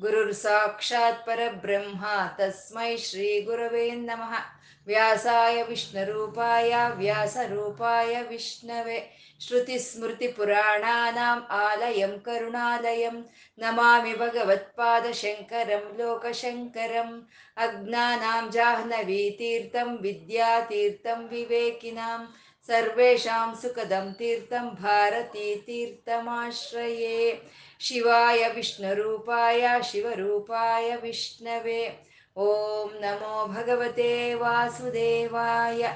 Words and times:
गुरुर्साक्षात् 0.00 1.26
परब्रह्मा, 1.26 2.36
तस्मै 2.40 2.96
श्रीगुरवे 2.96 3.90
नमः। 3.90 4.38
व्यासाय 4.86 5.62
विष्णुरूपाय, 5.62 6.90
व्यासरूपाय 6.90 8.22
विष्णवे। 8.22 9.10
श्रुतिस्मृतिपुराणानाम् 9.40 11.42
आलयं, 11.50 12.18
करुणालयं। 12.18 13.22
नमामि 13.58 14.14
भगवत्पादशङ्करं, 14.14 15.98
लोकशङ्करम्। 15.98 17.22
अज्ञानां 17.56 18.50
जाह्नवीतीर्थं, 18.50 19.96
विद्यातीर्थं, 19.96 21.28
विवेकिनां। 21.28 22.26
सर्वेषां 22.66 23.54
सुखदं 23.54 24.12
तीर्थं, 24.12 24.60
भारतीतीर्थमाश्रये। 24.60 27.42
ಶಿವಾಯ 27.84 28.48
ವಿಷ್ಣುರೂಪಾಯ 28.54 29.68
ಶಿವರೂಪಾಯ 29.92 30.96
ವಿಷ್ಣವೇ. 30.96 32.08
ಓಂ 32.36 33.00
ನಮೋ 33.00 33.46
ಭಗವತೆ 33.46 34.34
ವಾಸುದೇವಾಯ. 34.34 35.86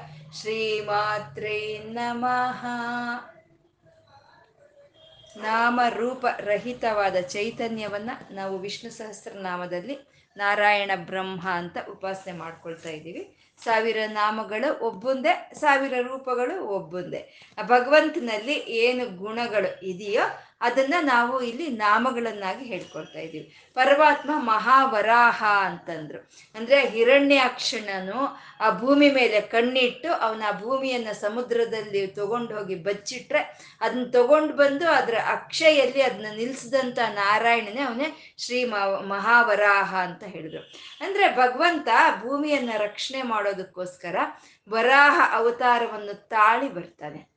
ಶ್ರೀಮಾತ್ರೇ 0.40 1.78
ನಮಃ. 1.78 2.66
ನಾಮರೂಪ 5.36 6.26
ರಹಿತವಾದ 6.38 7.16
ಚೈತನ್ಯವನ್ನ 7.16 8.10
ನಾವು 8.30 8.58
ವಿಷ್ಣು 8.58 8.90
ಸಹಸ್ರನಾಮದಲ್ಲಿ 8.90 9.98
ನಾರಾಯಣ 10.36 10.90
ಬ್ರಹ್ಮ 10.96 11.48
ಅಂತ 11.48 11.76
ಉಪಾಸನೆ 11.90 12.32
ಮಾಡ್ಕೊಳ್ತಾ 12.32 12.88
ಇದ್ದೀವಿ. 12.88 13.36
ಸಾವಿರ 13.64 13.96
ನಾಮಗಳು 14.06 14.86
ಒಬ್ಬುಂದೇ, 14.86 15.50
ಸಾವಿರ 15.54 15.94
ರೂಪಗಳು 16.02 16.64
ಒಬ್ಬೊಂದೇ. 16.64 17.40
ಭಗವಂತನಲ್ಲಿ 17.62 18.54
ಏನು 18.54 19.16
ಗುಣಗಳು 19.16 19.86
ಇದೆಯೋ 19.86 20.22
ಅದನ್ನ 20.60 20.94
ನಾವು 21.00 21.40
ಇಲ್ಲಿ 21.40 21.68
ನಾಮಗಳನ್ನಾಗಿ 21.68 22.64
ಹೇಳ್ಕೊಳ್ತಾ 22.64 23.18
ಇದ್ದೀವಿ 23.18 23.54
ಪರಮಾತ್ಮ 23.74 24.30
ಮಹಾವರಾಹ 24.36 25.44
ಅಂತಂದ್ರು. 25.44 26.30
ಅಂದ್ರೆ 26.54 26.88
ಹಿರಣ್ಯಾಕ್ಷಣನು 26.88 28.38
ಆ 28.60 28.70
ಭೂಮಿ 28.70 29.10
ಮೇಲೆ 29.10 29.40
ಕಣ್ಣಿಟ್ಟು 29.40 30.12
ಅವನ 30.12 30.42
ಆ 30.48 30.52
ಭೂಮಿಯನ್ನ 30.52 31.12
ಸಮುದ್ರದಲ್ಲಿ 31.12 32.06
ತಗೊಂಡು 32.06 32.56
ಹೋಗಿ 32.56 32.74
ಬಚ್ಚಿಟ್ರೆ 32.74 33.38
ಅದನ್ನ 33.80 34.04
ತಗೊಂಡು 34.10 34.52
ಬಂದು 34.52 34.88
ಅದರ 34.88 35.14
ಅಕ್ಷಯಲ್ಲಿ 35.14 36.02
ಅದನ್ನ 36.02 36.26
ನಿಲ್ಸಿದಂತ 36.36 36.98
ನಾರಾಯಣನೇ 36.98 37.80
ಅವನೇ 37.80 38.34
ಶ್ರೀ 38.38 38.64
ಮಹಾವರಾಹ 39.06 39.94
ಅಂತ 39.96 40.24
ಹೇಳಿದ್ರು. 40.24 40.62
ಅಂದ್ರೆ 41.00 41.36
ಭಗವಂತ 41.36 41.88
ಭೂಮಿಯನ್ನ 42.22 42.70
ರಕ್ಷಣೆ 42.76 43.22
ಮಾಡೋದಕ್ಕೋಸ್ಕರ 43.22 44.16
ವರಾಹ 44.70 45.30
ಅವತಾರವನ್ನು 45.32 46.28
ತಾಳಿ 46.28 46.68
ಬರ್ತಾನೆ. 46.68 47.27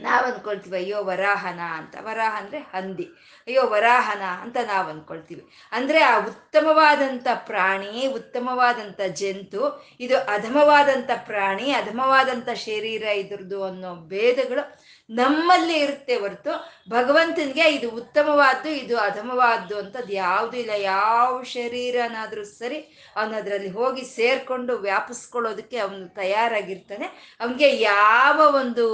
ನಾವ್ 0.00 0.24
ಅಂದ್ಕೊಳ್ತೀವಿ 0.24 0.76
ಅಯ್ಯೋ 0.76 1.04
ವರಾಹನ 1.04 1.60
ಅಂತ. 1.60 1.96
ವರಾಹ 2.00 2.38
ಅಂದ್ರೆ 2.38 2.58
ಹಂದಿ. 2.58 3.04
ಅಯ್ಯೋ 3.46 3.66
ವರಾಹನ 3.66 4.22
ಅಂತ 4.22 4.56
ನಾವು 4.66 4.88
ಅಂದ್ಕೊಳ್ತೀವಿ 4.88 5.48
ಅಂದ್ರೆ 5.72 6.00
ಆ 6.00 6.18
ಉತ್ತಮವಾದಂಥ 6.26 7.26
ಪ್ರಾಣಿ 7.34 8.06
ಉತ್ತಮವಾದಂಥ 8.06 9.00
ಜಂತು, 9.00 9.86
ಇದು 10.00 10.18
ಅಧಮವಾದಂಥ 10.18 11.10
ಪ್ರಾಣಿ 11.16 11.72
ಅಧಮವಾದಂಥ 11.72 12.48
ಶರೀರ 12.54 13.02
ಇದ್ರದ್ದು 13.02 13.64
ಅನ್ನೋ 13.64 13.94
ಭೇದಗಳು 13.96 14.85
ನಮ್ಮಲ್ಲಿ 15.10 15.78
ಇರುತ್ತೆ 15.78 16.16
ಹೊರತು. 16.16 16.50
ಭಗವಂತನಿಗೆ 16.90 17.74
ಇದು 17.74 17.90
ಉತ್ತಮವಾದ್ದು, 17.90 18.68
ಇದು 18.68 18.98
ಅಧಮವಾದ್ದು 18.98 19.78
ಅಂತದ್ದು 19.78 20.12
ಯಾವುದೂ 20.12 20.56
ಇಲ್ಲ. 20.56 20.70
ಯಾವ 20.70 21.42
ಶರೀರನಾದರೂ 21.42 22.44
ಸರಿ 22.44 22.78
ಅವನದ್ರಲ್ಲಿ 23.16 23.68
ಹೋಗಿ 23.68 24.04
ಸೇರ್ಕೊಂಡು 24.04 24.76
ವ್ಯಾಪಿಸ್ಕೊಳ್ಳೋದಕ್ಕೆ 24.76 25.78
ಅವನು 25.78 26.14
ತಯಾರಾಗಿರ್ತಾನೆ. 26.14 27.36
ಅವನಿಗೆ 27.40 27.80
ಯಾವ 27.80 28.40
ಒಂದು 28.56 28.86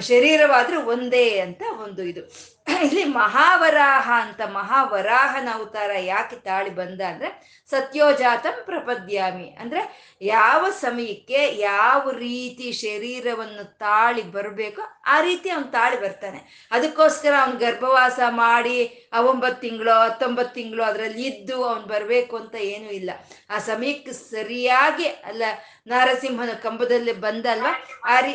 ಶರೀರವಾದ್ರೂ 0.00 0.80
ಒಂದೇ 0.82 1.38
ಅಂತ 1.38 1.62
ಒಂದು 1.84 2.02
ಇದು. 2.02 2.51
ಇಲ್ಲಿ 2.66 3.04
ಮಹಾವರಾಹ 3.04 4.06
ಅಂತ 4.24 4.40
ಮಹಾವರಾಹನ 4.54 5.48
ಅವತಾರ 5.54 5.90
ಯಾಕೆ 6.04 6.36
ತಾಳಿ 6.36 6.70
ಬಂದ 6.70 7.00
ಅಂದ್ರೆ 7.00 7.28
ಸತ್ಯೋಜಾತಂ 7.70 8.56
ಪ್ರಪದ್ಯಾಮಿ. 8.66 9.48
ಅಂದ್ರೆ 9.60 9.82
ಯಾವ 10.22 10.70
ಸಮಯಕ್ಕೆ 10.70 11.40
ಯಾವ 11.58 12.10
ರೀತಿ 12.10 12.72
ಶರೀರವನ್ನು 12.72 13.64
ತಾಳಿ 13.78 14.22
ಬರಬೇಕೋ 14.36 14.82
ಆ 15.06 15.20
ರೀತಿ 15.20 15.50
ಅವನು 15.50 15.68
ತಾಳಿ 15.70 16.00
ಬರ್ತಾನೆ. 16.00 16.40
ಅದಕ್ಕೋಸ್ಕರ 16.70 17.34
ಅವನು 17.42 17.56
ಗರ್ಭವಾಸ 17.56 18.20
ಮಾಡಿ 18.28 18.78
ಆ 19.12 19.20
ಒಂಬತ್ತು 19.20 19.60
ತಿಂಗಳು 19.60 19.94
ಹತ್ತೊಂಬತ್ತು 20.04 20.54
ತಿಂಗಳು 20.54 20.84
ಅದರಲ್ಲಿ 20.84 21.22
ಇದ್ದು 21.22 21.56
ಅವನು 21.64 21.86
ಬರಬೇಕು 21.86 22.36
ಅಂತ 22.36 22.54
ಏನೂ 22.54 22.90
ಇಲ್ಲ. 23.00 23.10
ಆ 23.50 23.58
ಸಮಯಕ್ಕೆ 23.58 24.12
ಸರಿಯಾಗಿ 24.12 25.08
ಅಲ್ಲ, 25.30 25.42
ನಾರಸಿಂಹನ 25.86 26.54
ಕಂಬದಲ್ಲಿ 26.62 27.12
ಬಂದಲ್ವಾ? 27.12 27.74
ಆ 28.06 28.20
ರೀ 28.20 28.34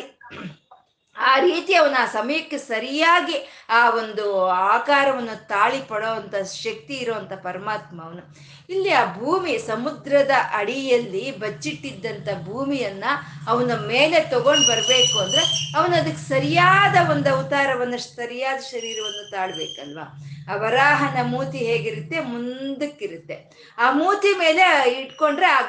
ಆ 1.18 1.38
ರೀತಿ 1.38 1.74
ಅವನ 1.74 1.96
ಆ 1.98 2.06
ಸಮಯಕ್ಕೆ 2.06 2.58
ಸರಿಯಾಗಿ 2.58 3.66
ಆ 3.68 3.90
ಒಂದು 3.90 4.48
ಆಕಾರವನ್ನು 4.48 5.48
ತಾಳಿ 5.48 5.80
ಪಡೋವಂಥ 5.88 6.34
ಶಕ್ತಿ 6.34 6.94
ಇರುವಂಥ 6.94 7.32
ಪರಮಾತ್ಮ 7.32 8.04
ಅವನು. 8.04 8.36
ಇಲ್ಲಿ 8.70 8.90
ಆ 8.90 9.14
ಭೂಮಿ 9.14 9.58
ಸಮುದ್ರದ 9.58 10.30
ಅಡಿಯಲ್ಲಿ 10.52 11.38
ಬಚ್ಚಿಟ್ಟಿದ್ದಂಥ 11.38 12.28
ಭೂಮಿಯನ್ನ 12.44 13.04
ಅವನ 13.48 13.72
ಮೇಲೆ 13.86 14.20
ತಗೊಂಡು 14.20 14.68
ಬರಬೇಕು 14.68 15.18
ಅಂದ್ರೆ 15.18 15.72
ಅವನು 15.76 15.96
ಅದಕ್ಕೆ 15.96 16.28
ಸರಿಯಾದ 16.28 17.10
ಒಂದು 17.10 17.34
ಅವತಾರವನ್ನು, 17.34 17.98
ಸರಿಯಾದ 17.98 18.58
ಶರೀರವನ್ನು 18.60 19.30
ತಾಳ್ಬೇಕಲ್ವಾ? 19.30 20.24
ಆ 20.52 20.56
ವರಾಹನ 20.56 21.18
ಮೂತಿ 21.22 21.58
ಹೇಗಿರುತ್ತೆ? 21.58 22.20
ಮುಂದಕ್ಕಿರುತ್ತೆ. 22.20 23.68
ಆ 23.78 23.90
ಮೂತಿ 23.90 24.38
ಮೇಲೆ 24.38 24.90
ಇಟ್ಕೊಂಡ್ರೆ 25.00 25.46
ಆ 25.46 25.60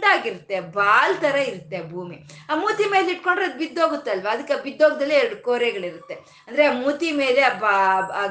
ಗುಂಡಾಗಿರುತ್ತೆ 0.00 0.60
ಬಾಲ್ 0.60 1.20
ತರ 1.20 1.36
ಇರುತ್ತೆ 1.36 1.78
ಭೂಮಿ. 1.90 2.16
ಆ 2.50 2.54
ಮೂತಿ 2.54 2.84
ಮೇಲೆ 2.88 3.10
ಇಟ್ಕೊಂಡ್ರೆ 3.12 3.46
ಅದು 3.46 3.58
ಬಿದ್ದೋಗುತ್ತಲ್ವಾ? 3.58 4.32
ಅದಕ್ಕೆ 4.32 4.62
ಬಿದ್ದೋಗದಲ್ಲೇ 4.62 5.14
ಎರಡು 5.14 5.36
ಕೋರೆಗಳಿರುತ್ತೆ. 5.42 6.14
ಅಂದ್ರೆ 6.48 6.64
ಆ 6.66 6.72
ಮೂತಿ 6.72 7.12
ಮೇಲೆ 7.12 7.40
ಆ 7.40 8.26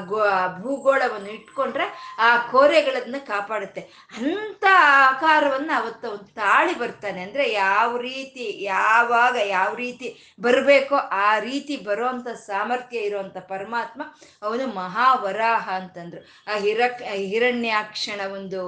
ಭೂಗೋಳವನ್ನು 0.58 1.30
ಇಟ್ಕೊಂಡ್ರೆ 1.30 2.16
ಆ 2.18 2.36
ಕೋರೆಗಳನ್ನ 2.36 3.16
ಕಾಪಾಡುತ್ತೆ. 3.26 3.80
ಅಂತ 4.16 4.64
ಆಕಾರವನ್ನ 5.06 5.70
ಅವತ್ತು 5.76 6.10
ಒಂದು 6.10 6.34
ತಾಳಿ 6.34 6.78
ಬರ್ತಾನೆ. 6.78 7.22
ಅಂದ್ರೆ 7.22 7.52
ಯಾವ 7.52 7.96
ರೀತಿ, 7.96 8.62
ಯಾವಾಗ 8.62 9.36
ಯಾವ 9.44 9.74
ರೀತಿ 9.74 10.34
ಬರಬೇಕೋ 10.40 10.96
ಆ 10.96 11.38
ರೀತಿ 11.38 11.76
ಬರುವಂತ 11.76 12.28
ಸಾಮರ್ಥ್ಯ 12.28 12.98
ಇರುವಂತ 12.98 13.36
ಪರಮಾತ್ಮ 13.38 14.02
ಅವನು 14.42 14.66
ಮಹಾವರಾಹ 14.66 15.70
ಅಂತಂದ್ರು. 15.72 16.20
ಆ 16.52 16.58
ಹಿರಕ್ 16.58 17.02
ಹಿರಣ್ಯಾಕ್ಷಣ 17.02 18.20
ಒಂದು 18.32 18.60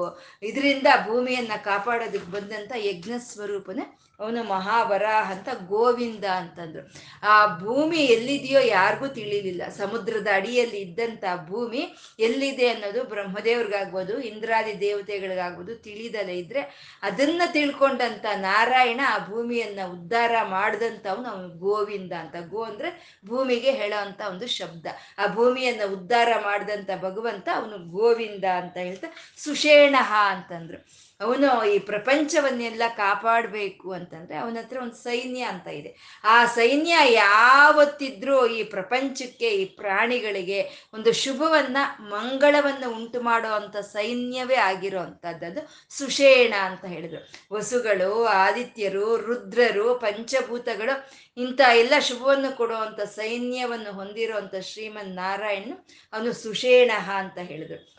ಇದರಿಂದ 0.42 0.86
ಭೂಮಿಯನ್ನ 1.06 1.52
ಕಾಪಾಡೋದಕ್ಕೆ 1.64 2.30
ಬಂದಂತ 2.30 2.72
ಯಜ್ಞ 2.92 3.12
ಸ್ವರೂಪನೇ 3.18 3.84
ಅವನು 4.20 4.40
ಮಹಾವರಾಹ 4.44 5.30
ಅಂತ 5.30 5.48
ಗೋವಿಂದ 5.68 6.24
ಅಂತಂದ್ರು. 6.24 6.82
ಆ 7.22 7.34
ಭೂಮಿ 7.58 8.00
ಎಲ್ಲಿದೆಯೋ 8.06 8.60
ಯಾರಿಗೂ 8.60 9.06
ತಿಳಿಲಿಲ್ಲ. 9.06 9.62
ಸಮುದ್ರದ 9.70 10.28
ಅಡಿಯಲ್ಲಿ 10.32 10.78
ಇದ್ದಂತ 10.80 11.24
ಭೂಮಿ 11.48 11.82
ಎಲ್ಲಿದೆ 12.18 12.66
ಅನ್ನೋದು 12.68 13.04
ಬ್ರಹ್ಮದೇವ್ರಿಗಾಗ್ಬೋದು, 13.04 14.14
ಇಂದ್ರಾದಿ 14.20 14.74
ದೇವತೆಗಳಿಗಾಗ್ಬೋದು 14.80 15.74
ತಿಳಿದಲೇ 15.76 16.34
ಇದ್ರೆ 16.34 16.62
ಅದನ್ನ 17.02 17.42
ತಿಳ್ಕೊಂಡಂತ 17.52 18.26
ನಾರಾಯಣ 18.36 19.00
ಆ 19.08 19.18
ಭೂಮಿಯನ್ನ 19.26 19.80
ಉದ್ಧಾರ 19.92 20.34
ಮಾಡಿದಂಥವ್ನು 20.48 21.28
ಅವನು 21.28 21.48
ಗೋವಿಂದ 21.48 22.12
ಅಂತ. 22.12 22.36
ಗೋ 22.50 22.62
ಅಂದ್ರೆ 22.62 23.20
ಭೂಮಿಗೆ 23.26 23.70
ಹೇಳೋ 23.70 24.00
ಅಂತ 24.00 24.20
ಒಂದು 24.30 24.46
ಶಬ್ದ. 24.46 24.86
ಆ 25.18 25.26
ಭೂಮಿಯನ್ನ 25.34 25.80
ಉದ್ಧಾರ 25.92 26.28
ಮಾಡಿದಂತ 26.44 26.90
ಭಗವಂತ 27.02 27.48
ಅವನು 27.54 27.78
ಗೋವಿಂದ 27.90 28.44
ಅಂತ 28.44 28.76
ಹೇಳ್ತಾ 28.76 29.08
ಸುಷೇಣಃ 29.36 30.12
ಅಂತಂದ್ರು. 30.34 30.78
ಅವನು 31.22 31.64
ಈ 31.64 31.78
ಪ್ರಪಂಚವನ್ನೆಲ್ಲ 31.78 32.82
ಕಾಪಾಡಬೇಕು 32.96 33.92
ಅಂತಂದ್ರೆ 33.92 34.36
ಅವನ 34.36 34.56
ಹತ್ರ 34.60 34.78
ಒಂದು 34.82 34.94
ಸೈನ್ಯ 34.94 35.42
ಅಂತ 35.42 35.68
ಇದೆ. 35.68 36.20
ಆ 36.24 36.44
ಸೈನ್ಯ 36.44 36.96
ಯಾವತ್ತಿದ್ರೂ 37.10 38.46
ಈ 38.46 38.62
ಪ್ರಪಂಚಕ್ಕೆ, 38.62 39.50
ಈ 39.50 39.64
ಪ್ರಾಣಿಗಳಿಗೆ 39.64 40.90
ಒಂದು 40.94 41.12
ಶುಭವನ್ನ, 41.12 41.76
ಮಂಗಳವನ್ನ 42.00 42.84
ಉಂಟು 42.96 43.20
ಮಾಡೋ 43.20 43.48
ಅಂತ 43.48 43.76
ಸೈನ್ಯವೇ 43.76 44.54
ಆಗಿರೋ 44.54 45.00
ಅಂತದ್ದು 45.00 45.68
ಸುಷೇಣ 45.88 46.54
ಅಂತ 46.54 46.84
ಹೇಳಿದ್ರು. 46.84 47.54
ವಸುಗಳು, 47.54 48.24
ಆದಿತ್ಯರು, 48.24 49.16
ರುದ್ರರು, 49.16 49.94
ಪಂಚಭೂತಗಳು 49.94 51.10
ಇಂಥ 51.36 51.60
ಎಲ್ಲ 51.74 51.94
ಶುಭವನ್ನು 51.98 52.56
ಕೊಡುವಂಥ 52.56 53.00
ಸೈನ್ಯವನ್ನು 53.00 53.92
ಹೊಂದಿರುವಂಥ 53.92 54.54
ಶ್ರೀಮನ್ 54.60 55.16
ನಾರಾಯಣ್ 55.16 55.72
ಅವನು 56.12 56.32
ಸುಷೇಣ 56.32 56.90
ಅಂತ 57.14 57.38
ಹೇಳಿದ್ರು. 57.38 57.92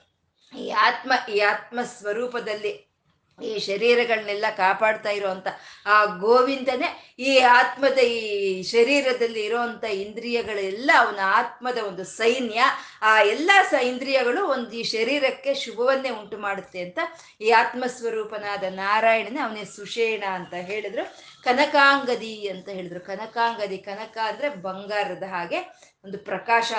ಈ 0.59 0.69
ಆತ್ಮ 0.69 1.13
ಈ 1.33 1.39
ಆತ್ಮ 1.39 1.79
ಸ್ವರೂಪದಲ್ಲಿ 1.99 2.92
ಈ 3.39 3.59
ಶರೀರಗಳನ್ನೆಲ್ಲ 3.59 4.45
ಕಾಪಾಡ್ತಾ 4.57 5.09
ಇರುವಂತ 5.09 5.47
ಆ 5.85 6.05
ಗೋವಿಂದನೇ 6.05 6.89
ಈ 7.19 7.37
ಆತ್ಮದ 7.37 7.97
ಈ 7.97 8.63
ಶರೀರದಲ್ಲಿ 8.63 9.45
ಇರುವಂತ 9.45 9.83
ಇಂದ್ರಿಯಗಳೆಲ್ಲ 9.83 10.91
ಅವನ 10.97 11.19
ಆತ್ಮದ 11.23 11.77
ಒಂದು 11.77 12.03
ಸೈನ್ಯ, 12.03 12.61
ಆ 13.01 13.21
ಎಲ್ಲ 13.21 13.51
ಸ 13.69 13.73
ಇಂದ್ರಿಯಗಳು 13.73 14.47
ಒಂದು 14.47 14.71
ಈ 14.71 14.83
ಶರೀರಕ್ಕೆ 14.83 15.53
ಶುಭವನ್ನೇ 15.53 16.09
ಉಂಟು 16.09 16.37
ಮಾಡುತ್ತೆ 16.37 16.81
ಅಂತ 16.81 16.99
ಈ 17.41 17.49
ಆತ್ಮಸ್ವರೂಪನಾದ 17.49 18.63
ನಾರಾಯಣನೇ 18.69 19.39
ಅವನೇ 19.39 19.65
ಸುಷೇಣ 19.65 20.23
ಅಂತ 20.29 20.53
ಹೇಳಿದ್ರು. 20.53 21.15
ಕನಕಾಂಗದಿ 21.43 22.47
ಅಂತ 22.47 22.69
ಹೇಳಿದ್ರು. 22.69 22.99
ಕನಕಾಂಗದಿ, 22.99 23.77
ಕನಕ 23.77 24.17
ಅಂದ್ರೆ 24.17 24.49
ಬಂಗಾರದ 24.49 25.23
ಹಾಗೆ 25.23 25.93
ಒಂದು 26.05 26.17
ಪ್ರಕಾಶ, 26.17 26.71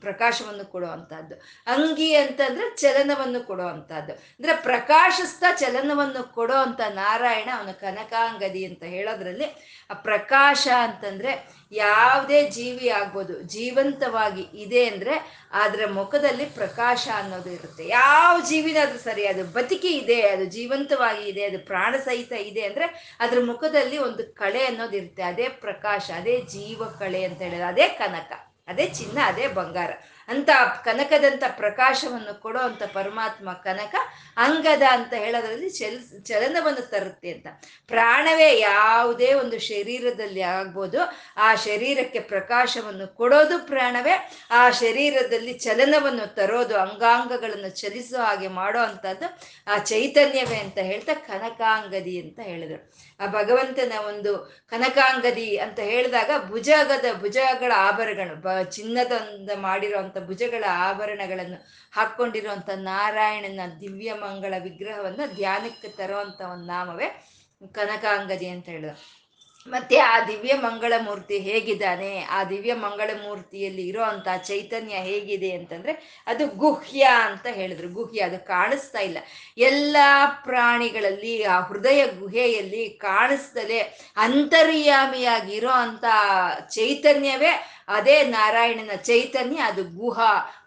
ಪ್ರಕಾಶವನ್ನು 0.00 0.64
ಕೊಡುವಂತಹದ್ದು. 0.64 1.34
ಅಂಗಿ 1.66 2.14
ಅಂತಂದ್ರೆ 2.14 2.76
ಚಲನವನ್ನು 2.76 3.46
ಕೊಡುವಂತಹದ್ದು. 3.46 4.12
ಅಂದ್ರೆ 4.12 4.56
ಪ್ರಕಾಶಿಸ್ತಾ 4.56 5.52
ಚಲನವನ್ನು 5.52 6.34
ಕೊಡೋ 6.34 6.54
ಅಂತ 6.54 6.80
ನಾರಾಯಣ 6.80 7.48
ಅವನ 7.58 7.72
ಕನಕಾಂಗದಿ 7.72 8.64
ಅಂತ 8.64 8.82
ಹೇಳೋದ್ರಲ್ಲಿ 8.82 9.57
ಪ್ರಕಾಶ 9.92 10.68
ಅಂತಂದ್ರೆ 10.82 11.32
ಯಾವುದೇ 11.72 12.50
ಜೀವಿ 12.50 12.88
ಆಗ್ಬೋದು, 12.88 13.34
ಜೀವಂತವಾಗಿ 13.42 14.44
ಇದೆ 14.54 14.82
ಅಂದ್ರೆ 14.86 15.14
ಅದರ 15.52 15.80
ಮುಖದಲ್ಲಿ 15.90 16.44
ಪ್ರಕಾಶ 16.44 17.08
ಅನ್ನೋದು 17.16 17.50
ಇರುತ್ತೆ. 17.50 17.88
ಯಾವ 17.88 18.40
ಜೀವಿನಾದ್ರೂ 18.40 18.98
ಸರಿ, 18.98 19.26
ಅದು 19.26 19.44
ಬದುಕಿ 19.44 19.88
ಇದೆ, 19.88 20.20
ಅದು 20.22 20.44
ಜೀವಂತವಾಗಿ 20.44 21.24
ಇದೆ, 21.28 21.44
ಅದು 21.44 21.58
ಪ್ರಾಣ 21.66 21.94
ಸಹಿತ 22.04 22.32
ಇದೆ 22.32 22.62
ಅಂದ್ರೆ 22.62 23.16
ಅದ್ರ 23.20 23.38
ಮುಖದಲ್ಲಿ 23.44 23.98
ಒಂದು 23.98 24.24
ಕಳೆ 24.34 24.64
ಅನ್ನೋದು 24.64 24.96
ಇರುತ್ತೆ. 24.96 25.22
ಅದೇ 25.22 25.48
ಪ್ರಕಾಶ, 25.48 26.10
ಅದೇ 26.16 26.40
ಜೀವ 26.40 26.84
ಕಳೆ 26.84 27.24
ಅಂತ 27.24 27.42
ಹೇಳಿದ್ರೆ 27.42 27.64
ಅದೇ 27.64 27.88
ಕನಕ, 27.88 28.32
ಅದೇ 28.68 28.86
ಚಿನ್ನ, 28.86 29.18
ಅದೇ 29.26 29.46
ಬಂಗಾರ. 29.48 29.90
ಅಂತ 30.28 30.50
ಕನಕದಂತ 30.84 31.44
ಪ್ರಕಾಶವನ್ನು 31.56 32.34
ಕೊಡೋ 32.40 32.58
ಅಂತ 32.58 32.82
ಪರಮಾತ್ಮ 32.92 33.52
ಕನಕ 33.52 33.94
ಅಂಗದ 34.36 34.82
ಅಂತ 34.90 35.12
ಹೇಳೋದ್ರಲ್ಲಿ 35.14 35.70
ಚಲ್, 35.70 35.98
ಚಲನವನ್ನು 36.24 36.82
ತರುತ್ತೆ 36.90 37.30
ಅಂತ. 37.32 37.46
ಪ್ರಾಣವೇ 37.86 38.50
ಯಾವುದೇ 38.58 39.30
ಒಂದು 39.34 39.58
ಶರೀರದಲ್ಲಿ 39.58 40.42
ಆಗ್ಬೋದು, 40.42 41.00
ಆ 41.36 41.54
ಶರೀರಕ್ಕೆ 41.54 42.20
ಪ್ರಕಾಶವನ್ನು 42.20 43.06
ಕೊಡೋದು 43.16 43.58
ಪ್ರಾಣವೇ, 43.66 44.14
ಆ 44.50 44.70
ಶರೀರದಲ್ಲಿ 44.70 45.52
ಚಲನವನ್ನು 45.52 46.34
ತರೋದು, 46.34 46.76
ಅಂಗಾಂಗಗಳನ್ನು 46.76 47.70
ಚಲಿಸೋ 47.80 48.20
ಹಾಗೆ 48.22 48.48
ಮಾಡೋ 48.48 48.80
ಅಂಥದ್ದು 48.80 49.28
ಆ 49.66 49.78
ಚೈತನ್ಯವೇ 49.78 50.56
ಅಂತ 50.56 50.78
ಹೇಳ್ತಾ 50.78 51.14
ಕನಕಾಂಗದಿ 51.14 52.16
ಅಂತ 52.20 52.40
ಹೇಳಿದರು. 52.40 52.82
ಆ 53.20 53.26
ಭಗವಂತನ 53.26 53.92
ಒಂದು 54.06 54.32
ಕನಕಾಂಗದಿ 54.68 55.48
ಅಂತ 55.56 55.78
ಹೇಳಿದಾಗ 55.80 56.30
ಭುಜಗದ 56.48 57.06
ಭುಜಗಳ 57.20 57.72
ಆಭರಣಗಳು, 57.76 58.36
ಬ 58.40 58.62
ಚಿನ್ನದಿಂದ 58.62 59.50
ಮಾಡಿರುವಂತ 60.18 60.28
ಭುಜಗಳ 60.28 60.64
ಆಭರಣಗಳನ್ನು 60.68 61.68
ಹಾಕ್ಕೊಂಡಿರುವಂಥ 61.92 62.70
ನಾರಾಯಣನ 62.74 63.60
ದಿವ್ಯ 63.80 64.12
ಮಂಗಳ 64.12 64.54
ವಿಗ್ರಹವನ್ನು 64.58 65.34
ಧ್ಯಾನಕ್ಕೆ 65.34 65.88
ತರುವಂಥ 65.88 66.40
ಒಂದು 66.40 66.66
ನಾಮವೇ 66.66 67.26
ಕನಕಾಂಗಜಿ 67.74 68.48
ಅಂತ 68.48 68.66
ಹೇಳಿದ್ರು 68.66 69.18
ಮತ್ತೆ 69.66 69.96
ಆ 69.96 70.26
ದಿವ್ಯ 70.26 70.54
ಮಂಗಳ 70.54 70.92
ಮೂರ್ತಿ 70.98 71.38
ಹೇಗಿದ್ದಾನೆ? 71.38 72.20
ಆ 72.20 72.44
ದಿವ್ಯ 72.44 72.74
ಮಂಗಳ 72.74 73.10
ಮೂರ್ತಿಯಲ್ಲಿ 73.22 73.88
ಇರೋ 73.88 74.04
ಚೈತನ್ಯ 74.36 74.94
ಹೇಗಿದೆ 74.94 75.52
ಅಂತಂದ್ರೆ 75.52 76.24
ಅದು 76.26 76.46
ಗುಹ್ಯ 76.46 77.02
ಅಂತ 77.02 77.46
ಹೇಳಿದ್ರು. 77.46 77.88
ಗುಹ್ಯ 77.88 78.20
ಅದು 78.20 78.46
ಕಾಣಿಸ್ತಾ 78.46 78.98
ಇಲ್ಲ. 78.98 79.18
ಎಲ್ಲ 79.58 79.96
ಪ್ರಾಣಿಗಳಲ್ಲಿ 80.44 81.44
ಆ 81.44 81.60
ಹೃದಯ 81.60 82.06
ಗುಹೆಯಲ್ಲಿ 82.06 82.88
ಕಾಣಿಸ್ತಲೇ 82.88 83.80
ಅಂತರ್ಯಾಮಿಯಾಗಿ 84.16 85.52
ಇರೋ 85.52 85.70
ಅಂತ 85.70 86.04
ಚೈತನ್ಯವೇ 86.70 87.77
ಅದೇ 87.88 88.22
ನಾರಾಯಣನ 88.22 88.94
ಚೈತನ್ಯ, 88.96 89.56
ಅದು 89.56 89.84
ಗುಹ, 89.84 90.20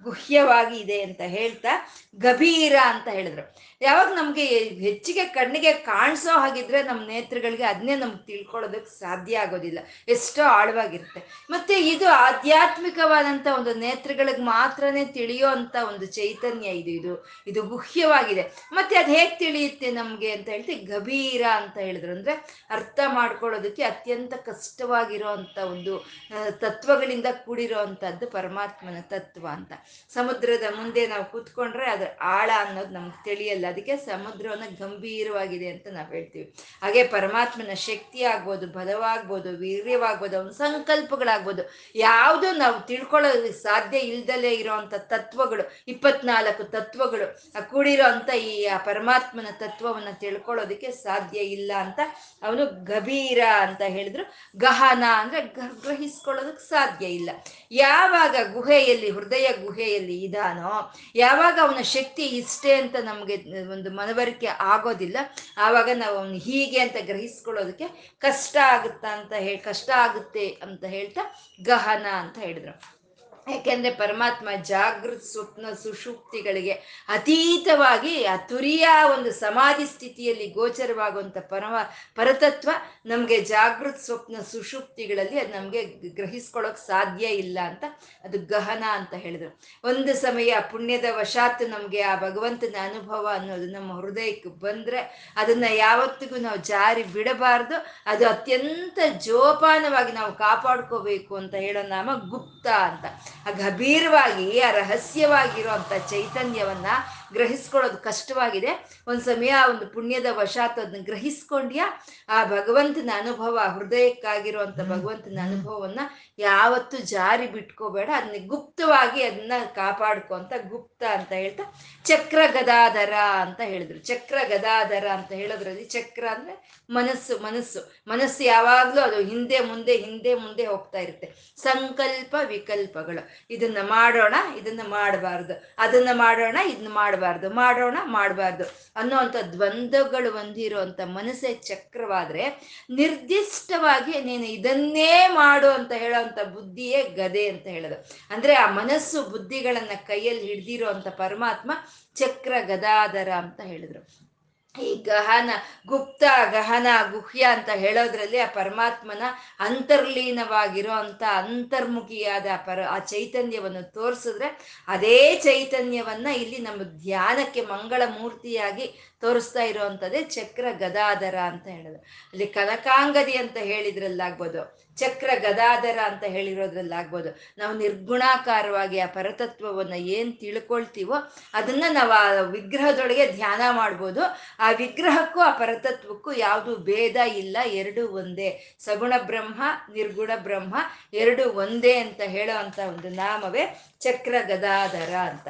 ಗುಹ್ಯವಾಗಿ 0.03 0.77
ಇದೆ 0.77 1.01
ಅಂತ 1.01 1.21
ಹೇಳ್ತಾ 1.21 1.93
ಗಭೀರ 2.15 2.75
ಅಂತ 2.83 3.07
ಹೇಳಿದ್ರು. 3.07 3.55
ಯಾವಾಗ 3.81 4.07
ನಮ್ಗೆ 4.07 4.45
ಹೆಚ್ಚಿಗೆ 4.57 5.25
ಕಣ್ಣಿಗೆ 5.25 5.73
ಕಾಣಿಸೋ 5.73 6.39
ಹಾಗಿದ್ರೆ 6.39 6.83
ನಮ್ಮ 6.83 7.07
ನೇತ್ರಗಳಿಗೆ 7.07 7.63
ಅದನ್ನೇ 7.63 7.95
ನಮ್ಗೆ 7.95 8.25
ತಿಳ್ಕೊಳ್ಳೋದಕ್ಕೆ 8.25 8.99
ಸಾಧ್ಯ 8.99 9.39
ಆಗೋದಿಲ್ಲ. 9.39 9.79
ಎಷ್ಟೋ 10.07 10.43
ಆಳವಾಗಿರುತ್ತೆ. 10.43 11.47
ಮತ್ತೆ 11.49 11.79
ಇದು 11.79 12.07
ಆಧ್ಯಾತ್ಮಿಕವಾದಂಥ 12.07 13.47
ಒಂದು 13.47 13.73
ನೇತ್ರಗಳಿಗೆ 13.73 14.41
ಮಾತ್ರನೇ 14.41 15.05
ತಿಳಿಯೋ 15.05 15.47
ಅಂತ 15.47 15.75
ಒಂದು 15.87 16.05
ಚೈತನ್ಯ 16.05 16.67
ಇದು 16.67 16.89
ಇದು 16.89 17.27
ಇದು 17.47 17.61
ಗುಹ್ಯವಾಗಿದೆ. 17.63 18.51
ಮತ್ತೆ 18.73 18.95
ಅದು 18.95 19.11
ಹೇಗೆ 19.11 19.35
ತಿಳಿಯುತ್ತೆ 19.35 19.91
ನಮ್ಗೆ 19.91 20.31
ಅಂತ 20.31 20.49
ಹೇಳ್ತಿ 20.49 20.75
ಗಭೀರ 20.75 21.43
ಅಂತ 21.55 21.77
ಹೇಳಿದ್ರು. 21.77 22.11
ಅಂದ್ರೆ 22.11 22.65
ಅರ್ಥ 22.69 22.99
ಮಾಡ್ಕೊಳ್ಳೋದಕ್ಕೆ 23.07 23.83
ಅತ್ಯಂತ 23.83 24.33
ಕಷ್ಟವಾಗಿರೋ 24.33 25.27
ಅಂತ 25.27 25.57
ಒಂದು 25.57 26.05
ತತ್ವಗಳಿಂದ 26.49 27.10
ಕೂಡಿರೋ 27.45 27.79
ಅಂಥದ್ದು 27.79 28.29
ಪರಮಾತ್ಮನ 28.29 28.99
ತತ್ವ 29.01 29.47
ಅಂತ. 29.47 29.71
ಸಮುದ್ರದ 30.13 30.63
ಮುಂದೆ 30.75 31.07
ನಾವು 31.07 31.25
ಕೂತ್ಕೊಂಡ್ರೆ 31.25 31.85
ಅದ್ರ 31.85 32.07
ಆಳ 32.21 32.49
ಅನ್ನೋದು 32.55 32.93
ನಮ್ಗೆ 32.93 33.23
ತಿಳಿಯಲ್ಲ. 33.23 33.65
ಅದಕ್ಕೆ 33.67 33.97
ಸಮುದ್ರವನ್ನ 33.97 34.63
ಗಂಭೀರವಾಗಿದೆ 34.79 35.67
ಅಂತ 35.67 35.87
ನಾವು 35.91 36.11
ಹೇಳ್ತೀವಿ. 36.11 36.53
ಹಾಗೆ 36.81 37.03
ಪರಮಾತ್ಮನ 37.03 37.73
ಶಕ್ತಿ 37.73 38.23
ಆಗ್ಬೋದು 38.23 38.67
ಬಲವಾಗ್ಬೋದು, 38.67 39.49
ವೀರ್ಯವಾಗ್ಬೋದು, 39.49 40.37
ಅವನ 40.39 40.49
ಸಂಕಲ್ಪಗಳಾಗ್ಬೋದು, 40.49 41.63
ಯಾವುದು 41.95 42.51
ನಾವು 42.51 42.87
ತಿಳ್ಕೊಳ್ಳೋದಕ್ಕೆ 42.87 43.51
ಸಾಧ್ಯ 43.51 43.97
ಇಲ್ದಲೇ 43.97 44.51
ಇರೋವಂಥ 44.51 44.93
ತತ್ವಗಳು, 44.93 45.63
ಇಪ್ಪತ್ನಾಲ್ಕು 45.87 46.63
ತತ್ವಗಳು 46.63 47.27
ಕೂಡಿರೋ 47.69 48.03
ಅಂತ 48.03 48.29
ಈ 48.29 48.67
ಪರಮಾತ್ಮನ 48.85 49.47
ತತ್ವವನ್ನ 49.51 50.07
ತಿಳ್ಕೊಳ್ಳೋದಕ್ಕೆ 50.11 50.91
ಸಾಧ್ಯ 50.91 51.39
ಇಲ್ಲ 51.39 51.71
ಅಂತ 51.77 51.99
ಅವನು 52.43 52.83
ಗಭೀರ 52.83 53.39
ಅಂತ 53.59 53.81
ಹೇಳಿದ್ರು. 53.81 54.23
ಗಹನ 54.57 55.03
ಅಂದ್ರೆ 55.17 55.41
ಗ್ರಹಿಸ್ಕೊಳ್ಳೋದಕ್ಕೆ 55.41 56.69
ಸಾಧ್ಯ. 56.69 57.00
ಇಲ್ಲ. 57.07 57.29
ಯಾವಾಗ 57.71 58.35
ಗುಹೆಯಲ್ಲಿ, 58.53 59.09
ಹೃದಯ 59.11 59.47
ಗುಹೆಯಲ್ಲಿ 59.63 60.23
ಇದಾನೋ, 60.23 60.91
ಯಾವಾಗ 61.15 61.59
ಅವನ 61.61 61.81
ಶಕ್ತಿ 61.81 62.23
ಇಷ್ಟೇ 62.23 62.81
ಅಂತ 62.81 62.95
ನಮಗೆ 63.03 63.35
ಒಂದು 63.71 63.91
ಮನವರಿಕೆ 63.91 64.45
ಆಗೋದಿಲ್ಲ, 64.45 65.17
ಆವಾಗ 65.57 65.89
ನಾವು 65.93 66.17
ಅವನು 66.17 66.33
ಹೀಗೆ 66.33 66.79
ಅಂತ 66.79 66.95
ಗ್ರಹಿಸ್ಕೊಳ್ಳೋದಕ್ಕೆ 67.05 68.17
ಕಷ್ಟ 68.19 68.57
ಆಗುತ್ತಾ 68.61 69.07
ಅಂತ 69.07 69.33
ಹೇಳಿ 69.33 69.57
ಕಷ್ಟ 69.57 69.89
ಆಗುತ್ತೆ 69.95 70.47
ಅಂತ 70.47 70.83
ಹೇಳ್ತಾ 70.85 71.21
ಗಹನ 71.61 72.05
ಅಂತ 72.05 72.37
ಹೇಳಿದ್ರು. 72.37 73.00
ಯಾಕೆಂದ್ರೆ 73.47 73.93
ಪರಮಾತ್ಮ 73.93 74.49
ಜಾಗೃತ್ 74.63 75.23
ಸ್ವಪ್ನ 75.23 75.65
ಸುಷುಪ್ತಿಗಳಿಗೆ 75.83 76.71
ಅತೀತವಾಗಿ 77.09 78.23
ಅತುರಿಯ 78.23 78.61
ತುರಿಯ 78.61 78.87
ಒಂದು 79.13 79.31
ಸಮಾಧಿ 79.31 79.85
ಸ್ಥಿತಿಯಲ್ಲಿ 79.85 80.47
ಗೋಚರವಾಗುವಂಥ 80.47 81.37
ಪರಮ 81.37 81.75
ಪರತತ್ವ 82.15 82.69
ನಮಗೆ 83.05 83.41
ಜಾಗೃತ 83.41 83.95
ಸ್ವಪ್ನ 83.95 84.35
ಸುಷುಪ್ತಿಗಳಲ್ಲಿ 84.51 85.39
ಅದು 85.39 85.53
ನಮಗೆ 85.53 85.81
ಗ್ರಹಿಸ್ಕೊಳ್ಳೋಕೆ 86.09 86.87
ಸಾಧ್ಯ 86.87 87.25
ಇಲ್ಲ 87.25 87.59
ಅಂತ 87.67 87.83
ಅದು 88.23 88.39
ಗಹನ 88.45 88.83
ಅಂತ 88.87 89.13
ಹೇಳಿದ್ರು. 89.13 89.49
ಒಂದು 89.83 90.13
ಸಮಯ 90.15 90.55
ಪುಣ್ಯದ 90.71 91.05
ವಶಾತ್ 91.11 91.63
ನಮಗೆ 91.69 92.01
ಆ 92.01 92.15
ಭಗವಂತನ 92.15 92.75
ಅನುಭವ 92.81 93.27
ಅನ್ನೋದು 93.33 93.65
ನಮ್ಮ 93.65 93.99
ಹೃದಯಕ್ಕೆ 93.99 94.49
ಬಂದ್ರೆ 94.49 95.31
ಅದನ್ನ 95.37 95.63
ಯಾವತ್ತಿಗೂ 95.63 96.37
ನಾವು 96.37 96.57
ಜಾರಿ 96.57 97.03
ಬಿಡಬಾರ್ದು, 97.03 97.75
ಅದು 98.05 98.27
ಅತ್ಯಂತ 98.29 98.99
ಜೋಪಾನವಾಗಿ 99.25 100.11
ನಾವು 100.11 100.33
ಕಾಪಾಡ್ಕೋಬೇಕು 100.33 101.35
ಅಂತ 101.35 101.55
ಹೇಳೋ 101.55 101.87
ನಾಮ 101.87 102.09
ಗುಪ್ತ 102.29 102.67
ಅಂತ. 102.67 103.05
ಆ 103.45 103.51
ಗಭೀರವಾಗಿ 103.51 104.59
ಆ 104.59 104.71
ರಹಸ್ಯವಾಗಿರುವಂತ 104.71 105.93
ಚೈತನ್ಯವನ್ನ 106.09 106.87
ಗ್ರಹಿಸ್ಕೊಳ್ಳೋದು 107.33 107.97
ಕಷ್ಟವಾಗಿದೆ. 107.97 109.01
ಒಂದು 109.07 109.21
ಸಮಯ 109.21 109.53
ಒಂದು 109.69 109.87
ಪುಣ್ಯದ 109.87 110.25
ವಶಾತ್ 110.31 110.79
ಅದನ್ನ 110.79 111.03
ಗ್ರಹಿಸ್ಕೊಂಡ್ಯಾ 111.03 112.05
ಆ 112.29 112.45
ಭಗವಂತನ 112.45 113.09
ಅನುಭವ 113.13 113.59
ಹೃದಯಕ್ಕಾಗಿರುವಂತ 113.59 114.75
ಭಗವಂತನ 114.75 115.39
ಅನುಭವವನ್ನ 115.43 115.99
ಯಾವತ್ತು 116.37 116.97
ಜಾರಿ 116.97 117.47
ಬಿಟ್ಕೋಬೇಡ. 117.47 118.09
ಅದನ್ನ 118.15 118.47
ಗುಪ್ತವಾಗಿ 118.47 119.23
ಅದನ್ನ 119.23 119.51
ಕಾಪಾಡ್ಕೊ 119.75 120.35
ಅಂತ 120.35 120.53
ಗುಪ್ತ 120.69 121.03
ಅಂತ 121.03 121.31
ಹೇಳ್ತಾ 121.31 121.63
ಚಕ್ರ 122.05 122.39
ಗದಾಧರ 122.51 123.13
ಅಂತ 123.13 123.61
ಹೇಳಿದ್ರು. 123.61 123.99
ಚಕ್ರ 123.99 124.37
ಗದಾಧರ 124.47 125.07
ಅಂತ 125.07 125.31
ಹೇಳೋದ್ರಲ್ಲಿ 125.31 125.83
ಚಕ್ರ 125.83 126.27
ಅಂದ್ರೆ 126.27 126.83
ಮನಸ್ಸು 126.89 127.43
ಮನಸ್ಸು. 127.43 128.03
ಮನಸ್ಸು 128.07 128.43
ಯಾವಾಗ್ಲೂ 128.43 129.01
ಅದು 129.01 129.21
ಹಿಂದೆ 129.21 129.59
ಮುಂದೆ 129.59 129.97
ಹಿಂದೆ 129.97 130.35
ಮುಂದೆ 130.35 130.65
ಹೋಗ್ತಾ 130.65 130.99
ಇರುತ್ತೆ. 130.99 131.53
ಸಂಕಲ್ಪ 131.57 132.35
ವಿಕಲ್ಪಗಳು. 132.45 133.29
ಇದನ್ನ 133.49 133.77
ಮಾಡೋಣ 133.81 134.35
ಇದನ್ನ 134.57 134.81
ಮಾಡಬಾರ್ದು. 134.87 135.75
ಅದನ್ನ 135.77 136.09
ಮಾಡೋಣ 136.13 136.57
ಇದನ್ನ 136.67 136.87
ಮಾಡಬಾರ್ದು. 136.87 137.20
ಮಾಡೋಣ 137.49 137.97
ಮಾಡಬಾರ್ದು 138.03 138.63
ಅನ್ನೋವಂಥ 138.95 139.35
ದ್ವಂದ್ವಗಳು 139.35 140.31
ಹೊಂದಿರುವಂಥ 140.31 140.99
ಮನಸ್ಸೇ 141.01 141.53
ಚಕ್ರವಾದ್ರೆ 141.53 142.43
ನಿರ್ದಿಷ್ಟವಾಗಿ 142.89 144.21
ನೀನು 144.21 144.45
ಇದನ್ನೇ 144.45 145.27
ಮಾಡು 145.27 145.69
ಅಂತ 145.69 145.91
ಹೇಳೋವಂಥ 145.91 146.39
ಬುದ್ಧಿಯೇ 146.39 147.03
ಗದೆ 147.03 147.47
ಅಂತ 147.47 147.67
ಹೇಳೋದು. 147.67 147.95
ಅಂದ್ರೆ 148.29 148.53
ಆ 148.53 148.71
ಮನಸ್ಸು 148.71 149.23
ಬುದ್ಧಿಗಳನ್ನ 149.23 149.95
ಕೈಯಲ್ಲಿ 150.07 150.45
ಹಿಡ್ದಿರೋ 150.45 150.89
ಅಂತ 150.89 151.07
ಪರಮಾತ್ಮ 151.07 151.71
ಚಕ್ರ 152.15 152.53
ಗದಾಧರ 152.65 153.29
ಅಂತ 153.29 153.61
ಹೇಳಿದ್ರು. 153.61 154.30
ಈ 154.75 154.89
ಗಹನ 155.03 155.49
ಗುಪ್ತ 155.87 156.23
ಗಹನ 156.51 156.87
ಗುಹ್ಯ 157.11 157.43
ಅಂತ 157.45 157.69
ಹೇಳೋದ್ರಲ್ಲಿ 157.75 158.39
ಆ 158.39 158.45
ಪರಮಾತ್ಮನ 158.53 159.23
ಅಂತರ್ಲೀನವಾಗಿರೋ 159.59 160.93
ಅಂತ 160.95 161.23
ಅಂತರ್ಮುಖಿಯಾದ 161.37 162.45
ಪರ, 162.65 162.79
ಆ 162.85 162.97
ಚೈತನ್ಯವನ್ನು 163.05 163.83
ತೋರಿಸಿದ್ರೆ 163.91 164.49
ಅದೇ 164.87 165.17
ಚೈತನ್ಯವನ್ನ 165.43 166.27
ಇಲ್ಲಿ 166.35 166.57
ನಮ್ಮ 166.57 166.83
ಧ್ಯಾನಕ್ಕೆ 167.01 167.63
ಮಂಗಳ 167.65 168.01
ಮೂರ್ತಿಯಾಗಿ 168.19 168.87
ತೋರಿಸ್ತಾ 169.21 169.63
ಇರೋವಂಥದ್ದೇ 169.63 170.21
ಚಕ್ರ 170.29 170.65
ಗದಾಧರ 170.79 171.37
ಅಂತ 171.45 171.67
ಹೇಳೋದು 171.67 171.99
ಅಲ್ಲಿ 172.33 172.47
ಕನಕಾಂಗದಿ 172.53 173.35
ಅಂತ 173.37 173.57
ಹೇಳಿದ್ರಲ್ಲಾಗ್ಬೋದು 173.63 174.63
ಚಕ್ರ 174.97 175.29
ಗದಾಧರ 175.39 175.99
ಅಂತ 175.99 176.23
ಹೇಳಿರೋದ್ರಲ್ಲಿ 176.23 176.93
ಆಗ್ಬೋದು. 176.93 177.39
ನಾವು 177.57 177.77
ನಿರ್ಗುಣಾಕಾರವಾಗಿ 177.77 178.99
ಆ 178.99 179.05
ಪರತತ್ವವನ್ನು 179.05 179.95
ಏನು 179.95 180.31
ತಿಳ್ಕೊಳ್ತೀವೋ 180.31 181.13
ಅದನ್ನು 181.53 181.93
ನಾವು 181.93 182.11
ಆ 182.11 182.31
ವಿಗ್ರಹದೊಳಗೆ 182.31 183.31
ಧ್ಯಾನ 183.31 183.61
ಮಾಡ್ಬೋದು. 183.71 184.21
ಆ 184.59 184.71
ವಿಗ್ರಹಕ್ಕೂ 184.71 185.39
ಆ 185.39 185.51
ಪರತತ್ವಕ್ಕೂ 185.51 186.31
ಯಾವುದು 186.31 186.77
ಭೇದ 186.77 187.15
ಇಲ್ಲ, 187.15 187.57
ಎರಡು 187.65 188.11
ಒಂದೇ. 188.11 188.77
ಸಗುಣ 188.79 189.13
ಬ್ರಹ್ಮ, 189.17 189.63
ನಿರ್ಗುಣ 189.93 190.31
ಬ್ರಹ್ಮ, 190.35 190.75
ಎರಡು 191.13 191.49
ಒಂದೇ 191.49 191.97
ಅಂತ 191.97 192.21
ಹೇಳೋ 192.21 192.87
ಒಂದು 192.87 193.09
ನಾಮವೇ 193.09 193.81
ಚಕ್ರ 193.99 194.35
ಗದಾಧರ 194.47 195.15
ಅಂತ. 195.15 195.47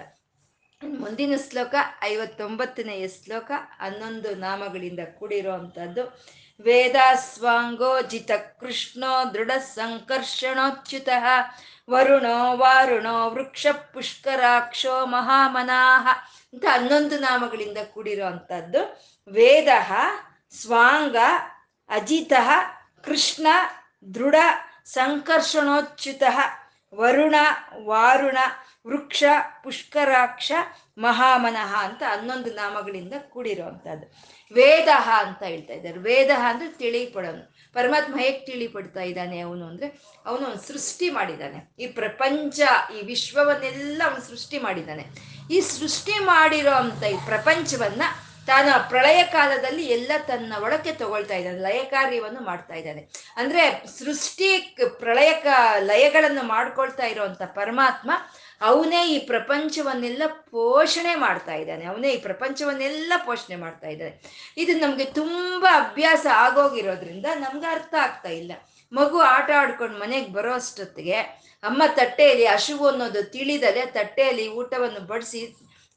ಮುಂದಿನ 0.82 1.34
ಶ್ಲೋಕ 1.50 1.76
ಐವತ್ತೊಂಬತ್ತನೆಯ 2.04 3.08
ಶ್ಲೋಕ 3.08 3.52
ಹನ್ನೊಂದು 3.80 4.36
ನಾಮಗಳಿಂದ 4.36 5.00
ಕೂಡಿರೋ 5.20 5.52
ಅಂಥದ್ದು 5.52 6.04
ವೇದಾಸ್ವಾಂಗೋಜಿತ 6.60 8.32
ಕೃಷ್ಣೋ 8.60 9.34
ದೃಢ 9.34 9.52
ಸಂಕರ್ಷಣೋಚ್ಯುತ 9.76 11.10
ವರುಣೋ 11.90 12.58
ವಾರುಣೋ 12.58 13.30
ವೃಕ್ಷ 13.30 13.68
ಪುಷ್ಕರಾಕ್ಷೋ 13.94 15.06
ಮಹಾಮನಾಹ 15.06 16.08
ಅಂತ 16.54 16.66
ಹನ್ನೊಂದು 16.72 17.20
ನಾಮಗಳಿಂದ 17.20 17.78
ಕೂಡಿರೋ 17.94 18.26
ಅಂಥದ್ದು 18.26 18.82
ವೇದ 19.32 19.68
ಸ್ವಾಂಗ 20.54 21.18
ಅಜಿತ 21.90 22.34
ಕೃಷ್ಣ 23.04 23.48
ದೃಢ 24.16 24.36
ಸಂಕರ್ಷಣೋಚ್ಯುತ 24.86 26.24
ವರುಣ 26.94 27.36
ವಾರುಣ 27.84 28.38
ವೃಕ್ಷ, 28.88 29.24
ಪುಷ್ಕರಾಕ್ಷ, 29.64 30.52
ಮಹಾಮನಃ 30.98 31.76
ಅಂತ 31.76 32.04
ಹನ್ನೊಂದು 32.04 32.54
ನಾಮಗಳಿಂದ 32.54 33.14
ಕೂಡಿರುವಂಥದ್ದು. 33.30 34.06
ವೇದ 34.54 34.88
ಅಂತ 35.18 35.44
ಹೇಳ್ತಾ 35.44 35.74
ಇದ್ದಾರೆ. 35.74 36.00
ವೇದ 36.00 36.30
ಅಂದ್ರೆ 36.38 36.72
ತಿಳಿಪಡೋನು. 36.72 37.56
ಪರಮಾತ್ಮ 37.74 38.16
ಹೇಗೆ 38.20 38.40
ತಿಳಿಪಡ್ತಾ 38.40 39.02
ಇದ್ದಾನೆ 39.02 39.40
ಅವನು 39.40 39.66
ಅಂದ್ರೆ 39.66 39.88
ಅವನು 40.26 40.46
ಒಂದು 40.46 40.62
ಸೃಷ್ಟಿ 40.62 41.10
ಮಾಡಿದ್ದಾನೆ. 41.10 41.76
ಈ 41.80 41.88
ಪ್ರಪಂಚ, 41.88 42.60
ಈ 42.98 43.02
ವಿಶ್ವವನ್ನೆಲ್ಲ 43.02 44.02
ಅವನು 44.06 44.22
ಸೃಷ್ಟಿ 44.22 44.60
ಮಾಡಿದ್ದಾನೆ. 44.60 45.06
ಈ 45.52 45.62
ಸೃಷ್ಟಿ 45.62 46.12
ಮಾಡಿರೋ 46.12 47.06
ಈ 47.06 47.16
ಪ್ರಪಂಚವನ್ನ 47.26 48.02
ತಾನು 48.48 48.90
ಪ್ರಳಯ 48.90 49.24
ಕಾಲದಲ್ಲಿ 49.24 49.86
ಎಲ್ಲ 49.86 50.12
ತನ್ನ 50.28 50.54
ಒಳಕ್ಕೆ 50.62 50.92
ತಗೊಳ್ತಾ 50.92 51.36
ಇದ್ದಾನೆ 51.36 51.58
ಲಯ 51.58 51.84
ಕಾರ್ಯವನ್ನು 51.84 52.42
ಮಾಡ್ತಾ 52.44 52.74
ಇದ್ದಾನೆ. 52.74 53.10
ಅಂದ್ರೆ 53.36 53.86
ಸೃಷ್ಟಿ 54.00 54.78
ಪ್ರಳಯ 54.98 55.44
ಲಯಗಳನ್ನು 55.80 56.44
ಮಾಡ್ಕೊಳ್ತಾ 56.44 57.06
ಇರೋವಂಥ 57.06 57.42
ಪರಮಾತ್ಮ 57.42 58.12
ಅವನೇ 58.62 59.02
ಈ 59.08 59.20
ಪ್ರಪಂಚವನ್ನೆಲ್ಲ 59.20 60.24
ಪೋಷಣೆ 60.28 61.16
ಮಾಡ್ತಾ 61.16 61.54
ಇದ್ದಾನೆ. 61.56 61.86
ಅವನೇ 61.86 62.10
ಈ 62.12 62.18
ಪ್ರಪಂಚವನ್ನೆಲ್ಲ 62.18 63.14
ಪೋಷಣೆ 63.26 63.56
ಮಾಡ್ತಾ 63.56 63.88
ಇದ್ದಾನೆ. 63.88 64.22
ಇದು 64.58 64.80
ನಮಗೆ 64.80 65.06
ತುಂಬ 65.06 65.66
ಅಭ್ಯಾಸ 65.74 66.26
ಆಗೋಗಿರೋದ್ರಿಂದ 66.34 67.26
ನಮ್ಗೆ 67.36 67.66
ಅರ್ಥ 67.66 67.94
ಆಗ್ತಾ 68.02 68.30
ಇಲ್ಲ. 68.30 68.52
ಮಗು 68.94 69.20
ಆಟ 69.20 69.50
ಆಡ್ಕೊಂಡು 69.58 69.98
ಮನೆಗೆ 70.00 70.34
ಬರೋ 70.34 70.54
ಅಷ್ಟೊತ್ತಿಗೆ 70.54 71.18
ಅಮ್ಮ 71.64 71.84
ತಟ್ಟೆಯಲ್ಲಿ 71.88 72.46
ಹಸುವು 72.46 72.88
ಅನ್ನೋದು 72.88 73.24
ತಿಳಿದಲೆ 73.24 73.86
ತಟ್ಟೆಯಲ್ಲಿ 73.86 74.48
ಊಟವನ್ನು 74.48 75.00
ಬಡಿಸಿ 75.08 75.42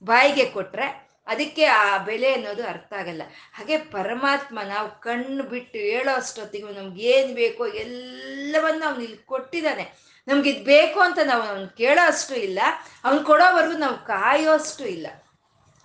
ಬಾಯಿಗೆ 0.03 0.45
ಕೊಟ್ರೆ 0.47 0.87
ಅದಕ್ಕೆ 1.27 1.65
ಆ 1.65 1.99
ಬೆಲೆ 1.99 2.33
ಅನ್ನೋದು 2.33 2.63
ಅರ್ಥ 2.67 2.93
ಆಗಲ್ಲ. 2.93 3.23
ಹಾಗೆ 3.53 3.77
ಪರಮಾತ್ಮ 3.79 4.59
ನಾವು 4.63 5.01
ಕಣ್ಣು 5.01 5.45
ಬಿಟ್ಟು 5.45 5.79
ಹೇಳೋ 5.79 6.15
ಅಷ್ಟೊತ್ತಿಗೂ 6.17 6.69
ನಮ್ಗೆ 6.69 7.03
ಏನು 7.03 7.35
ಬೇಕೋ 7.35 7.67
ಎಲ್ಲವನ್ನು 7.67 8.87
ಅವ್ನು 8.87 9.03
ಇಲ್ಲಿ 9.03 9.17
ಕೊಟ್ಟಿದ್ದಾನೆ. 9.27 10.14
ನಮ್ಗೆ 10.29 10.49
ಇದು 10.53 10.65
ಬೇಕು 10.73 11.01
ಅಂತ 11.09 11.19
ನಾವು 11.33 11.45
ಅವ್ನು 11.51 11.69
ಕೇಳೋ 11.83 12.05
ಅಷ್ಟು 12.13 12.37
ಇಲ್ಲ, 12.47 12.61
ಅವ್ನು 13.07 13.21
ಕೊಡೋವರೆಗೂ 13.31 13.77
ನಾವು 13.85 13.99
ಕಾಯೋ 14.13 14.55
ಅಷ್ಟು 14.61 14.87
ಇಲ್ಲ. 14.97 15.07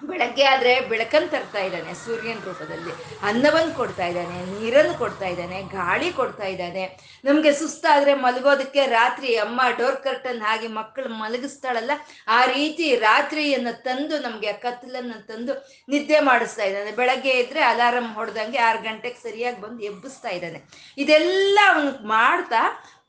ಬೆಳಗ್ಗೆ 0.01 0.43
ಆದರೆ 0.51 0.73
ಬೆಳಕನ್ನು 0.89 1.29
ತರ್ತಾ 1.33 1.61
ಇದ್ದಾನೆ, 1.67 1.93
ಸೂರ್ಯನ 2.03 2.39
ರೂಪದಲ್ಲಿ. 2.45 2.91
ಅನ್ನವನ್ನು 3.29 3.73
ಕೊಡ್ತಾ 3.79 4.05
ಇದ್ದಾನೆ 4.11 4.37
ನೀರನ್ನು 4.51 4.93
ಕೊಡ್ತಾ 5.01 5.27
ಇದ್ದಾನೆ, 5.33 5.57
ಗಾಳಿ 5.73 6.09
ಕೊಡ್ತಾ 6.19 6.45
ಇದ್ದಾನೆ. 6.53 6.83
ನಮಗೆ 7.27 7.51
ಸುಸ್ತಾದರೆ 7.61 8.11
ಮಲಗೋದಕ್ಕೆ 8.25 8.83
ರಾತ್ರಿ 8.93 9.31
ಅಮ್ಮ 9.45 9.61
ಡೋರ್ 9.79 9.97
ಕರ್ಟನ್ 10.05 10.39
ಹಾಗೆ 10.47 10.67
ಮಕ್ಕಳು 10.77 11.09
ಮಲಗಿಸ್ತಾಳಲ್ಲ, 11.23 11.91
ಆ 12.37 12.39
ರೀತಿ 12.55 12.87
ರಾತ್ರಿಯನ್ನು 13.07 13.73
ತಂದು 13.87 14.17
ನಮಗೆ 14.27 14.53
ಕತ್ತಲನ್ನು 14.65 15.17
ತಂದು 15.31 15.55
ನಿದ್ದೆ 15.93 16.21
ಮಾಡಿಸ್ತಾ 16.29 16.63
ಇದ್ದಾನೆ. 16.69 16.93
ಬೆಳಗ್ಗೆ 17.01 17.33
ಇದ್ರೆ 17.41 17.63
ಅಲಾರಂ 17.71 18.07
ಹೊಡೆದಂಗೆ 18.19 18.61
ಆರು 18.69 18.81
ಗಂಟೆಗೆ 18.87 19.19
ಸರಿಯಾಗಿ 19.27 19.61
ಬಂದು 19.65 19.83
ಎಬ್ಬಿಸ್ತಾ 19.91 20.31
ಇದ್ದಾನೆ. 20.37 20.61
ಇದೆಲ್ಲ 21.03 21.59
ಅವನು 21.73 21.91
ಮಾಡ್ತಾ 22.15 22.63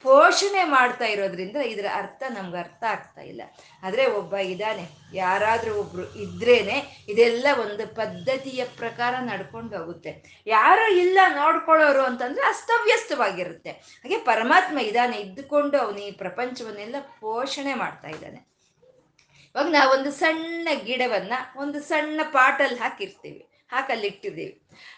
ಪೋಷಣೆ 0.05 0.65
ಮಾಡ್ತಾ 0.65 1.05
ಇರೋದ್ರಿಂದ 1.05 1.57
ಇದರ 1.57 1.87
ಅರ್ಥ 1.95 2.23
ನಮ್ಗೆ 2.29 2.59
ಅರ್ಥ 2.59 2.85
ಆಗ್ತಾ 2.85 3.21
ಇಲ್ಲ. 3.23 3.43
ಆದರೆ 3.83 4.07
ಒಬ್ಬ 4.07 4.37
ಇದ್ದಾನೆ 4.37 4.89
ಯಾರಾದರೂ 5.15 5.75
ಒಬ್ರು 5.75 6.15
ಇದ್ರೇನೆ 6.15 7.07
ಇದೆಲ್ಲ 7.09 7.47
ಒಂದು 7.61 7.95
ಪದ್ಧತಿಯ 7.95 8.65
ಪ್ರಕಾರ 8.65 9.15
ನಡ್ಕೊಂಡು 9.21 9.79
ಹೋಗುತ್ತೆ. 9.79 10.43
ಯಾರು 10.47 10.93
ಇಲ್ಲ 10.93 11.19
ನೋಡ್ಕೊಳ್ಳೋರು 11.29 12.05
ಅಂತಂದ್ರೆ 12.05 12.47
ಅಸ್ತವ್ಯಸ್ತವಾಗಿರುತ್ತೆ. 12.47 13.71
ಹಾಗೆ 13.71 14.19
ಪರಮಾತ್ಮ 14.19 14.79
ಇದ್ದಾನೆ 14.79 15.17
ಇದ್ದುಕೊಂಡು 15.17 15.79
ಅವನು 15.79 15.99
ಈ 15.99 16.11
ಪ್ರಪಂಚವನ್ನೆಲ್ಲ 16.11 16.97
ಪೋಷಣೆ 17.21 17.75
ಮಾಡ್ತಾ 17.75 18.09
ಇದ್ದಾನೆ. 18.09 18.51
ಇವಾಗ 19.55 19.67
ನಾವೊಂದು 19.67 20.13
ಸಣ್ಣ 20.13 20.69
ಗಿಡವನ್ನ 20.85 21.33
ಒಂದು 21.57 21.81
ಸಣ್ಣ 21.83 22.21
ಪಾಟಲ್ಲಿ 22.33 22.79
ಹಾಕಿರ್ತೀವಿ. 22.79 23.50
ಹಾಕಲ್ಲಿ 23.71 24.07
ಇಟ್ಟಿದ್ದೀವಿ 24.07 24.55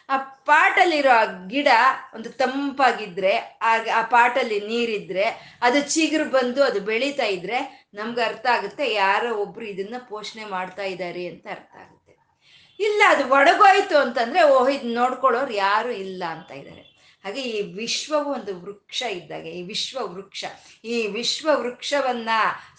ಆ 0.08 0.16
ಪಾಟಲ್ಲಿರೋ 0.18 1.10
ಆ 1.10 1.24
ಗಿಡ 1.24 1.68
ಒಂದು 2.14 2.30
ತಂಪಾಗಿದ್ರೆ, 2.30 3.58
ಆಗ 3.62 3.88
ಆ 3.96 4.02
ಪಾಟಲ್ಲಿ 4.02 4.60
ನೀರಿದ್ರೆ, 4.60 5.24
ಅದು 5.62 5.94
ಚಿಗುರು 5.94 6.30
ಬಂದು 6.30 6.64
ಅದು 6.64 6.80
ಬೆಳೀತಾ 6.80 7.24
ಇದ್ರೆ 7.24 7.88
ನಮ್ಗೆ 7.94 8.22
ಅರ್ಥ 8.22 8.46
ಆಗುತ್ತೆ 8.46 8.92
ಯಾರೋ 8.92 9.34
ಒಬ್ರು 9.34 9.64
ಇದನ್ನ 9.64 9.94
ಪೋಷಣೆ 10.08 10.44
ಮಾಡ್ತಾ 10.44 10.82
ಇದ್ದಾರೆ 10.82 11.26
ಅಂತ 11.26 11.46
ಅರ್ಥ 11.50 11.74
ಆಗುತ್ತೆ. 11.74 12.12
ಇಲ್ಲ, 12.80 13.02
ಅದು 13.08 13.28
ಒಡಗೋಯ್ತು 13.28 13.98
ಅಂತಂದ್ರೆ, 13.98 14.42
ಓಹ್, 14.42 14.70
ಇದು 14.70 14.94
ನೋಡ್ಕೊಳ್ಳೋರು 14.94 15.52
ಯಾರು 15.52 15.90
ಇಲ್ಲ 15.90 16.24
ಅಂತ 16.30 16.50
ಇದ್ದಾರೆ. 16.50 16.92
ಹಾಗೆ 17.24 17.40
ಈ 17.42 17.72
ವಿಶ್ವವು 17.72 18.32
ಒಂದು 18.32 18.60
ವೃಕ್ಷ 18.60 19.02
ಇದ್ದಾಗೆ, 19.02 19.50
ಈ 19.50 19.62
ವಿಶ್ವ 19.62 19.98
ವೃಕ್ಷ 20.02 20.44
ಈ 20.84 21.06
ವಿಶ್ವ 21.06 21.48
ವೃಕ್ಷವನ್ನ 21.52 22.28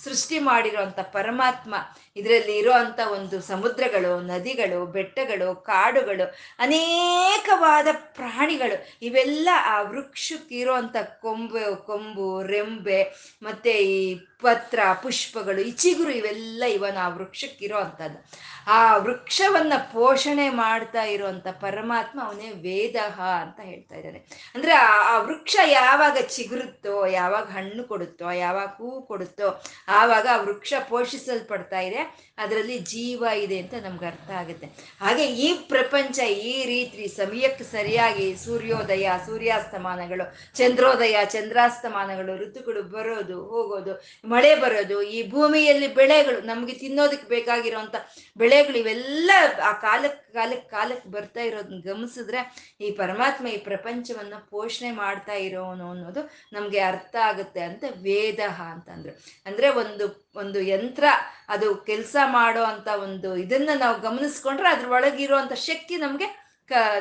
ಸೃಷ್ಟಿ 0.04 0.40
ಮಾಡಿರುವಂತ 0.40 1.00
ಪರಮಾತ್ಮ 1.00 1.76
ಇದರಲ್ಲಿ 2.16 2.58
ಇರುವಂತ 2.58 3.00
ಒಂದು 3.12 3.42
ಸಮುದ್ರಗಳು, 3.42 4.22
ನದಿಗಳು, 4.22 4.86
ಬೆಟ್ಟಗಳು, 4.86 5.56
ಕಾಡುಗಳು, 5.56 6.36
ಅನೇಕವಾದ 6.60 7.88
ಪ್ರಾಣಿಗಳು. 7.94 8.98
ಇವೆಲ್ಲ 9.02 9.50
ಆ 9.66 9.82
ವೃಕ್ಷಕ್ಕಿರೋ 9.82 10.74
ಅಂಥ 10.74 10.96
ಕೊಂಬೆ, 11.22 11.76
ಕೊಂಬು, 11.76 12.44
ರೆಂಬೆ, 12.44 13.04
ಮತ್ತೆ 13.44 13.72
ಈ 13.72 14.16
ಪತ್ರ, 14.16 14.80
ಪುಷ್ಪಗಳು 15.02 15.62
ಈ 15.62 15.72
ಚಿಗುರು 15.72 16.10
ಇವೆಲ್ಲ 16.10 16.64
ಇವನ್ 16.70 16.98
ಆ 16.98 17.08
ವೃಕ್ಷಕ್ಕಿರೋ 17.08 17.78
ಅಂಥದ್ದು 17.78 18.54
ಆ 18.68 18.98
ವೃಕ್ಷವನ್ನ 18.98 19.74
ಪೋಷಣೆ 19.94 20.50
ಮಾಡ್ತಾ 20.50 21.04
ಇರುವಂತ 21.04 21.48
ಪರಮಾತ್ಮ 21.48 22.24
ಅವನೇ 22.24 22.50
ವೇದಹ 22.50 23.22
ಅಂತ 23.22 23.60
ಹೇಳ್ತಾ 23.60 23.96
ಇದ್ದಾನೆ. 23.96 24.20
ಅಂದ್ರೆ 24.56 24.74
ಆ 24.74 25.18
ವೃಕ್ಷ 25.18 25.56
ಯಾವಾಗ 25.66 26.18
ಚಿಗುರುತ್ತೋ, 26.28 27.06
ಯಾವಾಗ 27.06 27.44
ಹಣ್ಣು 27.44 27.84
ಕೊಡುತ್ತೋ, 27.84 28.32
ಯಾವಾಗ 28.32 28.68
ಹೂವು 28.68 29.02
ಕೊಡುತ್ತೋ, 29.02 29.64
ಆವಾಗ 29.88 30.28
ಆ 30.32 30.38
ವೃಕ್ಷ 30.38 30.74
ಪೋಷಿಸಲ್ಪಡ್ತಾ 30.90 31.80
ಇದೆ. 31.80 32.03
ಅದರಲ್ಲಿ 32.38 32.78
ಜೀವ 32.92 33.24
ಇದೆ 33.44 33.58
ಅಂತ 33.60 33.74
ನಮ್ಗೆ 33.84 34.06
ಅರ್ಥ 34.06 34.30
ಆಗುತ್ತೆ. 34.42 34.68
ಹಾಗೆ 35.02 35.26
ಈ 35.46 35.50
ಪ್ರಪಂಚ 35.68 36.18
ಈ 36.20 36.56
ರೀತಿ 36.66 37.08
ಸಮಯಕ್ಕೆ 37.08 37.64
ಸರಿಯಾಗಿ 37.64 38.26
ಸೂರ್ಯೋದಯ, 38.46 39.08
ಸೂರ್ಯಾಸ್ತಮಾನಗಳು, 39.26 40.26
ಚಂದ್ರೋದಯ, 40.56 41.18
ಚಂದ್ರಾಸ್ತಮಾನಗಳು, 41.26 42.36
ಋತುಗಳು 42.38 42.84
ಬರೋದು, 42.96 43.38
ಹೋಗೋದು, 43.46 43.94
ಮಳೆ 44.26 44.56
ಬರೋದು, 44.56 44.98
ಈ 45.02 45.22
ಭೂಮಿಯಲ್ಲಿ 45.30 45.88
ಬೆಳೆಗಳು 46.00 46.42
ನಮ್ಗೆ 46.42 46.74
ತಿನ್ನೋದಕ್ಕೆ 46.74 47.30
ಬೇಕಾಗಿರುವಂಥ 47.30 47.96
ಬೆಳೆಗಳು 48.38 48.78
ಇವೆಲ್ಲ 48.78 49.32
ಆ 49.70 49.74
ಕಾಲಕ್ಕೆ 49.86 50.23
ಕಾಲಕ್ಕೆ 50.34 50.70
ಕಾಲಕ್ಕೆ 50.70 51.10
ಬರ್ತಾ 51.10 51.42
ಇರೋದನ್ನ 51.42 51.82
ಗಮನಿಸಿದ್ರೆ 51.86 52.40
ಈ 52.82 52.92
ಪರಮಾತ್ಮ 52.92 53.48
ಈ 53.48 53.58
ಪ್ರಪಂಚವನ್ನ 53.58 54.34
ಪೋಷಣೆ 54.50 54.92
ಮಾಡ್ತಾ 54.92 55.34
ಇರೋನು 55.34 55.92
ಅನ್ನೋದು 55.92 56.22
ನಮಗೆ 56.54 56.80
ಅರ್ಥ 56.80 57.16
ಆಗುತ್ತೆ 57.24 57.62
ಅಂತ 57.62 57.84
ವೇದ 58.02 58.40
ಅಂತಂದ್ರು. 58.72 59.14
ಅಂದ್ರೆ 59.46 59.70
ಒಂದು 59.70 60.32
ಒಂದು 60.36 60.62
ಯಂತ್ರ 60.62 61.06
ಅದು 61.50 61.76
ಕೆಲಸ 61.76 62.16
ಮಾಡೋ 62.26 62.64
ಅಂತ 62.64 62.88
ಒಂದು 63.04 63.36
ಇದನ್ನ 63.36 63.70
ನಾವು 63.76 64.02
ಗಮನಿಸ್ಕೊಂಡ್ರೆ 64.02 64.70
ಅದ್ರೊಳಗಿರುವಂತ 64.70 65.54
ಶಕ್ತಿ 65.54 65.96
ನಮ್ಗೆ 65.96 66.43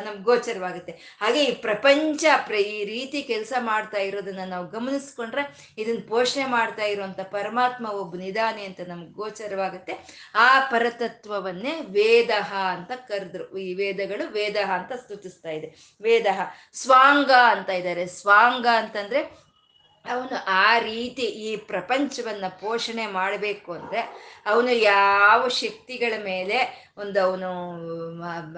ನಮ್ಗೆ 0.05 0.23
ಗೋಚರವಾಗುತ್ತೆ. 0.23 0.93
ಹಾಗೆ 1.21 1.45
ಈ 1.45 1.52
ಪ್ರಪಂಚ 1.67 2.25
ಪ್ರ, 2.47 2.55
ಈ 2.75 2.79
ರೀತಿ 2.85 3.23
ಕೆಲಸ 3.23 3.52
ಮಾಡ್ತಾ 3.61 3.99
ಇರೋದನ್ನ 3.99 4.45
ನಾವು 4.49 4.67
ಗಮನಿಸ್ಕೊಂಡ್ರೆ 4.69 5.45
ಇದನ್ನ 5.79 6.02
ಪೋಷಣೆ 6.09 6.47
ಮಾಡ್ತಾ 6.47 6.85
ಇರುವಂತ 6.85 7.21
ಪರಮಾತ್ಮ 7.21 7.87
ಒಬ್ಬ 8.02 8.17
ನಿಧಾನಿ 8.17 8.64
ಅಂತ 8.64 8.81
ನಮ್ಗೆ 8.88 9.12
ಗೋಚರವಾಗುತ್ತೆ. 9.12 9.95
ಆ 10.35 10.49
ಪರತತ್ವವನ್ನೇ 10.71 11.75
ವೇದ 11.99 12.31
ಅಂತ 12.75 12.93
ಕರೆದ್ರು. 13.09 13.47
ಈ 13.59 13.75
ವೇದಗಳು 13.75 14.26
ವೇದ 14.33 14.57
ಅಂತ 14.79 14.93
ಸ್ತುತಿಸ್ತಾ 14.93 15.50
ಇದೆ. 15.50 15.71
ವೇದ 16.00 16.26
ಸ್ವಾಂಗ 16.83 17.31
ಅಂತ 17.55 17.71
ಇದ್ದಾರೆ 17.71 18.07
ಸ್ವಾಂಗ 18.07 18.67
ಅಂತಂದ್ರೆ 18.83 19.51
ಅವನು 20.11 20.44
ಆ 20.47 20.78
ರೀತಿ 20.78 21.23
ಈ 21.23 21.56
ಪ್ರಪಂಚವನ್ನ 21.56 22.44
ಪೋಷಣೆ 22.61 23.06
ಮಾಡಬೇಕು 23.06 23.73
ಅಂದ್ರೆ 23.73 24.00
ಅವನು 24.47 24.71
ಯಾವ 24.71 25.49
ಶಕ್ತಿಗಳ 25.49 26.25
ಮೇಲೆ 26.25 26.90
ಒಂದು 26.99 27.23
ಅವನು 27.23 27.50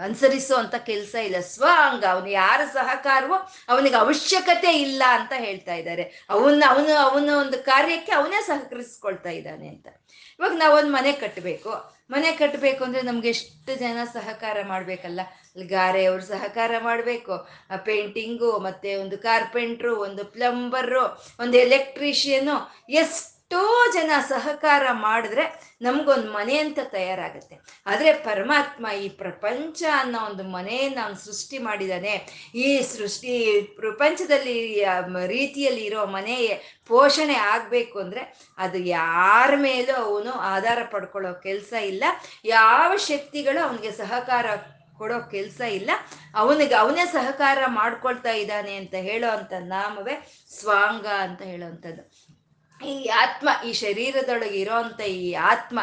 ಅನುಸರಿಸುವಂತ 0.00 0.74
ಕೆಲಸ 0.74 1.14
ಇಲ್ಲ. 1.14 1.40
ಸ್ವ 1.40 1.64
ಅಂಗ 1.76 2.04
ಅವನು 2.04 2.28
ಯಾರ 2.28 2.60
ಸಹಕಾರವೋ 2.72 3.34
ಅವನಿಗೆ 3.68 3.96
ಅವಶ್ಯಕತೆ 3.96 4.72
ಇಲ್ಲ 4.72 5.02
ಅಂತ 5.08 5.32
ಹೇಳ್ತಾ 5.36 5.74
ಇದ್ದಾರೆ. 5.74 6.26
ಅವನ್ನ, 6.30 6.64
ಅವನು, 6.68 6.92
ಅವನ 6.92 7.30
ಒಂದು 7.30 7.58
ಕಾರ್ಯಕ್ಕೆ 7.58 8.12
ಅವನೇ 8.12 8.42
ಸಹಕರಿಸ್ಕೊಳ್ತಾ 8.42 9.30
ಇದ್ದಾನೆ 9.30 9.68
ಅಂತ. 9.68 9.88
ಇವಾಗ 10.38 10.52
ನಾವೊಂದು 10.52 10.90
ಮನೆ 10.90 11.12
ಕಟ್ಟಬೇಕು 11.12 11.94
ಮನೆ 12.10 12.32
ಕಟ್ಟಬೇಕು 12.32 12.84
ಅಂದ್ರೆ 12.84 13.02
ನಮ್ಗೆ 13.02 13.28
ಎಷ್ಟು 13.28 13.78
ಜನ 13.78 13.98
ಸಹಕಾರ 14.04 14.56
ಮಾಡ್ಬೇಕಲ್ಲ? 14.66 15.20
ಗಾರೆಯವ್ರು 15.56 16.24
ಸಹಕಾರ 16.32 16.72
ಮಾಡಬೇಕು. 16.88 17.34
ಪೇಂಟಿಂಗು 17.88 18.50
ಮತ್ತೆ 18.66 18.90
ಒಂದು 19.02 19.18
ಕಾರ್ಪೆಂಟ್ರು, 19.28 19.92
ಒಂದು 20.06 20.24
ಪ್ಲಂಬರು 20.34 21.04
ಒಂದು 21.44 21.56
ಎಲೆಕ್ಟ್ರಿಷಿಯನು 21.66 22.56
ಎಷ್ಟೋ 23.02 23.62
ಜನ 23.94 24.12
ಸಹಕಾರ 24.28 24.84
ಮಾಡಿದ್ರೆ 25.06 25.44
ನಮಗೊಂದು 25.86 26.28
ಮನೆ 26.36 26.54
ಅಂತ 26.58 26.80
ತಯಾರಾಗುತ್ತೆ. 26.94 27.56
ಆದರೆ 27.90 28.10
ಪರಮಾತ್ಮ 28.28 28.86
ಈ 29.02 29.06
ಪ್ರಪಂಚ 29.20 29.82
ಅನ್ನೋ 30.00 30.20
ಒಂದು 30.28 30.44
ಮನೆಯನ್ನು 30.54 31.00
ಅವನು 31.04 31.18
ಸೃಷ್ಟಿ 31.26 31.58
ಮಾಡಿದ್ದಾನೆ 31.66 32.14
ಈ 32.64 32.68
ಸೃಷ್ಟಿ 32.92 33.34
ಪ್ರಪಂಚದಲ್ಲಿ 33.82 34.56
ರೀತಿಯಲ್ಲಿ 35.36 35.84
ಇರೋ 35.90 36.04
ಮನೆ 36.16 36.36
ಪೋಷಣೆ 36.90 37.36
ಆಗಬೇಕು 37.52 37.96
ಅಂದರೆ 38.04 38.22
ಅದು 38.58 38.78
ಯಾರ 38.78 39.50
ಮೇಲೂ 39.66 39.94
ಅವನು 40.06 40.32
ಆಧಾರ 40.54 40.80
ಪಡ್ಕೊಳ್ಳೋ 40.94 41.32
ಕೆಲಸ 41.46 41.72
ಇಲ್ಲ. 41.92 42.04
ಯಾವ 42.56 42.90
ಶಕ್ತಿಗಳು 43.10 43.60
ಅವನಿಗೆ 43.66 43.92
ಸಹಕಾರ 44.02 44.46
ಕೊಡೋ 44.98 45.20
ಕೆಲಸ 45.20 45.60
ಇಲ್ಲ. 45.60 45.90
ಅವನಿಗೆ, 46.34 46.74
ಅವನೇ 46.74 47.04
ಸಹಕಾರ 47.04 47.58
ಮಾಡ್ಕೊಳ್ತಾ 47.66 48.30
ಇದ್ದಾನೆ 48.30 48.76
ಅಂತ 48.76 48.94
ಹೇಳೋ 48.94 49.30
ಅಂತ 49.30 49.52
ನಾಮವೇ 49.60 50.28
ಸ್ವಾಂಗ 50.50 51.06
ಅಂತ 51.06 51.42
ಹೇಳೋವಂಥದ್ದು 51.42 52.33
ಈ 52.92 52.94
ಆತ್ಮ, 53.22 53.48
ಈ 53.68 53.72
ಶರೀರದೊಳಗೆ 53.84 54.58
ಇರೋಂಥ 54.64 55.00
ಈ 55.20 55.28
ಆತ್ಮ 55.52 55.78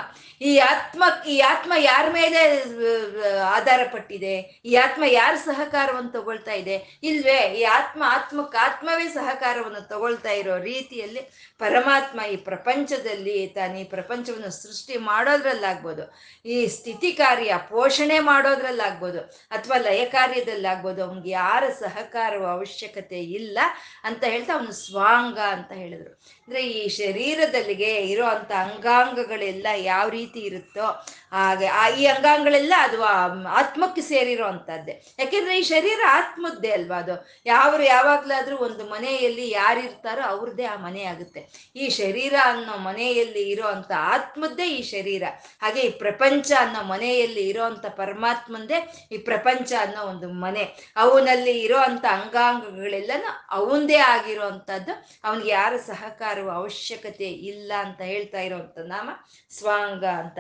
ಈ 0.49 0.51
ಆತ್ಮ 0.71 1.03
ಈ 1.31 1.33
ಆತ್ಮ 1.49 1.73
ಯಾರ 1.77 2.05
ಮೇಲೆ 2.19 2.39
ಆಧಾರಪಟ್ಟಿದೆ? 2.43 3.41
ಆಧಾರ 3.55 3.81
ಪಟ್ಟಿದೆ 3.93 4.35
ಈ 4.69 4.71
ಆತ್ಮ 4.83 5.03
ಯಾರ 5.07 5.33
ಸಹಕಾರವನ್ನು 5.49 6.11
ತಗೊಳ್ತಾ 6.15 6.53
ಇದೆ? 6.61 6.75
ಇಲ್ವೇ, 7.09 7.37
ಈ 7.59 7.61
ಆತ್ಮ 7.77 8.01
ಆತ್ಮಕ್ಕೆ 8.15 8.57
ಆತ್ಮವೇ 8.67 9.07
ಸಹಕಾರವನ್ನು 9.17 9.81
ತಗೊಳ್ತಾ 9.91 10.31
ಇರೋ 10.39 10.55
ರೀತಿಯಲ್ಲಿ 10.71 11.21
ಪರಮಾತ್ಮ 11.63 12.19
ಈ 12.33 12.35
ಪ್ರಪಂಚದಲ್ಲಿ 12.49 13.37
ತಾನು 13.57 13.75
ಈ 13.83 13.85
ಪ್ರಪಂಚವನ್ನು 13.95 14.51
ಸೃಷ್ಟಿ 14.61 14.97
ಮಾಡೋದ್ರಲ್ಲಾಗ್ಬೋದು. 15.11 16.05
ಈ 16.45 16.57
ಸ್ಥಿತಿ 16.77 17.11
ಕಾರ್ಯ 17.21 17.59
ಪೋಷಣೆ 17.69 18.19
ಮಾಡೋದ್ರಲ್ಲಾಗ್ಬೋದು. 18.31 19.21
ಅಥವಾ 19.57 19.77
ಲಯ 19.87 20.01
ಕಾರ್ಯದಲ್ಲಾಗ್ಬೋದು. 20.17 21.01
ಅವ್ನಿಗೆ 21.07 21.33
ಯಾರ 21.43 21.63
ಸಹಕಾರವ 21.83 22.45
ಅವಶ್ಯಕತೆ 22.57 23.21
ಇಲ್ಲ 23.39 23.59
ಅಂತ 24.03 24.23
ಹೇಳ್ತಾ 24.33 24.53
ಅವನು 24.57 24.75
ಸ್ವಾಂಗ 24.85 25.39
ಅಂತ 25.55 25.71
ಹೇಳಿದ್ರು. 25.83 26.11
ಅಂದ್ರೆ 26.51 26.63
ಈ 26.75 26.81
ಶರೀರದಲ್ಲಿಗೆ 26.95 27.89
ಇರೋ 28.05 28.23
ಅಂಗಾಂಗಗಳೆಲ್ಲ 28.61 29.67
ಯಾವ 29.83 30.05
ರೀತಿ 30.09 30.39
ಇರುತ್ತೋ 30.39 30.87
ಹಾಗೆ 31.31 31.67
ಆ 31.67 31.89
ಈ 31.89 32.05
ಅಂಗಾಂಗಗಳೆಲ್ಲ 32.05 32.73
ಅದು 32.77 33.03
ಆತ್ಮಕ್ಕೆ 33.47 34.01
ಸೇರಿರೋ 34.01 34.45
ಅಂಥದ್ದೇ 34.45 35.15
ಯಾಕೆಂದ್ರೆ 35.19 35.59
ಈ 35.59 35.61
ಶರೀರ 35.63 35.99
ಆತ್ಮದ್ದೇ 36.09 36.71
ಅಲ್ವಾ 36.71 36.97
ಅದು? 36.97 37.15
ಯಾವ 37.45 37.81
ಯಾವಾಗ್ಲಾದ್ರೂ 37.81 38.57
ಒಂದು 38.57 38.85
ಮನೆಯಲ್ಲಿ 38.85 39.49
ಯಾರಿರ್ತಾರೋ 39.49 40.21
ಅವ್ರದ್ದೇ 40.21 40.65
ಆ 40.65 40.75
ಮನೆ 40.75 41.03
ಆಗುತ್ತೆ. 41.03 41.41
ಈ 41.75 41.89
ಶರೀರ 41.89 42.33
ಅನ್ನೋ 42.43 42.77
ಮನೆಯಲ್ಲಿ 42.77 43.49
ಇರೋ 43.49 43.63
ಆತ್ಮದ್ದೇ 43.93 44.67
ಈ 44.69 44.81
ಶರೀರ. 44.83 45.23
ಹಾಗೆ 45.61 45.81
ಈ 45.81 45.89
ಪ್ರಪಂಚ 45.89 46.51
ಅನ್ನೋ 46.59 46.83
ಮನೆಯಲ್ಲಿ 46.83 47.49
ಇರೋ 47.49 47.63
ಅಂತ 47.63 47.85
ಪರಮಾತ್ಮಂದೇ 47.85 49.07
ಈ 49.11 49.17
ಪ್ರಪಂಚ 49.17 49.73
ಅನ್ನೋ 49.79 50.01
ಒಂದು 50.03 50.33
ಮನೆ. 50.33 50.63
ಅವನಲ್ಲಿ 50.95 51.59
ಇರೋ 51.59 51.77
ಅಂಥ 51.77 52.05
ಅಂಗಾಂಗಗಳೆಲ್ಲನೂ 52.05 53.29
ಅವಂದೇ 53.51 53.95
ಆಗಿರೋ 53.95 54.43
ಅಂಥದ್ದು 54.43 54.91
ಅವನಿಗೆ 55.23 55.49
ಯಾರ 55.49 55.77
ಸಹಕಾರವು 55.77 56.49
ಅವಶ್ಯಕತೆ 56.49 57.25
ಇಲ್ಲ 57.25 57.71
ಅಂತ 57.77 58.01
ಹೇಳ್ತಾ 58.01 58.39
ಇರೋವಂಥ 58.39 58.77
ನಾಮ 58.87 59.09
ಸ್ವಾಂಗ 59.49 60.05
ಅಂತ. 60.05 60.39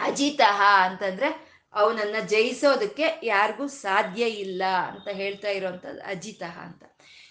ಅಜಿತಃ 0.00 0.62
ಅಂತಂದ್ರೆ 0.62 1.54
ಅವನನ್ನ 1.72 2.16
ಜಯಿಸೋದಕ್ಕೆ 2.26 3.04
ಯಾರಿಗೂ 3.22 3.66
ಸಾಧ್ಯ 3.66 4.26
ಇಲ್ಲ 4.28 4.62
ಅಂತ 4.64 5.08
ಹೇಳ್ತಾ 5.08 5.48
ಇರೋವಂಥದ್ದು 5.48 6.02
ಅಜಿತಃ 6.02 6.58
ಅಂತ. 6.58 6.84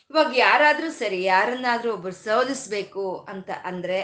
ಇವಾಗ 0.10 0.38
ಯಾರಾದ್ರೂ 0.38 0.92
ಸರಿ, 0.92 1.24
ಯಾರನ್ನಾದ್ರೂ 1.24 1.94
ಒಬ್ರು 1.94 2.12
ಸೋಲಿಸ್ಬೇಕು 2.12 3.28
ಅಂತ 3.30 3.50
ಅಂದ್ರೆ 3.64 4.02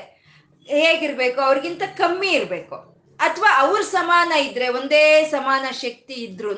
ಹೇಗಿರ್ಬೇಕು? 0.66 1.42
ಅವ್ರಿಗಿಂತ 1.42 1.84
ಕಮ್ಮಿ 1.98 2.28
ಇರಬೇಕು. 2.28 2.76
ಅಥವಾ 3.20 3.48
ಅವ್ರ 3.58 3.82
ಸಮಾನ 3.82 4.32
ಇದ್ರೆ, 4.32 4.68
ಒಂದೇ 4.68 5.28
ಸಮಾನ 5.32 5.66
ಶಕ್ತಿ 5.72 6.14
ಇದ್ರೂ 6.14 6.52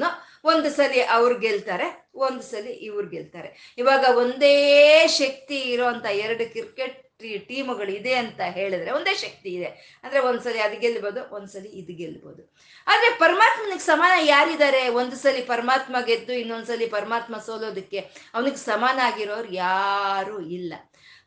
ಒಂದು 0.43 0.69
ಸಲ 0.69 0.91
ಅವ್ರು 1.09 1.39
ಗೆಲ್ತಾರೆ, 1.39 2.09
ಒಂದು 2.15 2.41
ಸಲ 2.41 2.67
ಇವ್ರು 2.67 3.09
ಗೆಲ್ತಾರೆ. 3.09 3.75
ಇವಾಗ 3.77 4.05
ಒಂದೇ 4.17 5.07
ಶಕ್ತಿ 5.07 5.55
ಇರೋಂಥ 5.55 6.05
ಎರಡು 6.05 6.51
ಕ್ರಿಕೆಟ್ 6.51 7.10
ಟೀಮುಗಳು 7.37 7.91
ಇದೆ 7.91 8.13
ಅಂತ 8.13 8.41
ಹೇಳಿದ್ರೆ 8.41 8.91
ಒಂದೇ 8.91 9.15
ಶಕ್ತಿ 9.15 9.49
ಇದೆ. 9.49 9.99
ಅಂದ್ರೆ 10.03 10.19
ಒಂದ್ಸಲಿ 10.19 10.59
ಅದು 10.59 10.79
ಗೆಲ್ಬೋದು, 10.79 11.35
ಒಂದ್ಸಲಿ 11.35 11.69
ಇದು 11.69 11.97
ಗೆಲ್ಬೋದು. 11.97 12.53
ಆದ್ರೆ 12.87 13.17
ಪರಮಾತ್ಮನಿಗೆ 13.17 13.79
ಸಮಾನ 13.79 14.11
ಯಾರಿದ್ದಾರೆ? 14.23 14.89
ಒಂದು 14.89 15.15
ಸಲಿ 15.15 15.41
ಪರಮಾತ್ಮ 15.41 15.95
ಗೆದ್ದು 16.05 16.33
ಇನ್ನೊಂದ್ಸಲಿ 16.33 16.87
ಪರಮಾತ್ಮ 16.87 17.37
ಸೋಲೋದಕ್ಕೆ 17.37 17.99
ಅವನಿಗೆ 18.33 18.55
ಸಮಾನ 18.55 18.99
ಆಗಿರೋರು 19.03 19.53
ಯಾರೂ 19.53 20.41
ಇಲ್ಲ. 20.41 20.73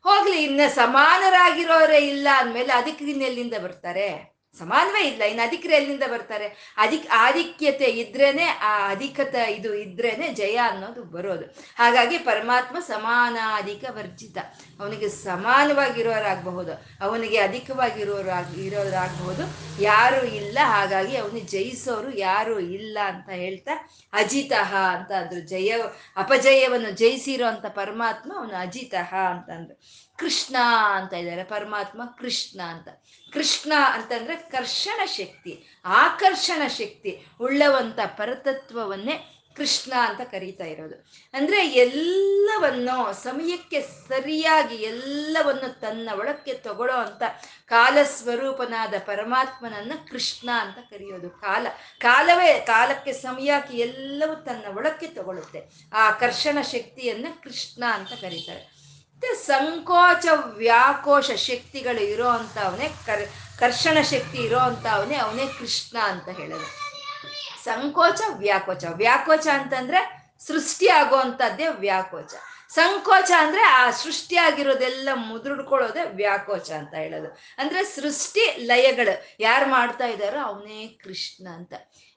ಹೋಗ್ಲಿ, 0.03 0.43
ಇನ್ನ 0.43 0.61
ಸಮಾನರಾಗಿರೋರೇ 0.67 1.97
ಇಲ್ಲ 1.97 2.27
ಅಂದ್ಮೇಲೆ 2.37 2.73
ಅದಕ್ಕೆ 2.73 3.05
ಇನ್ನೆಲ್ಲಿಂದ 3.05 3.53
ಬರ್ತಾರೆ? 3.63 4.34
ಸಮಾನವೇ 4.59 5.01
ಇಲ್ಲ, 5.07 5.21
ಇನ್ನು 5.23 5.43
ಅಧಿಕ್ರ 5.47 5.71
ಎಲ್ಲಿಂದ 5.71 6.03
ಬರ್ತಾರೆ? 6.11 6.47
ಅಧಿಕ್, 6.77 7.07
ಆಧಿಕ್ಯತೆ 7.11 7.85
ಇದ್ರೇನೆ, 7.85 8.45
ಆ 8.45 8.89
ಅಧಿಕತ 8.89 9.35
ಇದು 9.35 9.75
ಇದ್ರೇನೆ 9.75 10.27
ಜಯ 10.33 10.55
ಅನ್ನೋದು 10.55 11.03
ಬರೋದು. 11.03 11.45
ಹಾಗಾಗಿ 11.77 12.17
ಪರಮಾತ್ಮ 12.17 12.77
ಸಮಾನಾಧಿಕ 12.79 13.83
ವರ್ಜಿತ. 13.89 14.37
ಅವನಿಗೆ 14.79 15.09
ಸಮಾನವಾಗಿರೋರಾಗಬಹುದು, 15.09 16.73
ಅವನಿಗೆ 17.01 17.37
ಅಧಿಕವಾಗಿರೋರಾಗ್, 17.37 18.59
ಇರೋರಾಗಬಹುದು, 18.59 19.43
ಯಾರು 19.81 20.25
ಇಲ್ಲ, 20.25 20.57
ಹಾಗಾಗಿ 20.63 21.17
ಅವನಿಗೆ 21.17 21.47
ಜಯಿಸೋರು 21.47 22.17
ಯಾರು 22.17 22.59
ಇಲ್ಲ 22.59 22.97
ಅಂತ 23.07 23.29
ಹೇಳ್ತಾ, 23.29 23.75
ಅಜಿತಃ 24.13 24.75
ಅಂತ 24.75 25.11
ಅಂದ್ರು. 25.11 25.39
ಜಯ, 25.39 25.77
ಅಪಜಯವನ್ನು 26.17 26.91
ಜಯಿಸಿರೋ 26.91 27.45
ಅಂತ 27.45 27.65
ಪರಮಾತ್ಮ 27.65 28.31
ಅವನು 28.37 28.55
ಅಜಿತಃ 28.55 29.13
ಅಂತಂದ್ರು. 29.15 30.04
ಕೃಷ್ಣ 30.17 30.55
ಅಂತ 30.95 31.13
ಇದ್ದಾರೆ, 31.13 31.43
ಪರಮಾತ್ಮ 31.43 32.01
ಕೃಷ್ಣ 32.05 32.61
ಅಂತ. 32.61 32.87
ಕೃಷ್ಣ 33.33 33.73
ಅಂತಂದ್ರೆ 33.91 34.35
ಕರ್ಷಣ 34.35 35.05
ಶಕ್ತಿ, 35.05 35.79
ಆಕರ್ಷಣ 35.85 36.67
ಶಕ್ತಿ, 36.67 37.25
ಉಳ್ಳವಂತ 37.41 37.99
ಪರತತ್ವವನ್ನೇ 38.05 39.31
ಕೃಷ್ಣ 39.55 39.93
ಅಂತ 39.99 40.21
ಕರೀತಾ 40.21 40.63
ಇರೋದು. 40.63 40.95
ಅಂದ್ರೆ 41.33 41.67
ಎಲ್ಲವನ್ನು 41.67 43.13
ಸಮಯಕ್ಕೆ 43.13 43.81
ಸರಿಯಾಗಿ 43.81 44.75
ಎಲ್ಲವನ್ನು 44.75 45.79
ತನ್ನ 45.79 46.09
ಒಳಕ್ಕೆ 46.17 46.53
ತಗೊಳ್ಳೋ 46.53 46.95
ಅಂತ 46.95 47.23
ಕಾಲ 47.65 47.97
ಸ್ವರೂಪನಾದ 48.03 48.93
ಪರಮಾತ್ಮನನ್ನ 49.05 49.91
ಕೃಷ್ಣ 50.11 50.49
ಅಂತ 50.51 50.77
ಕರೆಯೋದು. 50.89 51.29
ಕಾಲ, 51.29 51.67
ಕಾಲವೇ, 51.99 52.59
ಕಾಲಕ್ಕೆ 52.59 53.13
ಸಮಯಕ್ಕೆ 53.13 53.77
ಎಲ್ಲವೂ 53.77 54.35
ತನ್ನ 54.35 54.77
ಒಳಕ್ಕೆ 54.77 55.07
ತಗೊಳುತ್ತೆ 55.07 55.89
ಆ 55.93 56.11
ಕರ್ಷಣ 56.11 56.61
ಶಕ್ತಿಯನ್ನ 56.61 57.27
ಕೃಷ್ಣ 57.43 57.83
ಅಂತ 57.91 58.09
ಕರೀತಾರೆ. 58.09 58.74
ಸಂಕೋಚ 59.23 60.25
ವ್ಯಾಕೋಶ 60.43 61.31
ಶಕ್ತಿಗಳು 61.31 62.03
ಇರೋ 62.03 62.27
ಅಂತ 62.27 62.57
ಕರ್, 63.05 63.27
ಕರ್ಷಣ 63.59 64.01
ಶಕ್ತಿ 64.01 64.37
ಇರೋ 64.37 64.59
ಅಂತ 64.59 64.87
ಅವನೇ 64.87 65.47
ಕೃಷ್ಣ 65.59 65.97
ಅಂತ 65.97 66.29
ಹೇಳೋದು. 66.29 66.85
ಸಂಕೋಚ, 67.63 68.21
ವ್ಯಾಕೋಚ. 68.37 68.83
ವ್ಯಾಕೋಚ 68.85 69.47
ಅಂತಂದ್ರೆ 69.47 70.29
ಸೃಷ್ಟಿ 70.47 70.87
ಆಗುವಂಥದ್ದೇ 70.87 71.67
ವ್ಯಾಕೋಚ. 71.67 72.33
ಸಂಕೋಚ 72.69 73.31
ಅಂದ್ರೆ 73.37 73.61
ಆ 73.61 73.91
ಸೃಷ್ಟಿ 73.91 74.35
ಆಗಿರೋದೆಲ್ಲ 74.35 75.09
ಮುದುಡ್ಕೊಳ್ಳೋದೆ 75.13 76.15
ವ್ಯಾಕೋಚ 76.15 76.71
ಅಂತ 76.71 76.93
ಹೇಳೋದು. 76.93 77.37
ಅಂದ್ರೆ 77.57 77.83
ಸೃಷ್ಟಿ 77.83 78.55
ಲಯಗಳು. 78.57 79.35
ಯಾರು 79.39 79.69
ಮಾಡ್ತಾ 79.69 80.05
ಇದ್ದಾರೋ 80.07 80.39
ಅವನೇ 80.39 80.87
ಕೃಷ್ಣ 80.87 81.47
ಅಂತ. 81.47 81.73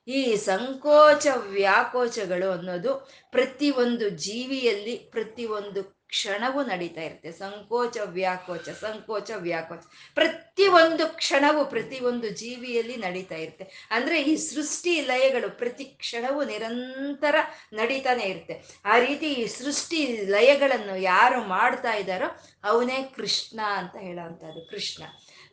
ಈ 0.08 0.36
ಸಂಕೋಚ, 0.36 1.26
ವ್ಯಾಕೋಚಗಳು 1.36 2.52
ಅನ್ನೋದು 2.52 3.12
ಪ್ರತಿಯೊಂದು 3.30 4.08
ಜೀವಿಯಲ್ಲಿ 4.08 4.96
ಪ್ರತಿಯೊಂದು 4.96 5.97
ಕ್ಷಣವೂ 6.08 6.62
ನಡೀತಾ 6.62 7.02
ಇರುತ್ತೆ. 7.02 7.32
ಸಂಕೋಚ, 7.32 7.96
ವ್ಯಾಕೋಚ 8.04 8.68
ಸಂಕೋಚ, 8.68 9.30
ವ್ಯಾಕೋಚ. 9.36 9.78
ಪ್ರತಿಯೊಂದು 10.14 11.16
ಕ್ಷಣವೂ 11.16 11.64
ಪ್ರತಿಯೊಂದು 11.64 12.28
ಜೀವಿಯಲ್ಲಿ 12.28 12.96
ನಡೀತಾ 12.96 13.34
ಇರುತ್ತೆ. 13.34 13.88
ಅಂದ್ರೆ 13.90 14.22
ಈ 14.22 14.36
ಸೃಷ್ಟಿ 14.36 15.00
ಲಯಗಳು 15.00 15.58
ಪ್ರತಿ 15.58 15.84
ಕ್ಷಣವೂ 15.84 16.44
ನಿರಂತರ 16.44 17.34
ನಡೀತಾನೆ 17.72 18.22
ಇರುತ್ತೆ. 18.22 18.80
ಆ 18.84 18.98
ರೀತಿ 18.98 19.32
ಈ 19.32 19.46
ಸೃಷ್ಟಿ 19.46 20.06
ಲಯಗಳನ್ನು 20.24 20.96
ಯಾರು 20.96 21.44
ಮಾಡ್ತಾ 21.44 21.92
ಇದ್ದಾರೋ 21.92 22.40
ಅವನೇ 22.64 23.02
ಕೃಷ್ಣ 23.16 23.60
ಅಂತ 23.60 23.96
ಹೇಳೋವಂಥದ್ದು. 23.96 24.70
ಕೃಷ್ಣ. 24.70 25.02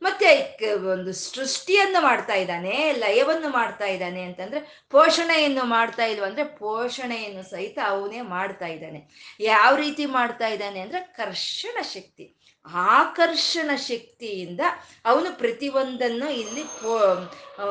ಮತ್ತೆ 0.01 0.57
ಒಂದು 0.91 1.13
ಸೃಷ್ಟಿಯನ್ನು 1.13 2.01
ಮಾಡ್ತಾ 2.01 2.33
ಇದ್ದಾನೆ, 2.33 2.91
ಲಯವನ್ನು 2.91 3.49
ಮಾಡ್ತಾ 3.49 3.85
ಇದ್ದಾನೆ 3.85 4.23
ಅಂತಂದ್ರೆ 4.23 4.85
ಪೋಷಣೆಯನ್ನು 4.89 5.63
ಮಾಡ್ತಾ 5.63 6.05
ಇಲ್ವ 6.05 6.23
ಅಂದ್ರೆ 6.23 6.43
ಪೋಷಣೆಯನ್ನು 6.43 7.49
ಸಹಿತ 7.49 7.79
ಅವನೇ 7.87 8.21
ಮಾಡ್ತಾ 8.21 8.67
ಇದ್ದಾನೆ. 8.67 9.33
ಯಾವ 9.39 9.75
ರೀತಿ 9.75 10.05
ಮಾಡ್ತಾ 10.05 10.47
ಇದ್ದಾನೆ 10.47 10.79
ಅಂದ್ರೆ 10.79 11.01
ಕರ್ಷಣ 11.01 11.81
ಶಕ್ತಿ. 11.81 12.35
ಆಕರ್ಷಣ 12.73 13.75
ಶಕ್ತಿಯಿಂದ 13.75 14.59
ಅವನು 15.05 15.37
ಪ್ರತಿಯೊಂದನ್ನು 15.37 16.31
ಇಲ್ಲಿ 16.31 16.63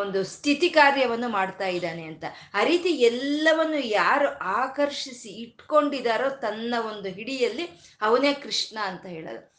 ಒಂದು 0.01 0.25
ಸ್ಥಿತಿ 0.25 0.69
ಕಾರ್ಯವನ್ನು 0.69 1.29
ಮಾಡ್ತಾ 1.29 1.67
ಇದ್ದಾನೆ 1.67 2.03
ಅಂತ. 2.03 2.25
ಆ 2.55 2.65
ರೀತಿ 2.65 2.89
ಎಲ್ಲವನ್ನು 2.89 3.79
ಯಾರು 3.79 4.39
ಆಕರ್ಷಿಸಿ 4.39 5.29
ಇಟ್ಕೊಂಡಿದಾರೋ 5.29 6.29
ತನ್ನ 6.29 6.75
ಒಂದು 6.87 7.09
ಹಿಡಿಯಲ್ಲಿ 7.09 7.69
ಅವನೇ 8.03 8.35
ಕೃಷ್ಣ 8.35 8.79
ಅಂತ 8.83 9.07
ಹೇಳೋದು. 9.07 9.55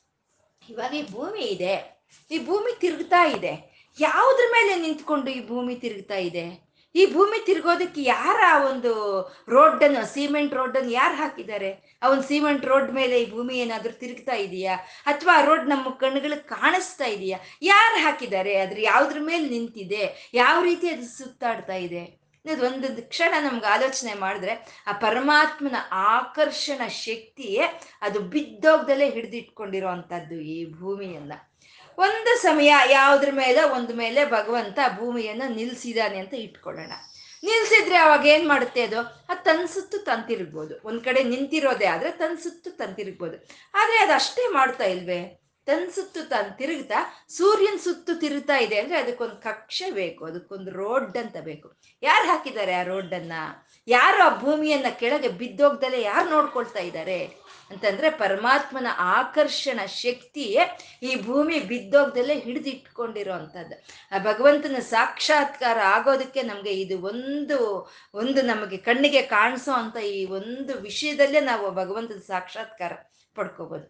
ಇವಾಗ 0.69 0.91
ಭೂಮಿ 1.11 1.41
ಇದೆ. 1.41 1.94
ಈ 2.31 2.45
ಭೂಮಿ 2.45 2.79
ತಿರುಗ್ತಾ 2.79 3.25
ಇದೆ. 3.25 3.75
ಯಾವುದ್ರ 3.99 4.45
ಮೇಲೆ 4.51 4.81
ನಿಂತ್ಕೊಂಡು 4.81 5.31
ಈ 5.31 5.47
ಭೂಮಿ 5.47 5.75
ತಿರುಗ್ತಾ 5.75 6.15
ಇದೆ? 6.15 6.65
ಈ 6.95 7.13
ಭೂಮಿ 7.13 7.45
ತಿರುಗೋದಕ್ಕೆ 7.45 8.03
ಯಾರ 8.03 8.39
ಆ 8.47 8.65
ಒಂದು 8.65 8.91
ರೋಡನ್ನು 9.49 10.13
ಸಿಮೆಂಟ್ 10.13 10.53
ರೋಡನ್ನು 10.53 10.91
ಯಾರು 10.91 11.15
ಹಾಕಿದ್ದಾರೆ? 11.15 11.99
ಆ 12.03 12.09
ಒಂದು 12.09 12.23
ಸಿಮೆಂಟ್ 12.23 12.65
ರೋಡ್ 12.65 12.91
ಮೇಲೆ 12.91 13.21
ಈ 13.21 13.31
ಭೂಮಿ 13.31 13.57
ಏನಾದರೂ 13.57 13.93
ತಿರುಗ್ತಾ 13.93 14.35
ಇದೆಯಾ? 14.35 14.75
ಅಥವಾ 15.05 15.37
ಆ 15.37 15.45
ರೋಡ್ 15.45 15.69
ನಮ್ಮ 15.69 15.89
ಕಣ್ಣುಗಳಿಗೆ 15.89 16.47
ಕಾಣಿಸ್ತಾ 16.47 17.05
ಇದೆಯಾ? 17.05 17.37
ಯಾರು 17.61 18.03
ಹಾಕಿದ್ದಾರೆ? 18.03 18.55
ಅದ್ರ 18.55 18.77
ಯಾವ್ದ್ರ 18.79 19.17
ಮೇಲೆ 19.21 19.49
ನಿಂತಿದೆ? 19.49 20.31
ಯಾವ 20.33 20.63
ರೀತಿ 20.63 20.89
ಅದು 20.89 21.17
ಸುತ್ತಾಡ್ತಾ 21.17 21.73
ಇದೆ? 21.73 22.25
ಅನ್ನೋದು 22.45 22.65
ಒಂದೊಂದು 22.65 23.09
ಕ್ಷಣ 23.09 23.33
ನಮ್ಗೆ 23.39 23.65
ಆಲೋಚನೆ 23.65 24.13
ಮಾಡಿದ್ರೆ 24.13 24.83
ಆ 24.87 24.91
ಪರಮಾತ್ಮನ 24.91 25.75
ಆಕರ್ಷಣ 25.91 26.87
ಶಕ್ತಿಯೇ 26.87 27.63
ಅದು 28.01 28.19
ಬಿದ್ದೋಗ್ದಲೇ 28.19 29.09
ಹಿಡಿದಿಟ್ಕೊಂಡಿರೋ 29.09 29.87
ಅಂಥದ್ದು 29.87 30.35
ಈ 30.35 30.71
ಭೂಮಿಯನ್ನ. 30.71 31.33
ಒಂದು 31.97 32.41
ಸಮಯ 32.41 32.73
ಯಾವುದ್ರ 32.91 33.29
ಮೇಲೆ? 33.31 33.63
ಒಂದು 33.63 33.93
ಮೇಲೆ 33.93 34.25
ಭಗವಂತ 34.25 34.79
ಭೂಮಿಯನ್ನು 34.99 35.55
ನಿಲ್ಸಿದಾನೆ 35.55 36.17
ಅಂತ 36.17 36.33
ಇಟ್ಕೊಳ್ಳೋಣ. 36.33 36.91
ನಿಲ್ಸಿದ್ರೆ 37.43 37.95
ಅವಾಗ 37.95 38.25
ಏನ್ 38.25 38.47
ಮಾಡುತ್ತೆ 38.47 38.81
ಅದು? 38.81 38.99
ಅದು 39.29 39.43
ತನ್ನ 39.43 39.65
ಸುತ್ತು 39.65 39.97
ತನ್ 39.97 40.27
ತಿರುಗ್ಬೋದು 40.27 40.87
ಒಂದ್ 40.87 41.03
ಕಡೆ 41.03 41.23
ನಿಂತಿರೋದೇ 41.23 41.85
ಆದ್ರೆ 41.85 42.11
ತನ್ನ 42.11 42.35
ಸುತ್ತು 42.35 42.71
ತನ್ 42.71 42.95
ತಿರುಗ್ಬೋದು 42.95 43.37
ಆದ್ರೆ 43.73 44.13
ಅಷ್ಟೇ 44.13 44.53
ಮಾಡ್ತಾ 44.53 44.83
ಇಲ್ವೇ? 44.83 45.44
ತನ್ನ 45.67 45.85
ಸುತ್ತು 45.89 46.21
ತಾನು 46.29 46.49
ತಿರುಗ್ತಾ, 46.57 46.99
ಸೂರ್ಯನ 47.37 47.77
ಸುತ್ತು 47.83 48.11
ತಿರುಗ್ತಾ 48.19 48.57
ಇದೆ 48.57 48.77
ಅಂದ್ರೆ 48.79 48.97
ಅದಕ್ಕೊಂದು 48.97 49.35
ಕಕ್ಷೆ 49.35 49.91
ಬೇಕು, 49.91 50.25
ಅದಕ್ಕೊಂದು 50.25 50.71
ರೋಡ್ 50.71 51.17
ಅಂತ 51.17 51.37
ಬೇಕು. 51.49 51.67
ಯಾರು 52.03 52.25
ಹಾಕಿದ್ದಾರೆ 52.27 52.73
ಆ 52.73 52.83
ರೋಡನ್ನ 52.83 53.33
ಯಾರು 53.87 54.19
ಆ 54.23 54.29
ಭೂಮಿಯನ್ನ 54.39 54.89
ಕೆಳಗೆ 54.99 55.29
ಬಿದ್ದೋಗ್ದಲೆ 55.39 56.01
ಯಾರು 56.01 56.29
ನೋಡ್ಕೊಳ್ತಾ 56.29 56.79
ಇದ್ದಾರೆ 56.79 57.19
ಅಂತಂದ್ರೆ 57.71 58.09
ಪರಮಾತ್ಮನ 58.09 58.89
ಆಕರ್ಷಣ 59.17 59.79
ಶಕ್ತಿಯೇ 59.85 60.63
ಈ 61.03 61.11
ಭೂಮಿ 61.21 61.59
ಬಿದ್ದೋಗ್ದಲ್ಲೇ 61.59 62.35
ಹಿಡಿದಿಟ್ಕೊಂಡಿರೋ 62.39 63.33
ಅಂಥದ್ದು 63.33 63.75
ಆ 64.11 64.19
ಭಗವಂತನ 64.19 64.79
ಸಾಕ್ಷಾತ್ಕಾರ 64.89 65.77
ಆಗೋದಕ್ಕೆ 65.95 66.41
ನಮಗೆ 66.41 66.73
ಇದು 66.73 66.97
ಒಂದು 67.01 67.57
ಒಂದು 68.13 68.41
ನಮಗೆ 68.41 68.77
ಕಣ್ಣಿಗೆ 68.77 69.21
ಕಾಣಿಸೋ 69.21 69.73
ಅಂತ 69.73 69.97
ಈ 69.97 70.25
ಒಂದು 70.25 70.73
ವಿಷಯದಲ್ಲೇ 70.79 71.41
ನಾವು 71.41 71.71
ಭಗವಂತನ 71.71 72.21
ಸಾಕ್ಷಾತ್ಕಾರ 72.27 72.93
ಪಡ್ಕೋಬೋದು. 73.35 73.87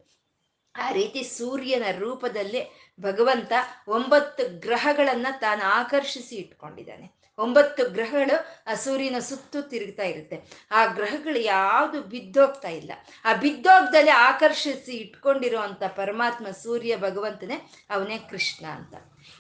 ಆ 0.76 0.92
ರೀತಿ 0.92 1.24
ಸೂರ್ಯನ 1.24 1.84
ರೂಪದಲ್ಲಿ 2.00 2.94
ಭಗವಂತ 3.02 3.52
ಒಂಬತ್ತು 3.88 4.60
ಗ್ರಹಗಳನ್ನ 4.60 5.28
ತಾನು 5.40 5.64
ಆಕರ್ಷಿಸಿ 5.64 6.36
ಇಟ್ಕೊಂಡಿದ್ದಾನೆ. 6.36 7.26
ಒಂಬತ್ತು 7.38 7.90
ಗ್ರಹಗಳು 7.90 8.46
ಆ 8.72 8.74
ಸೂರ್ಯನ 8.74 9.20
ಸುತ್ತು 9.20 9.62
ತಿರುಗ್ತಾ 9.62 10.04
ಇರುತ್ತೆ. 10.04 10.68
ಆ 10.72 10.86
ಗ್ರಹಗಳು 10.86 11.40
ಯಾವುದು 11.40 12.02
ಬಿದ್ದೋಗ್ತಾ 12.02 12.68
ಇಲ್ಲ. 12.68 12.92
ಆ 13.26 13.34
ಬಿದ್ದೋಗ್ದಲ್ಲಿ 13.34 14.12
ಆಕರ್ಷಿಸಿ 14.12 14.92
ಇಟ್ಕೊಂಡಿರುವಂತ 14.92 15.84
ಪರಮಾತ್ಮ 15.84 16.48
ಸೂರ್ಯ 16.48 16.98
ಭಗವಂತನೇ 16.98 17.72
ಅವನೇ 17.90 18.18
ಕೃಷ್ಣ 18.18 18.66
ಅಂತ. 18.66 18.94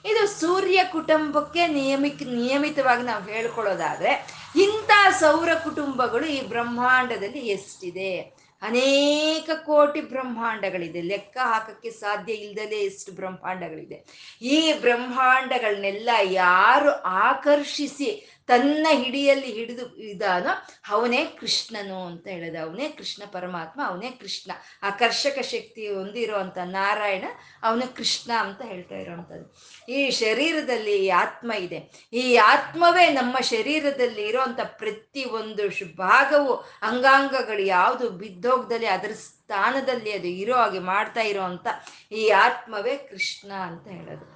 ಇದು 0.06 0.28
ಸೂರ್ಯ 0.39 0.84
ಕುಟುಂಬಕ್ಕೆ 0.91 1.67
ನಿಯಮಿತ 1.67 2.24
ನಿಯಮಿತವಾಗಿ 2.24 3.04
ನಾವು 3.04 3.24
ಹೇಳ್ಕೊಳ್ಳೋದಾದ್ರೆ 3.24 4.28
ಇಂಥ 4.56 4.91
ಸೌರ 5.19 5.54
ಕುಟುಂಬಗಳು 5.54 6.26
ಈ 6.26 6.48
ಬ್ರಹ್ಮಾಂಡದಲ್ಲಿ 6.48 7.39
ಎಷ್ಟಿದೆ? 7.39 8.35
ಅನೇಕ 8.65 9.49
ಕೋಟಿ 9.65 10.01
ಬ್ರಹ್ಮಾಂಡಗಳಿದೆ. 10.01 11.01
ಲೆಕ್ಕ 11.01 11.38
ಹಾಕಕ್ಕೆ 11.43 11.89
ಸಾಧ್ಯ 11.89 12.34
ಇಲ್ಲದಲೇ 12.34 12.80
ಎಷ್ಟು 12.80 13.12
ಬ್ರಹ್ಮಾಂಡಗಳಿದೆ. 13.12 13.97
ಈ 14.41 14.60
ಬ್ರಹ್ಮಾಂಡಗಳನ್ನೆಲ್ಲ 14.82 16.10
ಯಾರು 16.45 16.91
ಆಕರ್ಷಿಸಿ 17.25 18.10
ತನ್ನ 18.47 18.88
ಹಿಡಿಯಲ್ಲಿ 18.91 19.53
ಹಿಡಿದು 19.53 19.95
ಇದಾನೋ, 19.97 20.49
ಅವನೇ 20.89 21.25
ಕೃಷ್ಣನು 21.25 22.05
ಅಂತ 22.05 22.27
ಹೇಳೋದು, 22.27 22.67
ಅವನೇ 22.67 22.89
ಕೃಷ್ಣ 22.89 23.23
ಪರಮಾತ್ಮ, 23.31 23.81
ಅವನೇ 23.86 24.12
ಕೃಷ್ಣ. 24.12 24.51
ಆಕರ್ಷಕ 24.84 25.41
ಶಕ್ತಿ 25.41 25.93
ಹೊಂದಿರೋ 25.93 26.38
ಅಂತ 26.38 26.58
ನಾರಾಯಣ, 26.58 27.23
ಅವನು 27.63 27.95
ಕೃಷ್ಣ 27.95 28.31
ಅಂತ 28.39 28.62
ಹೇಳ್ತಾ 28.62 28.95
ಇರೋವಂಥದ್ದು 28.95 29.55
ಈ 29.91 30.10
ಶರೀರದಲ್ಲಿ 30.10 31.05
ಈ 31.05 31.10
ಆತ್ಮ 31.10 31.51
ಇದೆ. 31.51 32.10
ಈ 32.13 32.36
ಆತ್ಮವೇ 32.36 33.10
ನಮ್ಮ 33.10 33.39
ಶರೀರದಲ್ಲಿ 33.39 34.21
ಇರೋಂಥ 34.21 34.60
ಪ್ರತಿ 34.63 35.25
ಒಂದು 35.25 35.95
ಭಾಗವು 35.95 36.53
ಅಂಗಾಂಗಗಳು 36.81 37.62
ಯಾವುದು 37.62 38.10
ಬಿದ್ದೋಗ್ದಲ್ಲಿ 38.10 38.88
ಅದರ 38.88 39.12
ಸ್ಥಾನದಲ್ಲಿ 39.13 40.12
ಅದು 40.12 40.27
ಇರೋ 40.27 40.55
ಹಾಗೆ 40.55 40.79
ಮಾಡ್ತಾ 40.79 41.21
ಇರೋ 41.21 41.41
ಅಂತ 41.41 41.67
ಈ 42.12 42.29
ಆತ್ಮವೇ 42.29 42.97
ಕೃಷ್ಣ 42.97 43.51
ಅಂತ 43.51 43.88
ಹೇಳೋದು. 43.88 44.36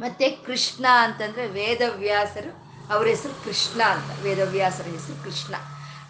ಮತ್ತೆ 0.00 0.30
ಕೃಷ್ಣ 0.30 0.86
ಅಂತಂದ್ರೆ 0.90 1.46
ವೇದವ್ಯಾಸರು 1.46 2.73
ಅವ್ರ 2.90 3.06
ಹೆಸರು 3.06 3.44
ಕೃಷ್ಣ 3.44 3.82
ಅಂತ, 3.82 4.22
ವೇದವ್ಯಾಸರ 4.22 4.82
ಹೆಸರು 4.82 5.24
ಕೃಷ್ಣ. 5.24 5.54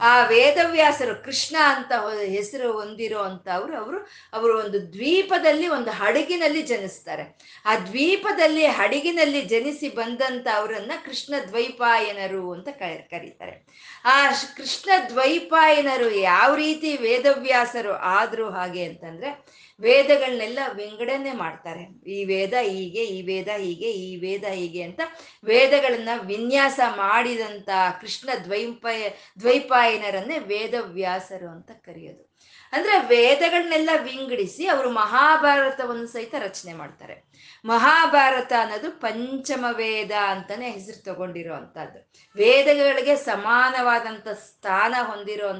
ಆ 0.00 0.26
ವೇದವ್ಯಾಸರು 0.26 1.24
ಕೃಷ್ಣ 1.24 1.56
ಅಂತ 1.60 1.92
ಹೆಸರು 2.24 2.72
ಹೊಂದಿರೋ 2.72 3.18
ಅಂತ 3.18 3.48
ಅವರು 3.48 3.76
ಅವರು 3.76 3.98
ಅವರು 4.32 4.58
ಒಂದು 4.58 4.92
ದ್ವೀಪದಲ್ಲಿ 4.92 5.68
ಒಂದು 5.68 5.90
ಹಡಗಿನಲ್ಲಿ 5.90 6.62
ಜನಿಸ್ತಾರೆ. 6.62 7.38
ಆ 7.64 7.76
ದ್ವೀಪದಲ್ಲಿ 7.76 8.66
ಹಡಗಿನಲ್ಲಿ 8.66 9.42
ಜನಿಸಿ 9.42 9.88
ಬಂದಂತ 9.88 10.46
ಅವರನ್ನ 10.54 10.92
ಕೃಷ್ಣ 11.04 11.34
ದ್ವೈಪಾಯನರು 11.48 12.52
ಅಂತ 12.52 12.68
ಕರೀತಾರೆ. 13.10 13.66
ಆ 14.04 14.30
ಕೃಷ್ಣ 14.56 14.90
ದ್ವೈಪಾಯನರು 15.08 16.10
ಯಾವ 16.10 16.54
ರೀತಿ 16.54 16.96
ವೇದವ್ಯಾಸರು 16.96 17.92
ಆದ್ರು 17.92 18.50
ಹಾಗೆ 18.50 18.84
ಅಂತಂದ್ರೆ 18.84 19.63
ವೇದಗಳನ್ನೆಲ್ಲ 19.80 20.58
ವಿಂಗಡನೆ 20.74 21.32
ಮಾಡ್ತಾರೆ. 21.32 22.10
ಈ 22.10 22.24
ವೇದ 22.24 22.54
ಹೀಗೆ, 22.62 23.04
ಈ 23.04 23.22
ವೇದ 23.22 23.48
ಹೀಗೆ, 23.48 23.90
ಈ 23.90 24.16
ವೇದ 24.16 24.44
ಹೀಗೆ 24.44 24.82
ಅಂತ 24.82 25.00
ವೇದಗಳನ್ನ 25.44 26.08
ವಿನ್ಯಾಸ 26.22 26.80
ಮಾಡಿದಂತ 26.96 27.68
ಕೃಷ್ಣ 28.00 28.30
ದ್ವೈಪಾಯ, 28.44 29.08
ದ್ವೈಪಾಯನರನ್ನೇ 29.40 30.38
ವೇದವ್ಯಾಸರು 30.38 31.48
ಅಂತ 31.48 31.70
ಕರೆಯೋದು. 31.70 32.33
ಅಂದ್ರೆ 32.74 32.98
ವೇದಗಳನ್ನೆಲ್ಲ 32.98 33.90
ವಿಂಗಡಿಸಿ 34.02 34.66
ಅವರು 34.66 34.90
ಮಹಾಭಾರತವನ್ನು 34.90 36.06
ಸಹಿತ 36.06 36.34
ರಚನೆ 36.38 36.72
ಮಾಡ್ತಾರೆ. 36.72 37.34
ಮಹಾಭಾರತ 37.64 38.52
ಅನ್ನೋದು 38.60 38.90
ಪಂಚಮ 38.90 39.66
ವೇದ 39.72 40.10
ಅಂತಾನೆ 40.10 40.70
ಹೆಸರು 40.70 41.02
ತಗೊಂಡಿರೋ 41.02 41.54
ಅಂತದ್ದು 41.54 42.12
ವೇದಗಳಿಗೆ 42.36 43.16
ಸಮಾನವಾದಂಥ 43.16 44.28
ಸ್ಥಾನ 44.28 44.94
ಹೊಂದಿರೋ 45.02 45.52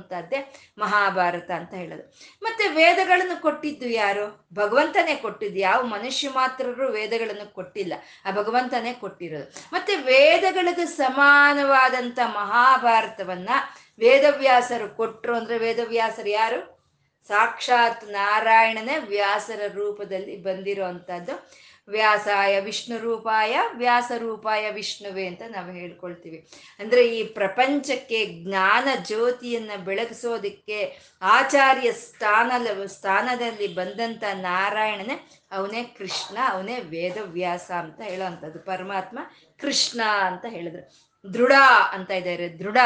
ಮಹಾಭಾರತ 0.79 1.51
ಅಂತ 1.51 1.75
ಹೇಳೋದು. 1.75 2.15
ಮತ್ತೆ 2.43 2.69
ವೇದಗಳನ್ನು 2.69 3.43
ಕೊಟ್ಟಿದ್ದು 3.43 3.89
ಯಾರು? 3.89 4.47
ಭಗವಂತನೇ 4.55 5.15
ಕೊಟ್ಟಿದ್ದು. 5.15 5.59
ಯಾವ 5.59 5.83
ಮನುಷ್ಯ 5.83 6.29
ಮಾತ್ರರು 6.29 6.93
ವೇದಗಳನ್ನು 6.93 7.55
ಕೊಟ್ಟಿಲ್ಲ. 7.55 7.95
ಆ 8.25 8.31
ಭಗವಂತನೇ 8.31 8.93
ಕೊಟ್ಟಿರೋದು. 8.93 9.53
ಮತ್ತೆ 9.73 9.97
ವೇದಗಳಿಗೆ 9.97 10.85
ಸಮಾನವಾದಂಥ 10.85 12.19
ಮಹಾಭಾರತವನ್ನ 12.25 13.49
ವೇದವ್ಯಾಸರು 13.99 14.97
ಕೊಟ್ಟರು 14.97 15.37
ಅಂದ್ರೆ 15.37 15.59
ವೇದವ್ಯಾಸರು 15.59 16.29
ಯಾರು? 16.29 16.74
ಸಾಕ್ಷಾತ್ 17.29 18.05
ನಾರಾಯಣನೇ 18.05 18.99
ವ್ಯಾಸರ 18.99 19.61
ರೂಪದಲ್ಲಿ 19.75 20.37
ಬಂದಿರೋ 20.37 20.85
ಅಂಥದ್ದು 20.85 21.51
ವ್ಯಾಸಾಯ 21.89 22.61
ವಿಷ್ಣು 22.61 22.99
ರೂಪಾಯ, 22.99 23.59
ವ್ಯಾಸ 23.73 24.13
ರೂಪಾಯ 24.19 24.71
ವಿಷ್ಣುವೆ 24.71 25.27
ಅಂತ 25.27 25.43
ನಾವು 25.51 25.73
ಹೇಳ್ಕೊಳ್ತೀವಿ. 25.73 26.49
ಅಂದ್ರೆ 26.79 27.19
ಈ 27.19 27.25
ಪ್ರಪಂಚಕ್ಕೆ 27.25 28.27
ಜ್ಞಾನ 28.27 28.89
ಜ್ಯೋತಿಯನ್ನ 29.07 29.71
ಬೆಳಗಿಸೋದಕ್ಕೆ 29.85 30.99
ಆಚಾರ್ಯ 31.23 31.93
ಸ್ಥಾನ 31.93 32.53
ಸ್ಥಾನದಲ್ಲಿ 32.87 33.75
ಬಂದಂತ 33.75 34.25
ನಾರಾಯಣನೇ 34.35 35.31
ಅವನೇ 35.53 35.85
ಕೃಷ್ಣ, 35.85 36.39
ಅವನೇ 36.49 36.81
ವೇದವ್ಯಾಸ 36.81 37.71
ಅಂತ 37.71 38.01
ಹೇಳೋವಂಥದ್ದು. 38.01 38.59
ಪರಮಾತ್ಮ 38.59 39.19
ಕೃಷ್ಣ 39.61 40.01
ಅಂತ 40.03 40.45
ಹೇಳಿದ್ರು. 40.49 41.35
ದೃಢ 41.35 41.53
ಅಂತ 41.93 42.11
ಇದ್ದಾರೆ. 42.11 42.49
ದೃಢ. 42.49 42.79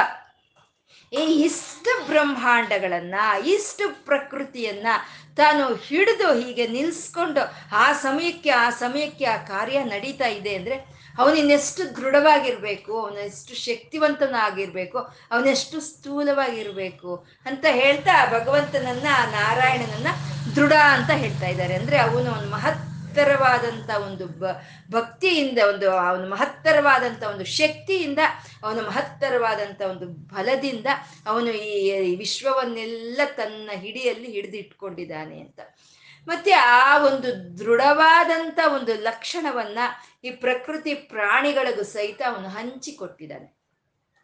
ಈ 1.12 1.24
ಇಷ್ಟು 1.44 2.06
ಬ್ರಹ್ಮಾಂಡಗಳನ್ನ, 2.06 3.14
ಇಷ್ಟು 3.46 4.04
ಪ್ರಕೃತಿಯನ್ನ 4.04 4.86
ತಾನು 5.36 5.74
ಹಿಡಿದು 5.74 6.40
ಹೀಗೆ 6.40 6.66
ನಿಲ್ಸ್ಕೊಂಡು 6.66 7.40
ಆ 7.72 7.92
ಸಮಯಕ್ಕೆ 7.92 8.50
ಆ 8.50 8.70
ಸಮಯಕ್ಕೆ 8.70 9.24
ಆ 9.24 9.36
ಕಾರ್ಯ 9.36 9.84
ನಡೀತಾ 9.84 10.26
ಇದೆ 10.26 10.54
ಅಂದ್ರೆ 10.54 10.98
ಅವನಿನ್ನೆಷ್ಟು 11.18 11.96
ದೃಢವಾಗಿರ್ಬೇಕು, 11.96 13.00
ಅವನೆಷ್ಟು 13.00 13.54
ಶಕ್ತಿವಂತನಾಗಿರ್ಬೇಕು, 13.54 14.98
ಅವನೆಷ್ಟು 15.30 15.80
ಸ್ಥೂಲವಾಗಿರ್ಬೇಕು 15.80 17.26
ಅಂತ 17.46 17.64
ಹೇಳ್ತಾ 17.70 18.26
ಭಗವಂತನನ್ನ, 18.26 19.08
ನಾರಾಯಣನನ್ನ 19.30 20.06
ದೃಢ 20.56 20.72
ಅಂತ 20.72 21.10
ಹೇಳ್ತಾ 21.10 21.46
ಇದ್ದಾರೆ. 21.46 21.74
ಅಂದ್ರೆ 21.74 21.98
ಅವನು 21.98 22.30
ಒಂದು 22.32 22.50
ಮಹತ್ 22.50 22.87
ಮಹತ್ತರವಾದಂಥ 23.08 23.90
ಒಂದು 23.90 24.26
ಬ, 24.26 24.44
ಭಕ್ತಿಯಿಂದ 24.90 25.58
ಒಂದು 25.68 25.90
ಅವನು 25.90 26.30
ಮಹತ್ತರವಾದಂಥ 26.30 27.22
ಒಂದು 27.22 27.44
ಶಕ್ತಿಯಿಂದ, 27.44 28.18
ಅವನು 28.62 28.82
ಮಹತ್ತರವಾದಂಥ 28.82 29.82
ಒಂದು 29.82 30.06
ಬಲದಿಂದ 30.06 30.86
ಅವನು 31.26 31.50
ಈ 31.50 32.16
ವಿಶ್ವವನ್ನೆಲ್ಲ 32.16 33.20
ತನ್ನ 33.36 33.70
ಹಿಡಿಯಲ್ಲಿ 33.72 34.32
ಹಿಡಿದಿಟ್ಕೊಂಡಿದ್ದಾನೆ 34.32 35.40
ಅಂತ. 35.40 35.60
ಮತ್ತೆ 36.26 36.52
ಆ 36.52 37.06
ಒಂದು 37.06 37.58
ದೃಢವಾದಂಥ 37.58 38.58
ಒಂದು 38.74 38.94
ಲಕ್ಷಣವನ್ನ 38.94 39.78
ಈ 40.24 40.30
ಪ್ರಕೃತಿ 40.30 40.94
ಪ್ರಾಣಿಗಳಿಗೂ 40.94 41.82
ಸಹಿತ 41.82 42.22
ಅವನು 42.26 42.48
ಹಂಚಿಕೊಟ್ಟಿದ್ದಾನೆ. 42.48 43.58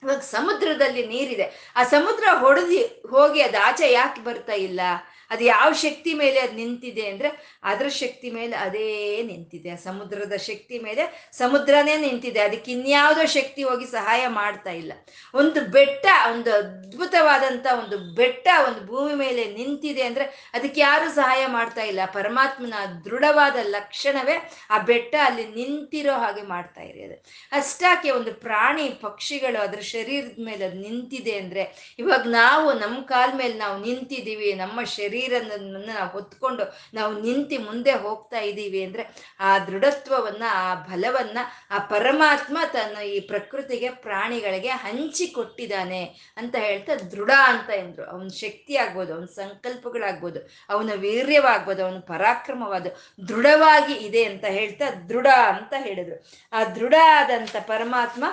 ಇವಾಗ 0.02 0.18
ಸಮುದ್ರದಲ್ಲಿ 0.18 1.06
ನೀರಿದೆ. 1.06 1.72
ಆ 1.76 1.82
ಸಮುದ್ರ 1.82 2.24
ಹೊಡೆದು, 2.38 3.08
ಹೋಗಿ 3.08 3.40
ಅದು 3.42 3.58
ಆಚೆ 3.58 3.92
ಯಾಕೆ 3.92 4.24
ಬರ್ತಾ 4.24 4.52
ಇಲ್ಲ? 4.52 4.80
ಅದು 5.30 5.44
ಯಾವ 5.44 5.72
ಶಕ್ತಿ 5.72 6.14
ಮೇಲೆ 6.14 6.40
ಅದು 6.40 6.52
ನಿಂತಿದೆ 6.52 7.06
ಅಂದ್ರೆ 7.06 7.60
ಅದರ 7.62 7.88
ಶಕ್ತಿ 7.88 8.30
ಮೇಲೆ 8.30 8.56
ಅದೇ 8.56 9.22
ನಿಂತಿದೆ. 9.22 9.70
ಆ 9.70 9.74
ಸಮುದ್ರದ 9.74 10.36
ಶಕ್ತಿ 10.36 10.78
ಮೇಲೆ 10.78 11.30
ಸಮುದ್ರನೇ 11.32 11.96
ನಿಂತಿದೆ. 11.96 12.40
ಅದಕ್ಕೆ 12.40 12.72
ಇನ್ಯಾವುದೋ 12.72 13.26
ಶಕ್ತಿ 13.26 13.62
ಹೋಗಿ 13.62 13.86
ಸಹಾಯ 13.86 14.26
ಮಾಡ್ತಾ 14.26 14.70
ಇಲ್ಲ. 14.70 14.92
ಒಂದು 15.34 15.60
ಬೆಟ್ಟ, 15.60 16.06
ಒಂದು 16.32 16.54
ಅದ್ಭುತವಾದಂಥ 16.54 17.66
ಒಂದು 17.78 18.14
ಬೆಟ್ಟ 18.14 18.48
ಒಂದು 18.68 18.86
ಭೂಮಿ 18.86 19.14
ಮೇಲೆ 19.14 19.44
ನಿಂತಿದೆ 19.44 20.02
ಅಂದ್ರೆ 20.02 20.50
ಅದಕ್ಕೆ 20.54 20.80
ಯಾರು 20.80 21.14
ಸಹಾಯ 21.14 21.46
ಮಾಡ್ತಾ 21.46 21.82
ಇಲ್ಲ. 21.82 22.00
ಪರಮಾತ್ಮನ 22.12 22.74
ದೃಢವಾದ 23.04 23.56
ಲಕ್ಷಣವೇ 23.62 24.52
ಆ 24.70 24.78
ಬೆಟ್ಟ 24.78 25.14
ಅಲ್ಲಿ 25.24 25.44
ನಿಂತಿರೋ 25.48 26.12
ಹಾಗೆ 26.12 26.42
ಮಾಡ್ತಾ 26.42 26.82
ಇರೋದು. 26.82 27.24
ಅಷ್ಟಾಕೆ 27.52 28.10
ಒಂದು 28.10 28.34
ಪ್ರಾಣಿ, 28.34 28.88
ಪಕ್ಷಿಗಳು 28.88 29.62
ಅದರ 29.62 29.80
ಶರೀರದ 29.80 30.44
ಮೇಲೆ 30.44 30.64
ಅದು 30.64 30.78
ನಿಂತಿದೆ 30.78 31.38
ಅಂದ್ರೆ 31.38 31.94
ಇವಾಗ 31.98 32.20
ನಾವು 32.20 32.72
ನಮ್ಮ 32.72 33.02
ಕಾಲ 33.02 33.30
ಮೇಲೆ 33.36 33.54
ನಾವು 33.54 33.84
ನಿಂತಿದ್ದೀವಿ, 33.84 34.52
ನಮ್ಮ 34.52 34.84
ಶರೀರವನ್ನು 35.14 35.80
ನಾವು 35.86 36.08
ಹೊತ್ಕೊಂಡು 36.10 36.64
ನಾವು 36.94 37.12
ನಿಂತಿ 37.20 37.56
ಮುಂದೆ 37.58 37.92
ಹೋಗ್ತಾ 37.92 38.38
ಇದ್ದೀವಿ 38.40 38.84
ಅಂದ್ರೆ 38.84 39.04
ಆ 39.40 39.58
ದೃಢತ್ವವನ್ನ, 39.58 40.42
ಆ 40.52 40.74
ಬಲವನ್ನ, 40.74 41.38
ಆ 41.70 41.78
ಪರಮಾತ್ಮ 41.78 42.58
ತನ್ನ 42.72 42.96
ಈ 42.98 43.20
ಪ್ರಕೃತಿಗೆ, 43.20 43.88
ಪ್ರಾಣಿಗಳಿಗೆ 43.88 44.68
ಹಂಚಿ 44.68 45.26
ಕೊಟ್ಟಿದ್ದಾನೆ 45.26 46.02
ಅಂತ 46.36 46.54
ಹೇಳ್ತಾ 46.58 46.94
ದೃಢ 46.94 47.30
ಅಂತ 47.44 47.70
ಎಂದ್ರು. 47.70 48.04
ಅವನ 48.04 48.28
ಶಕ್ತಿ 48.28 48.76
ಆಗ್ಬೋದು 48.76 49.14
ಅವನ 49.14 49.24
ಸಂಕಲ್ಪಗಳಾಗ್ಬೋದು, 49.24 50.40
ಅವನ 50.68 50.90
ವೀರ್ಯವಾಗ್ಬೋದು, 50.94 51.84
ಅವನ 51.84 51.98
ಪರಾಕ್ರಮವಾದ 51.98 52.86
ದೃಢವಾಗಿ 53.28 53.92
ಇದೆ 53.92 54.24
ಅಂತ 54.24 54.44
ಹೇಳ್ತಾ 54.44 54.90
ದೃಢ 54.90 55.26
ಅಂತ 55.26 55.72
ಹೇಳಿದ್ರು. 55.78 56.18
ಆ 56.52 56.64
ದೃಢ 56.64 56.94
ಆದಂತ 57.12 57.56
ಪರಮಾತ್ಮ 57.66 58.24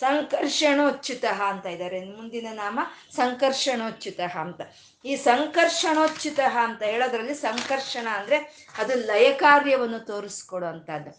ಸಂಕರ್ಷಣೋಚ್ಯುತ 0.00 1.24
ಅಂತ 1.24 1.66
ಇದ್ದಾರೆ. 1.66 1.98
ಮುಂದಿನ 2.04 2.48
ನಾಮ 2.52 2.80
ಸಂಕರ್ಷಣೋಚ್ಯುತ 3.16 4.20
ಅಂತ. 4.34 4.60
ಈ 5.04 5.16
ಸಂಕರ್ಷಣೋಚ್ಯುತ 5.16 6.40
ಅಂತ 6.62 6.82
ಹೇಳೋದ್ರಲ್ಲಿ 6.82 7.34
ಸಂಕರ್ಷಣ 7.34 8.08
ಅಂದ್ರೆ 8.08 8.68
ಅದು 8.78 8.94
ಲಯ 8.94 9.32
ಕಾರ್ಯವನ್ನು 9.32 10.00
ತೋರಿಸ್ಕೊಡುವಂತಹದ್ದು 10.00 11.12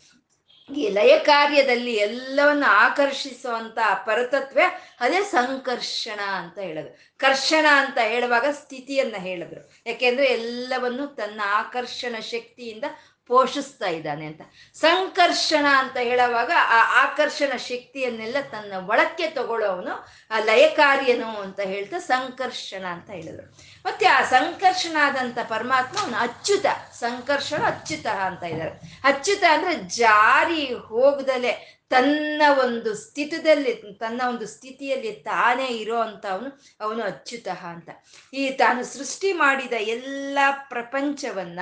ಈ 0.70 0.90
ಲಯ 0.90 1.20
ಕಾರ್ಯದಲ್ಲಿ 1.20 1.94
ಎಲ್ಲವನ್ನು 1.94 2.66
ಆಕರ್ಷಿಸುವಂತ 2.66 3.80
ಪರತತ್ವ 4.06 4.60
ಅದೇ 5.00 5.22
ಸಂಕರ್ಷಣ 5.24 6.20
ಅಂತ 6.20 6.58
ಹೇಳೋದು. 6.60 7.18
ಕರ್ಷಣ 7.18 7.66
ಅಂತ 7.72 7.98
ಹೇಳುವಾಗ 8.02 8.46
ಸ್ಥಿತಿಯನ್ನ 8.52 9.16
ಹೇಳಿದ್ರು 9.20 9.62
ಯಾಕೆಂದ್ರೆ 9.86 10.26
ಎಲ್ಲವನ್ನು 10.26 11.08
ತನ್ನ 11.08 11.42
ಆಕರ್ಷಣ 11.46 12.16
ಶಕ್ತಿಯಿಂದ 12.20 12.84
ಪೋಷಿಸ್ತಾ 13.32 13.88
ಇದ್ದಾನೆ 13.88 14.26
ಅಂತ. 14.26 14.42
ಸಂಕರ್ಷಣ 14.74 15.66
ಅಂತ 15.78 15.98
ಹೇಳುವಾಗ 15.98 16.52
ಆ 16.78 16.80
ಆಕರ್ಷಣ 17.04 17.58
ಶಕ್ತಿಯನ್ನೆಲ್ಲ 17.58 18.38
ತನ್ನ 18.52 18.74
ಒಳಕ್ಕೆ 18.90 19.28
ತಗೊಳ್ಳೋವನು, 19.30 19.94
ಆ 20.32 20.40
ಲಯ 20.40 20.66
ಕಾರ್ಯನು 20.70 21.30
ಅಂತ 21.42 21.60
ಹೇಳ್ತಾ 21.60 22.00
ಸಂಕರ್ಷಣ 22.00 22.86
ಅಂತ 22.86 23.10
ಹೇಳಿದ್ರು 23.10 23.48
ಮತ್ತೆ 23.86 24.06
ಆ 24.06 24.22
ಸಂಕರ್ಷಣ 24.30 24.98
ಆದಂತ 25.02 25.38
ಪರಮಾತ್ಮ 25.50 25.98
ಅವನು 26.00 26.18
ಅಚ್ಯುತ, 26.18 26.66
ಸಂಕರ್ಷಣ 27.00 27.62
ಅಚ್ಯುತ 27.64 28.08
ಅಂತ 28.08 28.44
ಇದ್ದಾರೆ. 28.44 28.74
ಅಚ್ಯುತ 29.04 29.44
ಅಂದ್ರೆ 29.52 29.76
ಜಾರಿ 29.98 30.64
ಹೋಗದಲೆ 30.74 31.82
ತನ್ನ 31.90 32.42
ಒಂದು 32.60 32.92
ಸ್ಥಿತದಲ್ಲಿ, 32.96 33.74
ತನ್ನ 34.00 34.22
ಒಂದು 34.30 34.46
ಸ್ಥಿತಿಯಲ್ಲಿ 34.48 35.12
ತಾನೇ 35.12 35.68
ಇರೋ 35.68 35.98
ಅಂತ 36.00 36.26
ಅವನು 36.26 36.50
ಅವನು 36.82 37.02
ಅಚ್ಯುತ 37.04 37.48
ಅಂತ. 37.64 37.90
ಈ 38.34 38.44
ತಾನು 38.52 38.82
ಸೃಷ್ಟಿ 38.86 39.34
ಮಾಡಿದ 39.34 39.74
ಎಲ್ಲ 39.78 40.40
ಪ್ರಪಂಚವನ್ನ 40.70 41.60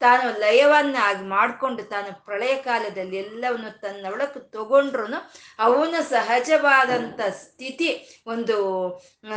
ತಾನು 0.00 0.26
ಲಯವನ್ನಾಗಿ 0.40 1.24
ಮಾಡಿಕೊಂಡು 1.34 1.82
ತಾನು 1.92 2.10
ಪ್ರಳಯ 2.26 2.54
ಕಾಲದಲ್ಲಿ 2.66 3.16
ಎಲ್ಲವನ್ನು 3.16 3.70
ತನ್ನ 3.80 4.12
ಒಳಕ್ಕೆ 4.12 4.40
ತಗೊಂಡ್ರು 4.56 5.06
ಅವನ 5.66 5.94
ಸಹಜವಾದಂಥ 6.10 7.20
ಸ್ಥಿತಿ, 7.42 7.88
ಒಂದು 8.26 8.56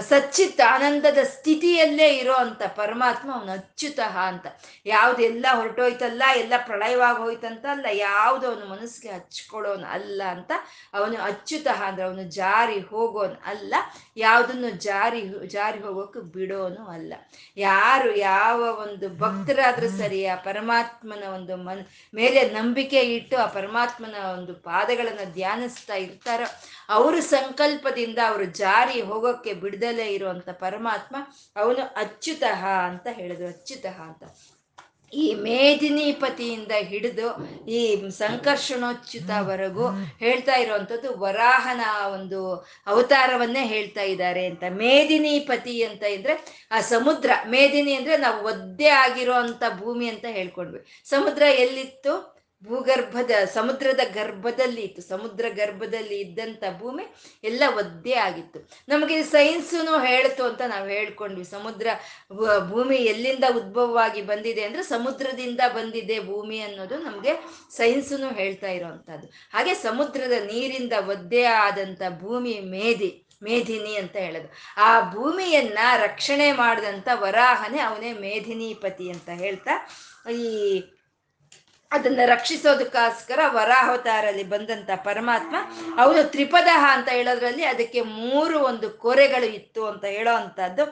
ಸಚ್ಚಿತ್ 0.09 0.61
ಆನಂದದ 0.73 1.21
ಸ್ಥಿತಿಯಲ್ಲೇ 1.35 2.07
ಇರೋ 2.15 2.35
ಅಂತ 2.45 2.61
ಪರಮಾತ್ಮ 2.81 3.29
ಅವನು 3.37 3.51
ಅಚ್ಚುತಃ 3.51 4.15
ಅಂತ. 4.31 4.47
ಯಾವುದೆಲ್ಲ 4.85 5.45
ಹೊರಟೋಯ್ತಲ್ಲ, 5.59 6.23
ಎಲ್ಲ 6.41 6.53
ಪ್ರಳಯವಾಗಿ 6.69 7.19
ಹೋಯ್ತಂತ 7.23 7.65
ಅಲ್ಲ, 7.75 7.87
ಯಾವುದು 7.91 8.45
ಅವನು 8.51 8.65
ಮನಸ್ಸಿಗೆ 8.65 9.11
ಹಚ್ಕೊಳ್ಳೋನು 9.17 9.87
ಅಲ್ಲ 9.97 10.21
ಅಂತ, 10.35 10.51
ಅವನು 10.93 11.17
ಅಚ್ಚುತಃ 11.21 11.81
ಅಂದ್ರೆ 11.89 12.05
ಅವನು 12.09 12.23
ಜಾರಿ 12.39 12.79
ಹೋಗೋನು 12.91 13.39
ಅಲ್ಲ. 13.45 13.73
ಯಾವುದನ್ನು 14.17 14.69
ಜಾರಿ 14.69 15.21
ಜಾರಿ 15.47 15.79
ಹೋಗೋಕೆ 15.79 16.19
ಬಿಡೋನು 16.19 16.85
ಅಲ್ಲ. 16.85 17.13
ಯಾರು 17.57 18.15
ಯಾವ 18.17 18.59
ಒಂದು 18.61 19.09
ಭಕ್ತರಾದರೂ 19.17 19.89
ಸರಿ 19.97 20.25
ಆ 20.25 20.35
ಪರಮಾತ್ಮನ 20.35 21.23
ಒಂದು 21.33 21.57
ಮನ್ 21.57 21.83
ಮೇಲೆ 22.13 22.49
ನಂಬಿಕೆ 22.49 22.99
ಇಟ್ಟು 22.99 23.37
ಆ 23.37 23.45
ಪರಮಾತ್ಮನ 23.45 24.15
ಒಂದು 24.33 24.53
ಪಾದಗಳನ್ನು 24.53 25.33
ಧ್ಯಾನಿಸ್ತಾ 25.33 25.95
ಇರ್ತಾರೋ 25.95 26.47
ಅವರು 26.89 27.21
ಸಂಕಲ್ಪದಿಂದ 27.21 28.19
ಅವರು 28.27 28.45
ಜಾರಿ 28.45 29.01
ಹೋಗೋಕ್ಕೆ 29.01 29.53
ಬಿಡದಲೇ 29.53 30.07
ಇರುವಂತ 30.13 30.49
ಪರಮಾತ್ಮ 30.49 31.15
ಅವನು 31.55 31.83
ಅಚ್ಯುತಃ 31.95 32.65
ಅಂತ 32.89 33.07
ಹೇಳಿದ್ರು. 33.11 33.47
ಅಚ್ಯುತಃ 33.47 34.01
ಅಂತ. 34.01 34.23
ಈ 35.13 35.33
ಮೇದಿನಿಪತಿಯಿಂದ 35.33 36.71
ಹಿಡಿದು 36.79 37.47
ಈ 37.67 38.09
ಸಂಕರ್ಷಣೋಚ್ಯುತವರೆಗೂ 38.09 39.89
ಹೇಳ್ತಾ 40.19 40.55
ಇರುವಂಥದ್ದು 40.55 41.19
ವರಾಹನ 41.19 41.81
ಒಂದು 42.13 42.55
ಅವತಾರವನ್ನೇ 42.87 43.65
ಹೇಳ್ತಾ 43.65 44.01
ಇದ್ದಾರೆ 44.01 44.45
ಅಂತ. 44.45 44.63
ಮೇದಿನಿಪತಿ 44.69 45.83
ಅಂತ 45.83 46.03
ಇದ್ರೆ 46.03 46.67
ಆ 46.71 46.81
ಸಮುದ್ರ. 46.81 47.31
ಮೇದಿನಿ 47.47 47.93
ಅಂದ್ರೆ 47.93 48.17
ನಾವು 48.17 48.45
ಒದ್ದೆ 48.45 48.87
ಆಗಿರೋ 48.87 49.33
ಅಂತ 49.33 49.63
ಭೂಮಿ 49.79 50.09
ಅಂತ 50.09 50.25
ಹೇಳ್ಕೊಂಡ್ವಿ. 50.29 51.03
ಸಮುದ್ರ 51.05 51.41
ಎಲ್ಲಿತ್ತು? 51.41 52.30
ಭೂಗರ್ಭದ, 52.67 53.31
ಸಮುದ್ರದ 53.53 53.99
ಗರ್ಭದಲ್ಲಿ 54.13 54.81
ಇತ್ತು. 54.81 55.01
ಸಮುದ್ರ 55.01 55.45
ಗರ್ಭದಲ್ಲಿ 55.55 56.19
ಇದ್ದಂಥ 56.19 56.63
ಭೂಮಿ 56.79 57.05
ಎಲ್ಲ 57.43 57.63
ಒದ್ದೆ 57.77 58.13
ಆಗಿತ್ತು. 58.13 58.59
ನಮಗೆ 58.89 59.23
ಸೈನ್ಸು 59.23 59.99
ಹೇಳ್ತು 59.99 60.43
ಅಂತ 60.43 60.61
ನಾವು 60.67 60.87
ಹೇಳ್ಕೊಂಡ್ವಿ. 60.87 61.45
ಸಮುದ್ರ 61.45 61.87
ಭೂಮಿ 62.69 62.95
ಎಲ್ಲಿಂದ 62.95 63.43
ಉದ್ಭವವಾಗಿ 63.57 64.21
ಬಂದಿದೆ 64.21 64.63
ಅಂದ್ರೆ 64.63 64.83
ಸಮುದ್ರದಿಂದ 64.83 65.61
ಬಂದಿದೆ 65.73 66.19
ಭೂಮಿ 66.19 66.59
ಅನ್ನೋದು 66.59 66.97
ನಮಗೆ 66.97 67.33
ಸೈನ್ಸು 67.77 68.17
ಹೇಳ್ತಾ 68.33 68.67
ಇರೋವಂಥದ್ದು. 68.67 69.27
ಹಾಗೆ 69.53 69.73
ಸಮುದ್ರದ 69.73 70.31
ನೀರಿಂದ 70.31 70.93
ಒದ್ದೆ 71.07 71.43
ಆದಂಥ 71.43 72.01
ಭೂಮಿ 72.19 72.59
ಮೇದಿ, 72.59 73.11
ಮೇಧಿನಿ 73.43 73.95
ಅಂತ 73.95 74.15
ಹೇಳೋದು. 74.15 74.49
ಆ 74.77 74.89
ಭೂಮಿಯನ್ನ 75.13 75.79
ರಕ್ಷಣೆ 75.97 76.51
ಮಾಡಿದಂಥ 76.51 77.07
ವರಾಹನೇ 77.13 77.79
ಅವನೇ 77.79 78.13
ಮೇಧಿನಿಪತಿ 78.13 79.09
ಅಂತ 79.09 79.29
ಹೇಳ್ತಾ 79.29 79.73
ಈ 80.31 80.49
ಅದನ್ನ 81.91 82.21
ರಕ್ಷಿಸೋದಕ್ಕೋಸ್ಕರ 82.25 83.39
ವರಾಹವತಾರಲ್ಲಿ 83.53 84.43
ಬಂದಂತ 84.49 84.91
ಪರಮಾತ್ಮ 85.05 85.55
ಅವನು 85.97 86.21
ತ್ರಿಪದಹ 86.29 86.83
ಅಂತ 86.95 87.09
ಹೇಳೋದ್ರಲ್ಲಿ 87.09 87.65
ಅದಕ್ಕೆ 87.65 88.01
ಮೂರು 88.19 88.57
ಒಂದು 88.69 88.87
ಕೊರೆಗಳು 89.03 89.47
ಇತ್ತು 89.57 89.81
ಅಂತ 89.87 90.05
ಹೇಳೋ 90.15 90.33
ಅಂತದ್ದು 90.35 90.83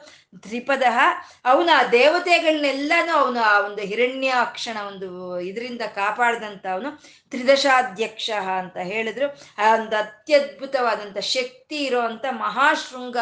ತ್ರಿಪದಹ, 0.44 0.98
ಅವನು 1.46 1.72
ಆ 1.72 1.84
ದೇವತೆಗಳನ್ನೆಲ್ಲಾನು 1.92 3.14
ಅವನು 3.20 3.40
ಆ 3.44 3.56
ಒಂದು 3.60 3.82
ಹಿರಣ್ಯಾಕ್ಷಣ 3.84 4.78
ಒಂದು 4.88 5.08
ಇದರಿಂದ 5.42 5.84
ಕಾಪಾಡ್ದಂತ 5.96 6.66
ಅವನು 6.68 6.90
ತ್ರಿದಶಾಧ್ಯಕ್ಷ 7.30 8.30
ಅಂತ 8.58 8.78
ಹೇಳಿದ್ರು. 8.78 9.42
ಆ 9.58 9.76
ಒಂದು 9.76 9.96
ಅತ್ಯದ್ಭುತವಾದಂಥ 9.96 11.18
ಶಕ್ತಿ 11.18 11.76
ಇರೋವಂಥ 11.76 12.26
ಮಹಾಶೃಂಗ. 12.30 13.18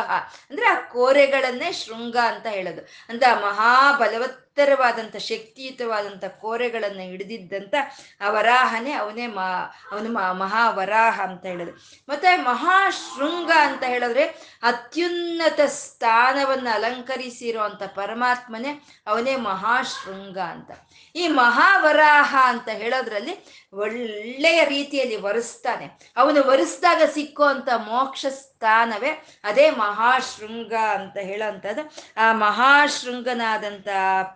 ಅಂದ್ರೆ 0.49 0.67
ಆ 0.67 0.75
ಕೋರೆಗಳನ್ನೇ 0.75 1.71
ಶೃಂಗ 1.71 2.17
ಅಂತ 2.17 2.45
ಹೇಳೋದು. 2.47 2.81
ಅಂತ 3.09 3.23
ಮಹಾಬಲವತ್ 3.23 4.47
ಉತ್ತರವಾದಂತ 4.57 5.15
ಶಕ್ತಿಯುತವಾದಂಥ 5.15 6.25
ಕೋರೆಗಳನ್ನು 6.25 7.01
ಹಿಡಿದಿದ್ದಂಥ 7.01 7.73
ಆ 8.21 8.29
ವರಾಹನೇ 8.29 8.91
ಅವನೇ 8.91 9.27
ಮಾ, 9.27 9.73
ಅವನು 9.91 10.13
ಮಹಾವರಾಹ 10.13 11.21
ಅಂತ 11.21 11.45
ಹೇಳೋದು. 11.45 11.71
ಮತ್ತೆ 12.09 12.37
ಮಹಾಶೃಂಗ 12.37 13.51
ಅಂತ 13.59 13.83
ಹೇಳಿದ್ರೆ 13.83 14.23
ಅತ್ಯುನ್ನತ 14.63 15.59
ಸ್ಥಾನವನ್ನು 15.65 16.73
ಅಲಂಕರಿಸಿರುವಂತ 16.73 17.83
ಪರಮಾತ್ಮನೇ 17.83 18.87
ಅವನೇ 19.07 19.35
ಮಹಾಶೃಂಗ 19.35 20.37
ಅಂತ. 20.37 20.71
ಈ 21.15 21.27
ಮಹಾವರಾಹ 21.27 22.35
ಅಂತ 22.43 22.69
ಹೇಳೋದ್ರಲ್ಲಿ 22.69 23.66
ಒಳ್ಳೆಯ 23.73 24.59
ರೀತಿಯಲ್ಲಿ 24.65 25.17
ವರಿಸ್ತಾನೆ 25.17 25.85
ಅವನು 26.17 26.39
ವರಿಸಿದಾಗ 26.47 27.01
ಸಿಕ್ಕುವಂತ 27.13 27.69
ಮೋಕ್ಷ 27.87 28.25
ಸ್ಥಾನವೇ 28.57 29.09
ಅದೇ 29.43 29.65
ಮಹಾಶೃಂಗ 29.69 30.73
ಅಂತ 30.97 31.17
ಹೇಳೋಂಥದ್ದು 31.29 31.83
ಆ 32.17 32.27
ಮಹಾಶೃಂಗನಾದಂಥ 32.43 33.87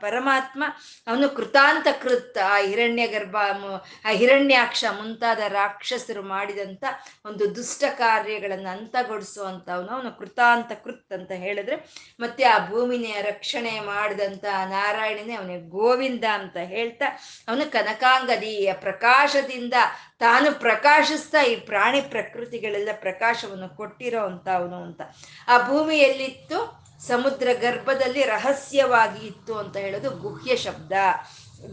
ಪರಮಾತ್ಮ, 0.02 0.64
ಅವನು 1.08 1.28
ಕೃತಾಂತ 1.30 1.88
ಕೃತ್ 2.04 2.38
ಆ 2.50 2.56
ಹಿರಣ್ಯ 2.68 3.06
ಗರ್ಭ 3.08 3.38
ಆ 4.06 4.12
ಹಿರಣ್ಯಾಕ್ಷ 4.20 4.84
ಮುಂತಾದ 5.00 5.42
ರಾಕ್ಷಸರು 5.54 6.24
ಮಾಡಿದಂಥ 6.34 6.84
ಒಂದು 7.26 7.44
ದುಷ್ಟ 7.56 7.84
ಕಾರ್ಯಗಳನ್ನು 7.98 8.70
ಅಂತಗೊಳಿಸುವಂಥವನು 8.70 9.92
ಅವನು 9.96 10.12
ಕೃತಾಂತ 10.20 10.72
ಕೃತ್ 10.84 11.14
ಅಂತ 11.14 11.32
ಹೇಳಿದ್ರೆ, 11.46 11.78
ಮತ್ತೆ 12.20 12.44
ಆ 12.44 12.56
ಭೂಮಿನ 12.70 13.08
ರಕ್ಷಣೆ 13.22 13.74
ಮಾಡಿದಂಥ 13.86 14.46
ನಾರಾಯಣನೇ 14.76 15.36
ಅವನಿಗೆ 15.36 15.66
ಗೋವಿಂದ 15.78 16.26
ಅಂತ 16.40 16.58
ಹೇಳ್ತಾ, 16.74 17.08
ಅವನು 17.50 17.66
ಕನಕಾಂಗದೀಯ 17.72 18.74
ಪ್ರಕಾಶದಿಂದ 18.86 19.76
ತಾನು 20.22 20.60
ಪ್ರಕಾಶಿಸ್ತಾ 20.60 21.42
ಈ 21.44 21.56
ಪ್ರಾಣಿ 21.56 22.02
ಪ್ರಕೃತಿಗಳೆಲ್ಲ 22.02 22.90
ಪ್ರಕಾಶವನ್ನು 23.00 23.70
ಕೊಟ್ಟಿರೋ 23.78 24.22
ಅಂತ 24.26 24.48
ಅವನು 24.56 24.78
ಅಂತ. 24.84 25.02
ಆ 25.48 25.56
ಭೂಮಿಯಲ್ಲಿತ್ತು, 25.68 26.60
ಸಮುದ್ರ 27.08 27.48
ಗರ್ಭದಲ್ಲಿ 27.54 28.24
ರಹಸ್ಯವಾಗಿ 28.24 29.22
ಇತ್ತು 29.28 29.54
ಅಂತ 29.62 29.76
ಹೇಳೋದು 29.78 30.10
ಗುಹ್ಯ 30.26 30.56
ಶಬ್ದ. 30.56 30.92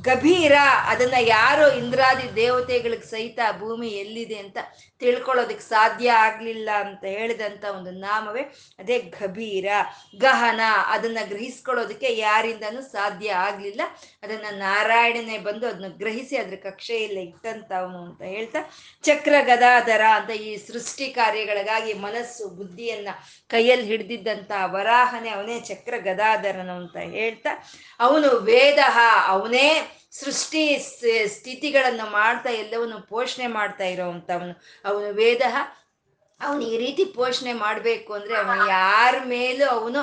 ಗಭೀರ, 0.01 0.55
ಅದನ್ನ 0.87 1.17
ಯಾರು 1.21 1.67
ಇಂದ್ರಾದಿ 1.77 2.37
ದೇವತೆಗಳಿಗೆ 2.37 3.07
ಸಹಿತ 3.07 3.41
ಭೂಮಿ 3.59 3.89
ಎಲ್ಲಿದೆ 4.03 4.39
ಅಂತ 4.45 4.59
ತಿಳ್ಕೊಳ್ಳೋದಕ್ಕೆ 5.01 5.65
ಸಾಧ್ಯ 5.65 6.13
ಆಗ್ಲಿಲ್ಲ 6.13 6.71
ಅಂತ 6.81 7.05
ಹೇಳಿದಂತ 7.05 7.65
ಒಂದು 7.65 7.91
ನಾಮವೇ, 7.91 8.43
ಅದೇ 8.79 8.99
ಗಭೀರ, 8.99 9.69
ಗಹನ, 10.17 10.61
ಅದನ್ನ 10.87 11.19
ಗ್ರಹಿಸ್ಕೊಳ್ಳೋದಕ್ಕೆ 11.29 12.17
ಯಾರಿಂದನೂ 12.17 12.81
ಸಾಧ್ಯ 12.81 13.33
ಆಗ್ಲಿಲ್ಲ. 13.33 13.81
ಅದನ್ನ 14.23 14.47
ನಾರಾಯಣನೇ 14.51 15.39
ಬಂದು 15.39 15.69
ಅದನ್ನ 15.69 15.89
ಗ್ರಹಿಸಿ 15.97 16.37
ಅದ್ರ 16.37 16.57
ಕಕ್ಷೆಯಲ್ಲಿ 16.57 17.23
ಇಟ್ಟಂತವನು 17.23 18.05
ಅಂತ 18.05 18.23
ಹೇಳ್ತಾ, 18.23 18.71
ಚಕ್ರ 19.03 19.35
ಗದಾಧರ 19.41 20.01
ಅಂತ 20.15 20.31
ಈ 20.31 20.57
ಸೃಷ್ಟಿ 20.57 21.09
ಕಾರ್ಯಗಳಿಗಾಗಿ 21.09 21.93
ಮನಸ್ಸು, 21.93 22.49
ಬುದ್ಧಿಯನ್ನ 22.49 23.09
ಕೈಯಲ್ಲಿ 23.49 23.87
ಹಿಡ್ದಿದ್ದಂತ 23.87 24.51
ವರಾಹನೇ 24.65 25.31
ಅವನೇ 25.31 25.61
ಚಕ್ರ 25.61 25.95
ಗದಾಧರನು 25.99 26.77
ಅಂತ 26.77 26.97
ಹೇಳ್ತಾ, 26.97 27.65
ಅವನು 28.01 28.29
ವೇದ 28.41 28.79
ಅವನೇ 29.27 29.69
ಸೃಷ್ಟಿ 30.13 30.63
ಸ್ಥಿತಿಗಳನ್ನು 31.37 32.07
ಮಾಡ್ತಾ 32.19 32.53
ಎಲ್ಲವನ್ನು 32.63 33.01
ಪೋಷಣೆ 33.11 33.49
ಮಾಡ್ತಾ 33.59 33.89
ಇರೋವಂಥವನು 33.95 34.55
ಅವನು 34.89 35.11
ವೇದ, 35.21 35.43
ಅವನು 36.41 36.63
ಈ 36.73 36.75
ರೀತಿ 36.83 37.05
ಪೋಷಣೆ 37.17 37.53
ಮಾಡಬೇಕು 37.63 38.11
ಅಂದರೆ 38.17 38.35
ಅವನು 38.41 38.65
ಯಾರ 38.73 39.15
ಮೇಲೂ 39.33 39.65
ಅವನು 39.77 40.01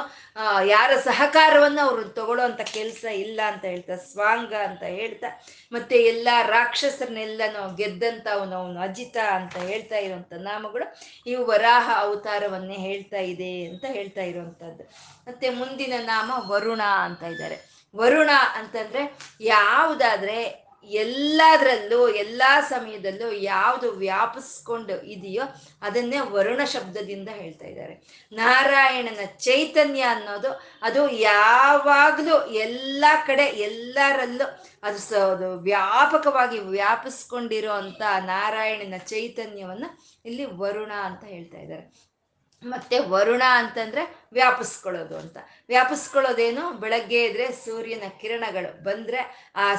ಯಾರ 0.72 0.92
ಸಹಕಾರವನ್ನು 1.06 1.82
ಅವರು 1.86 2.04
ತಗೊಳ್ಳೋ 2.18 2.46
ಕೆಲಸ 2.78 3.04
ಇಲ್ಲ 3.26 3.40
ಅಂತ 3.52 3.64
ಹೇಳ್ತಾ, 3.72 3.96
ಸ್ವಾಂಗ 4.10 4.54
ಅಂತ 4.70 4.84
ಹೇಳ್ತಾ, 4.98 5.30
ಮತ್ತೆ 5.76 5.98
ಎಲ್ಲ 6.12 6.28
ರಾಕ್ಷಸರನ್ನೆಲ್ಲನೂ 6.56 7.62
ಗೆದ್ದಂಥ 7.80 8.28
ಅವನು 8.38 8.56
ಅವನು 8.62 8.82
ಅಜಿತ 8.88 9.18
ಅಂತ 9.38 9.56
ಹೇಳ್ತಾ 9.70 10.00
ಇರುವಂಥ 10.06 10.34
ನಾಮಗಳು, 10.50 10.88
ಇವು 11.32 11.44
ವರಾಹ 11.52 11.88
ಅವತಾರವನ್ನೇ 12.04 12.80
ಹೇಳ್ತಾ 12.90 13.22
ಇದೆ 13.34 13.54
ಅಂತ 13.70 13.86
ಹೇಳ್ತಾ 13.98 14.26
ಇರುವಂಥದ್ದು 14.32 14.86
ಮತ್ತೆ 15.30 15.50
ಮುಂದಿನ 15.62 15.94
ನಾಮ 16.12 16.32
ವರುಣ 16.52 16.84
ಅಂತ 17.08 17.24
ಇದ್ದಾರೆ. 17.34 17.60
ವರುಣ 17.96 18.30
ಅಂತಂದ್ರೆ 18.54 19.18
ಯಾವುದಾದ್ರೆ 19.42 20.66
ಎಲ್ಲದರಲ್ಲೂ, 20.90 22.10
ಎಲ್ಲ 22.10 22.44
ಸಮಯದಲ್ಲೂ 22.70 23.32
ಯಾವುದು 23.32 23.92
ವ್ಯಾಪಿಸ್ಕೊಂಡು 23.92 25.02
ಇದೆಯೋ 25.06 25.44
ಅದನ್ನೇ 25.82 26.20
ವರುಣ 26.20 26.64
ಶಬ್ದದಿಂದ 26.64 27.30
ಹೇಳ್ತಾ 27.30 27.66
ಇದ್ದಾರೆ. 27.66 28.28
ನಾರಾಯಣನ 28.32 29.26
ಚೈತನ್ಯ 29.26 30.02
ಅನ್ನೋದು, 30.02 30.62
ಅದು 30.82 31.10
ಯಾವಾಗಲೂ 31.10 32.48
ಎಲ್ಲ 32.48 33.06
ಕಡೆ, 33.28 33.44
ಎಲ್ಲರಲ್ಲೂ 33.44 34.68
ಅದು 34.84 35.00
ಸ, 35.00 35.14
ಅದು 35.14 35.60
ವ್ಯಾಪಕವಾಗಿ 35.60 36.60
ವ್ಯಾಪಿಸ್ಕೊಂಡಿರೋ 36.60 37.72
ಅಂತ 37.72 38.02
ನಾರಾಯಣನ 38.26 38.98
ಚೈತನ್ಯವನ್ನ 38.98 39.86
ಇಲ್ಲಿ 40.26 40.46
ವರುಣ 40.46 40.92
ಅಂತ 40.92 41.24
ಹೇಳ್ತಾ 41.24 41.58
ಇದ್ದಾರೆ. 41.58 42.16
ಮತ್ತೆ 42.64 43.00
ವರುಣ 43.00 43.42
ಅಂತಂದ್ರೆ 43.50 44.25
ವ್ಯಾಪಿಸ್ಕೊಳ್ಳೋದು 44.36 45.16
ಅಂತ. 45.18 45.38
ವ್ಯಾಪಿಸ್ಕೊಳ್ಳೋದೇನು? 45.70 46.64
ಬೆಳಗ್ಗೆ 46.80 47.20
ಇದ್ರೆ 47.26 47.48
ಸೂರ್ಯನ 47.66 48.06
ಕಿರಣಗಳು 48.22 48.84
ಬಂದ್ರೆ 48.84 49.22
ಆ 49.56 49.76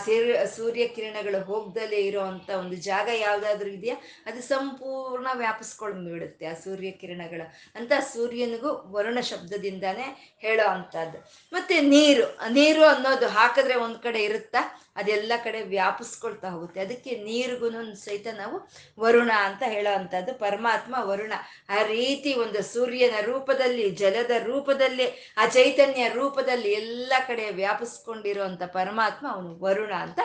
ಸೂರ್ಯ 0.56 0.86
ಕಿರಣಗಳು 0.88 1.40
ಹೋಗ್ದಲೇ 1.44 2.00
ಇರೋ 2.08 2.22
ಅಂತ 2.22 2.50
ಒಂದು 2.50 2.76
ಜಾಗ 2.88 3.08
ಯಾವ್ದಾದ್ರು 3.18 3.70
ಇದೆಯಾ? 3.70 3.96
ಅದು 4.26 4.40
ಸಂಪೂರ್ಣ 4.42 5.26
ವ್ಯಾಪಿಸ್ಕೊಂಡು 5.34 6.10
ಬಿಡುತ್ತೆ 6.12 6.46
ಆ 6.46 6.54
ಸೂರ್ಯ 6.64 6.90
ಕಿರಣಗಳು. 6.90 7.46
ಅಂತ 7.74 7.92
ಸೂರ್ಯನಿಗೂ 8.12 8.72
ವರುಣ 8.92 9.20
ಶಬ್ದದಿಂದಾನೇ 9.20 10.08
ಹೇಳೋ 10.38 10.66
ಅಂಥದ್ದು 10.68 11.18
ಮತ್ತೆ 11.52 11.76
ನೀರು 11.94 12.26
ನೀರು 12.50 12.84
ಅನ್ನೋದು 12.84 13.28
ಹಾಕಿದ್ರೆ 13.28 13.76
ಒಂದ್ 13.76 13.98
ಕಡೆ 13.98 14.20
ಇರುತ್ತಾ? 14.24 14.62
ಅದೆಲ್ಲ 14.96 15.32
ಕಡೆ 15.44 15.60
ವ್ಯಾಪಿಸ್ಕೊಳ್ತಾ 15.62 16.48
ಹೋಗುತ್ತೆ. 16.48 16.80
ಅದಕ್ಕೆ 16.80 17.12
ನೀರಿಗೂ 17.24 17.68
ಸಹಿತ 17.94 18.26
ನಾವು 18.36 18.56
ವರುಣ 19.00 19.32
ಅಂತ 19.42 19.62
ಹೇಳೋ 19.66 19.92
ಅಂಥದ್ದು 19.94 20.32
ಪರಮಾತ್ಮ, 20.38 20.94
ವರುಣ 21.00 21.32
ಆ 21.68 21.82
ರೀತಿ 21.82 22.30
ಒಂದು 22.34 22.62
ಸೂರ್ಯನ 22.62 23.16
ರೂಪದಲ್ಲಿ 23.20 23.86
ಜಲದ 24.02 24.30
ರೂಪದಲ್ಲಿ 24.46 25.06
ಆ 25.36 25.46
ಚೈತನ್ಯ 25.46 26.08
ರೂಪದಲ್ಲಿ 26.08 26.70
ಎಲ್ಲ 26.72 27.12
ಕಡೆ 27.26 27.50
ವ್ಯಾಪಿಸ್ಕೊಂಡಿರುವಂತ 27.50 28.62
ಪರಮಾತ್ಮ 28.72 29.26
ಅವನು 29.32 29.50
ವರುಣ 29.64 29.92
ಅಂತ 30.00 30.20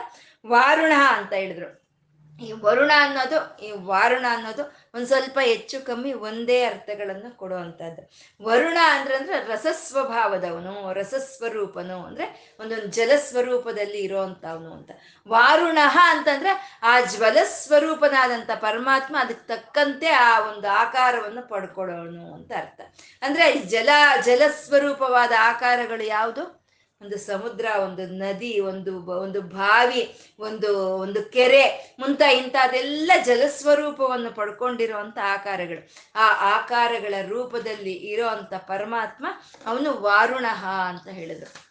ವಾರುಣ 0.46 0.94
ಅಂತ 1.18 1.34
ಹೇಳಿದ್ರು. 1.34 1.81
ಈ 2.42 2.52
ವರುಣ 2.52 2.92
ಅನ್ನೋದು, 3.00 3.60
ಈ 3.64 3.72
ವಾರುಣ 3.72 4.26
ಅನ್ನೋದು 4.30 4.64
ಒಂದು 4.96 5.08
ಸ್ವಲ್ಪ 5.08 5.40
ಹೆಚ್ಚು 5.42 5.86
ಕಮ್ಮಿ 5.86 6.14
ಒಂದೇ 6.14 6.64
ಅರ್ಥಗಳನ್ನು 6.64 7.38
ಕೊಡುವಂಥದ್ದು 7.38 8.10
ವರುಣ 8.44 8.78
ಅಂದ್ರೆ 8.90 9.16
ಅಂದ್ರೆ 9.16 9.48
ರಸಸ್ವಭಾವದವನು, 9.48 10.94
ರಸಸ್ವರೂಪನು 10.94 12.06
ಅಂದ್ರೆ 12.06 12.58
ಒಂದೊಂದು 12.60 12.88
ಜಲಸ್ವರೂಪದಲ್ಲಿ 12.88 13.98
ಇರೋವಂಥವನು 13.98 14.74
ಅಂತ. 14.74 14.92
ವಾರುಣ 15.28 15.78
ಅಂತಂದ್ರೆ 16.10 16.80
ಆ 16.84 17.00
ಜ್ವಲಸ್ವರೂಪನಾದಂಥ 17.02 18.52
ಪರಮಾತ್ಮ 18.52 19.18
ಅದಕ್ಕೆ 19.20 19.48
ತಕ್ಕಂತೆ 19.48 20.10
ಆ 20.10 20.40
ಒಂದು 20.40 20.68
ಆಕಾರವನ್ನು 20.68 21.50
ಪಡ್ಕೊಳ್ಳೋನು 21.50 22.34
ಅಂತ 22.34 22.52
ಅರ್ಥ. 22.58 22.82
ಅಂದ್ರೆ 23.22 23.52
ಈ 23.52 23.60
ಜಲ, 23.64 23.90
ಜಲಸ್ವರೂಪವಾದ 24.26 25.32
ಆಕಾರಗಳು 25.40 26.04
ಯಾವುದು? 26.04 26.61
ಒಂದು 27.02 27.18
ಸಮುದ್ರ, 27.18 27.66
ಒಂದು 27.84 28.08
ನದಿ, 28.08 28.60
ಒಂದು 28.60 29.06
ಒಂದು 29.06 29.42
ಬಾವಿ, 29.42 30.20
ಒಂದು 30.40 30.98
ಒಂದು 30.98 31.24
ಕೆರೆ 31.24 31.96
ಮುಂತ 32.00 32.22
ಇಂಥದೆಲ್ಲ 32.22 33.12
ಜಲಸ್ವರೂಪವನ್ನು 33.26 34.32
ಪಡ್ಕೊಂಡಿರುವಂಥ 34.32 35.18
ಆಕಾರಗಳು. 35.24 35.90
ಆ 36.16 36.56
ಆಕಾರಗಳ 36.58 37.14
ರೂಪದಲ್ಲಿ 37.28 37.94
ಇರೋ 37.94 38.28
ಅಂಥ 38.28 38.54
ಪರಮಾತ್ಮ 38.54 39.26
ಅವನು 39.66 40.02
ವಾರುಣಃ 40.02 40.66
ಅಂತ 40.66 41.08
ಹೇಳಿದ್ರು. 41.08 41.71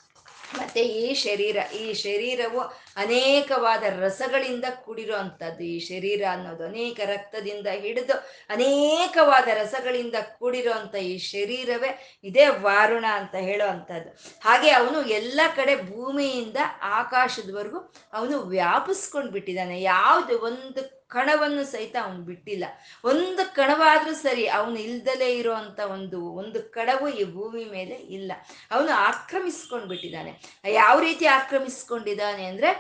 ಮತ್ತೆ 0.59 0.83
ಈ 0.83 1.15
ಶರೀರ, 1.15 1.57
ಈ 1.75 1.95
ಶರೀರವು 1.95 2.61
ಅನೇಕವಾದ 2.97 3.83
ರಸಗಳಿಂದ 4.01 4.65
ಕೂಡಿರೋ 4.65 5.17
ಅಂಥದ್ದು 5.17 5.65
ಈ 5.65 5.79
ಶರೀರ 5.79 6.23
ಅನ್ನೋದು 6.31 6.65
ಅನೇಕ 6.65 7.01
ರಕ್ತದಿಂದ 7.05 7.67
ಹಿಡಿದು 7.67 8.13
ಅನೇಕವಾದ 8.51 9.49
ರಸಗಳಿಂದ 9.53 10.15
ಕೂಡಿರೋ 10.15 10.99
ಈ 10.99 11.19
ಶರೀರವೇ 11.19 12.21
ಇದೇ 12.25 12.49
ವಾರುಣ 12.49 13.05
ಅಂತ 13.13 13.35
ಹೇಳೋ 13.35 13.67
ಅಂಥದ್ದು 13.67 14.11
ಹಾಗೆ 14.41 14.71
ಅವನು 14.71 15.09
ಎಲ್ಲ 15.09 15.41
ಕಡೆ 15.57 15.77
ಭೂಮಿಯಿಂದ 15.77 16.57
ಆಕಾಶದವರೆಗೂ 16.83 17.81
ಅವನು 18.13 18.39
ವ್ಯಾಪಿಸ್ಕೊಂಡು 18.39 19.33
ಬಿಟ್ಟಿದ್ದಾನೆ 19.33 19.81
ಯಾವುದು 19.81 20.39
ಒಂದು 20.39 21.00
ಕಣವನ್ನು 21.11 21.65
ಸಹಿತ 21.65 21.97
ಅವನು 22.05 22.21
ಬಿಟ್ಟಿಲ್ಲ. 22.23 22.65
ಒಂದು 23.05 23.43
ಕಣವಾದ್ರೂ 23.55 24.13
ಸರಿ 24.15 24.45
ಅವನು 24.59 24.79
ಇಲ್ದಲೇ 24.79 25.31
ಇರುವಂತ 25.39 25.81
ಒಂದು 25.81 26.21
ಒಂದು 26.35 26.61
ಕಣವು 26.73 27.09
ಈ 27.09 27.25
ಭೂಮಿ 27.35 27.65
ಮೇಲೆ 27.65 27.97
ಇಲ್ಲ. 28.19 28.33
ಅವನು 28.71 28.93
ಆಕ್ರಮಿಸ್ಕೊಂಡು 29.09 29.87
ಬಿಟ್ಟಿದ್ದಾನೆ 29.87 30.33
ಯಾವ 30.73 30.97
ರೀತಿ 31.01 31.27
ಆಕ್ರಮಿಸ್ಕೊಂಡಿದ್ದಾನೆ 31.39 32.45
ಅಂದ್ರೆ 32.45 32.71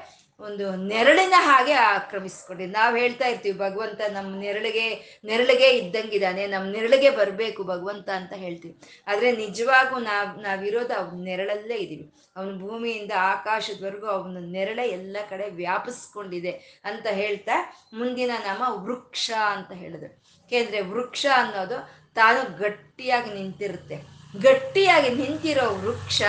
ಒಂದು 0.46 0.66
ನೆರಳಿನ 0.90 1.36
ಹಾಗೆ 1.48 1.74
ಆಕ್ರಮಿಸ್ಕೊಂಡಿ. 1.94 2.66
ನಾವು 2.76 2.92
ಹೇಳ್ತಾ 2.96 3.26
ಇರ್ತೀವಿ, 3.32 3.56
ಭಗವಂತ 3.58 4.00
ನಮ್ಮ 4.16 4.30
ನೆರಳಿಗೆ 4.44 4.84
ನೆರಳಿಗೆ 5.24 5.68
ಇದ್ದಂಗಿದ್ದಾನೆ 5.80 6.42
ನಮ್ಮ 6.46 6.66
ನೆರಳಿಗೆ 6.76 7.10
ಬರಬೇಕು 7.20 7.64
ಭಗವಂತ 7.72 8.08
ಅಂತ 8.18 8.32
ಹೇಳ್ತೀವಿ. 8.44 8.74
ಆದರೆ 9.08 9.30
ನಿಜವಾಗೂ 9.42 9.98
ನಾವು 10.10 10.40
ನಾವಿರೋದು 10.40 10.94
ಅವ್ನ 11.00 11.18
ನೆರಳಲ್ಲೇ 11.30 11.78
ಇದ್ದೀವಿ 11.84 12.06
ಅವನ 12.36 12.52
ಭೂಮಿಯಿಂದ 12.64 13.14
ಆಕಾಶದವರೆಗೂ 13.34 14.08
ಅವನ 14.16 14.42
ನೆರಳೆ 14.56 14.84
ಎಲ್ಲ 14.98 15.16
ಕಡೆ 15.30 15.46
ವ್ಯಾಪಿಸ್ಕೊಂಡಿದೆ 15.62 16.52
ಅಂತ 16.84 17.06
ಹೇಳ್ತಾ 17.20 17.56
ಮುಂದಿನ 17.94 18.30
ನಾಮ 18.46 18.62
ವೃಕ್ಷ 18.86 19.30
ಅಂತ 19.54 19.72
ಹೇಳಿದ್ರು. 19.82 20.10
ಏಕೆಂದರೆ 20.46 20.80
ವೃಕ್ಷ 20.92 21.26
ಅನ್ನೋದು 21.40 21.78
ತಾನು 22.14 22.40
ಗಟ್ಟಿಯಾಗಿ 22.58 23.30
ನಿಂತಿರುತ್ತೆ. 23.34 23.96
ಗಟ್ಟಿಯಾಗಿ 24.42 25.10
ನಿಂತಿರೋ 25.20 25.66
ವೃಕ್ಷ, 25.84 26.22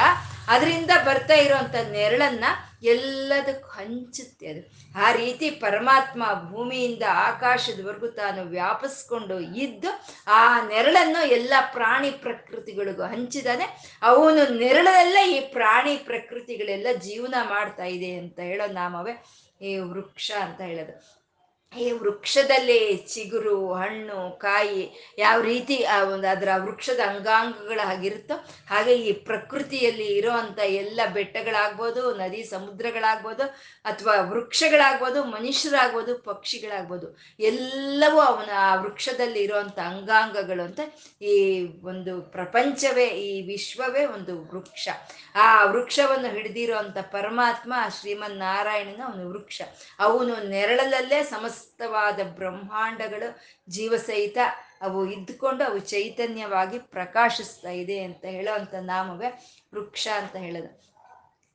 ಅದರಿಂದ 0.53 0.91
ಬರ್ತಾ 1.07 1.35
ಇರೋವಂಥ 1.45 1.75
ನೆರಳನ್ನ 1.95 2.45
ಎಲ್ಲದಕ್ಕೂ 2.81 3.69
ಹಂಚುತ್ತೆ 3.69 4.47
ಅದು. 4.47 4.71
ಆ 4.99 5.11
ರೀತಿ 5.11 5.49
ಪರಮಾತ್ಮ 5.49 6.23
ಭೂಮಿಯಿಂದ 6.49 7.03
ಆಕಾಶದವರೆಗೂ 7.09 8.07
ತಾನು 8.07 8.41
ವ್ಯಾಪಿಸ್ಕೊಂಡು 8.41 9.39
ಇದ್ದು 9.39 9.87
ಆ 10.27 10.67
ನೆರಳನ್ನು 10.67 11.27
ಎಲ್ಲ 11.27 11.53
ಪ್ರಾಣಿ 11.71 12.11
ಪ್ರಕೃತಿಗಳಿಗೂ 12.11 13.03
ಹಂಚಿದಾನೆ. 13.03 13.97
ಅವನು 14.01 14.57
ನೆರಳಲ್ಲೇ 14.57 15.37
ಈ 15.37 15.39
ಪ್ರಾಣಿ 15.39 15.97
ಪ್ರಕೃತಿಗಳೆಲ್ಲ 15.97 16.87
ಜೀವನ 16.99 17.35
ಮಾಡ್ತಾ 17.49 17.83
ಇದೆ 17.83 18.13
ಅಂತ 18.13 18.39
ಹೇಳೋ 18.39 18.71
ನಾಮವೇ 18.71 19.23
ಈ 19.61 19.77
ವೃಕ್ಷ 19.77 20.31
ಅಂತ 20.41 20.61
ಹೇಳೋದು. 20.61 21.20
ಈ 21.73 21.91
ವೃಕ್ಷದಲ್ಲೇ 21.91 22.79
ಚಿಗುರು, 22.95 23.73
ಹಣ್ಣು, 23.73 24.37
ಕಾಯಿ 24.37 24.81
ಯಾವ 25.17 25.41
ರೀತಿ 25.41 25.83
ಆ 25.83 26.03
ಒಂದು 26.03 26.27
ಅದರ 26.27 26.49
ವೃಕ್ಷದ 26.57 26.99
ಅಂಗಾಂಗಗಳ 26.99 27.79
ಹಾಗಿರುತ್ತೋ 27.83 28.35
ಹಾಗೆ 28.67 28.93
ಈ 28.93 29.11
ಪ್ರಕೃತಿಯಲ್ಲಿ 29.11 30.07
ಇರೋ 30.17 30.31
ಅಂತ 30.31 30.59
ಎಲ್ಲ 30.59 30.99
ಬೆಟ್ಟಗಳಾಗ್ಬೋದು, 31.13 32.15
ನದಿ 32.15 32.43
ಸಮುದ್ರಗಳಾಗ್ಬೋದು 32.43 33.45
ಅಥವಾ 33.85 34.15
ವೃಕ್ಷಗಳಾಗ್ಬೋದು, 34.21 35.23
ಮನುಷ್ಯರಾಗ್ಬೋದು, 35.23 36.15
ಪಕ್ಷಿಗಳಾಗ್ಬೋದು, 36.17 37.07
ಎಲ್ಲವೂ 37.39 38.19
ಅವನ 38.21 38.51
ಆ 38.65 38.75
ವೃಕ್ಷದಲ್ಲಿ 38.75 39.43
ಇರುವಂತ 39.43 39.79
ಅಂಗಾಂಗಗಳು 39.79 40.63
ಅಂತ 40.63 40.79
ಈ 41.21 41.37
ಒಂದು 41.83 42.21
ಪ್ರಪಂಚವೇ, 42.21 43.05
ಈ 43.05 43.41
ವಿಶ್ವವೇ 43.47 44.05
ಒಂದು 44.05 44.35
ವೃಕ್ಷ. 44.43 44.87
ಆ 45.35 45.47
ವೃಕ್ಷವನ್ನು 45.65 46.31
ಹಿಡಿದಿರೋ 46.31 46.77
ಅಂತ 46.77 46.97
ಪರಮಾತ್ಮ 46.97 47.73
ಶ್ರೀಮನ್ 48.01 48.37
ನಾರಾಯಣನ 48.37 49.01
ಅವನು 49.09 49.25
ವೃಕ್ಷ. 49.29 49.61
ಅವನು 49.99 50.35
ನೆರಳಲ್ಲೇ 50.49 51.23
ಸಮಸ್ತವಾದ 51.61 52.19
ಬ್ರಹ್ಮಾಂಡಗಳು 52.37 53.27
ಜೀವಸಹಿತ 53.75 54.37
ಅವು 54.85 54.99
ಇದ್ದುಕೊಂಡು 55.05 55.63
ಅವು 55.69 55.79
ಚೈತನ್ಯವಾಗಿ 55.91 56.77
ಪ್ರಕಾಶಿಸ್ತಾ 56.95 57.71
ಇದೆ 57.81 57.97
ಅಂತ 58.07 58.23
ಹೇಳೋ 58.35 58.51
ಅಂತ 58.59 58.73
ನಾಮವೇ 58.91 59.29
ವೃಕ್ಷ 59.75 60.05
ಅಂತ 60.21 60.35
ಹೇಳೋದು. 60.45 60.69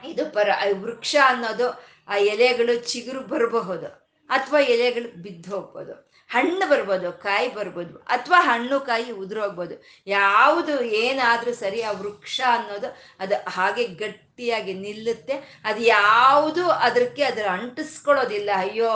ಇದು 0.03 0.25
ಪರ 0.37 0.49
ವೃಕ್ಷ 0.83 1.17
ಅನ್ನೋದು 1.27 1.69
ಆ 2.09 2.17
ಎಲೆಗಳು 2.33 2.75
ಚಿಗುರು 2.91 3.21
ಬರಬಹುದು 3.33 3.89
ಅಥವಾ 4.31 4.61
ಎಲೆಗಳು 4.75 5.09
ಬಿದ್ದು 5.23 5.51
ಹೋಗ್ಬೋದು. 5.55 5.95
ಹಣ್ಣು 6.31 6.65
ಬರ್ಬೋದು, 6.71 7.09
ಕಾಯಿ 7.25 7.49
ಬರ್ಬೋದು, 7.55 7.95
ಅಥವಾ 8.15 8.39
ಹಣ್ಣು 8.41 8.77
ಕಾಯಿ 8.81 9.11
ಉದುರೋಗ್ಬೋದು 9.25 9.75
ಯಾವುದು 10.07 10.75
ಏನಾದರೂ 11.03 11.53
ಸರಿ 11.55 11.81
ಆ 11.83 11.93
ವೃಕ್ಷ 12.01 12.41
ಅನ್ನೋದು 12.55 12.89
ಅದು 13.21 13.37
ಹಾಗೆ 13.51 13.85
ಗಟ್ಟಿಯಾಗಿ 14.03 14.75
ನಿಲ್ಲುತ್ತೆ, 14.87 15.35
ಅದು 15.65 15.81
ಯಾವುದು 15.81 16.65
ಅದಕ್ಕೆ 16.87 17.25
ಅದರ 17.25 17.47
ಅಂಟಿಸ್ಕೊಳ್ಳೋದಿಲ್ಲ. 17.59 18.51
ಅಯ್ಯೋ 18.65 18.93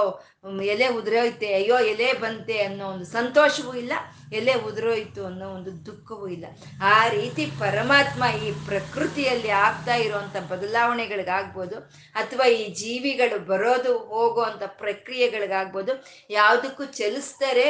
ಎಲೆ 0.74 0.87
ಉದುರೋಯ್ತೆ, 0.98 1.48
ಅಯ್ಯೋ, 1.55 1.79
ಎಲೆ 1.92 2.07
ಬಂತೆ 2.20 2.55
ಅನ್ನೋ 2.66 2.85
ಒಂದು 2.92 3.07
ಸಂತೋಷವೂ 3.16 3.72
ಇಲ್ಲ, 3.74 3.94
ಎಲೆ 4.38 4.55
ಉದುರೋಯ್ತು 4.68 5.20
ಅನ್ನೋ 5.26 5.46
ಒಂದು 5.57 5.70
ದುಃಖವೂ 5.87 6.26
ಇಲ್ಲ. 6.29 6.46
ಆ 6.92 7.09
ರೀತಿ 7.09 7.44
ಪರಮಾತ್ಮ 7.62 8.24
ಈ 8.44 8.50
ಪ್ರಕೃತಿಯಲ್ಲಿ 8.68 9.50
ಆಗ್ತಾ 9.64 9.94
ಇರುವಂಥ 10.05 10.37
ಬದಲಾವಣೆಗಳಿಗಾಗ್ಬೋದು, 10.53 11.76
ಅಥವಾ 12.20 12.46
ಈ 12.59 12.62
ಜೀವಿಗಳು 12.83 13.38
ಬರೋದು 13.50 13.92
ಹೋಗೋ 14.12 14.42
ಅಂಥ 14.42 14.62
ಪ್ರಕ್ರಿಯೆಗಳಿಗಾಗ್ಬೋದು, 14.83 15.94
ಯಾವುದಕ್ಕೂ 16.31 16.87
ಚಲಿಸ್ತಾರೆ, 17.00 17.66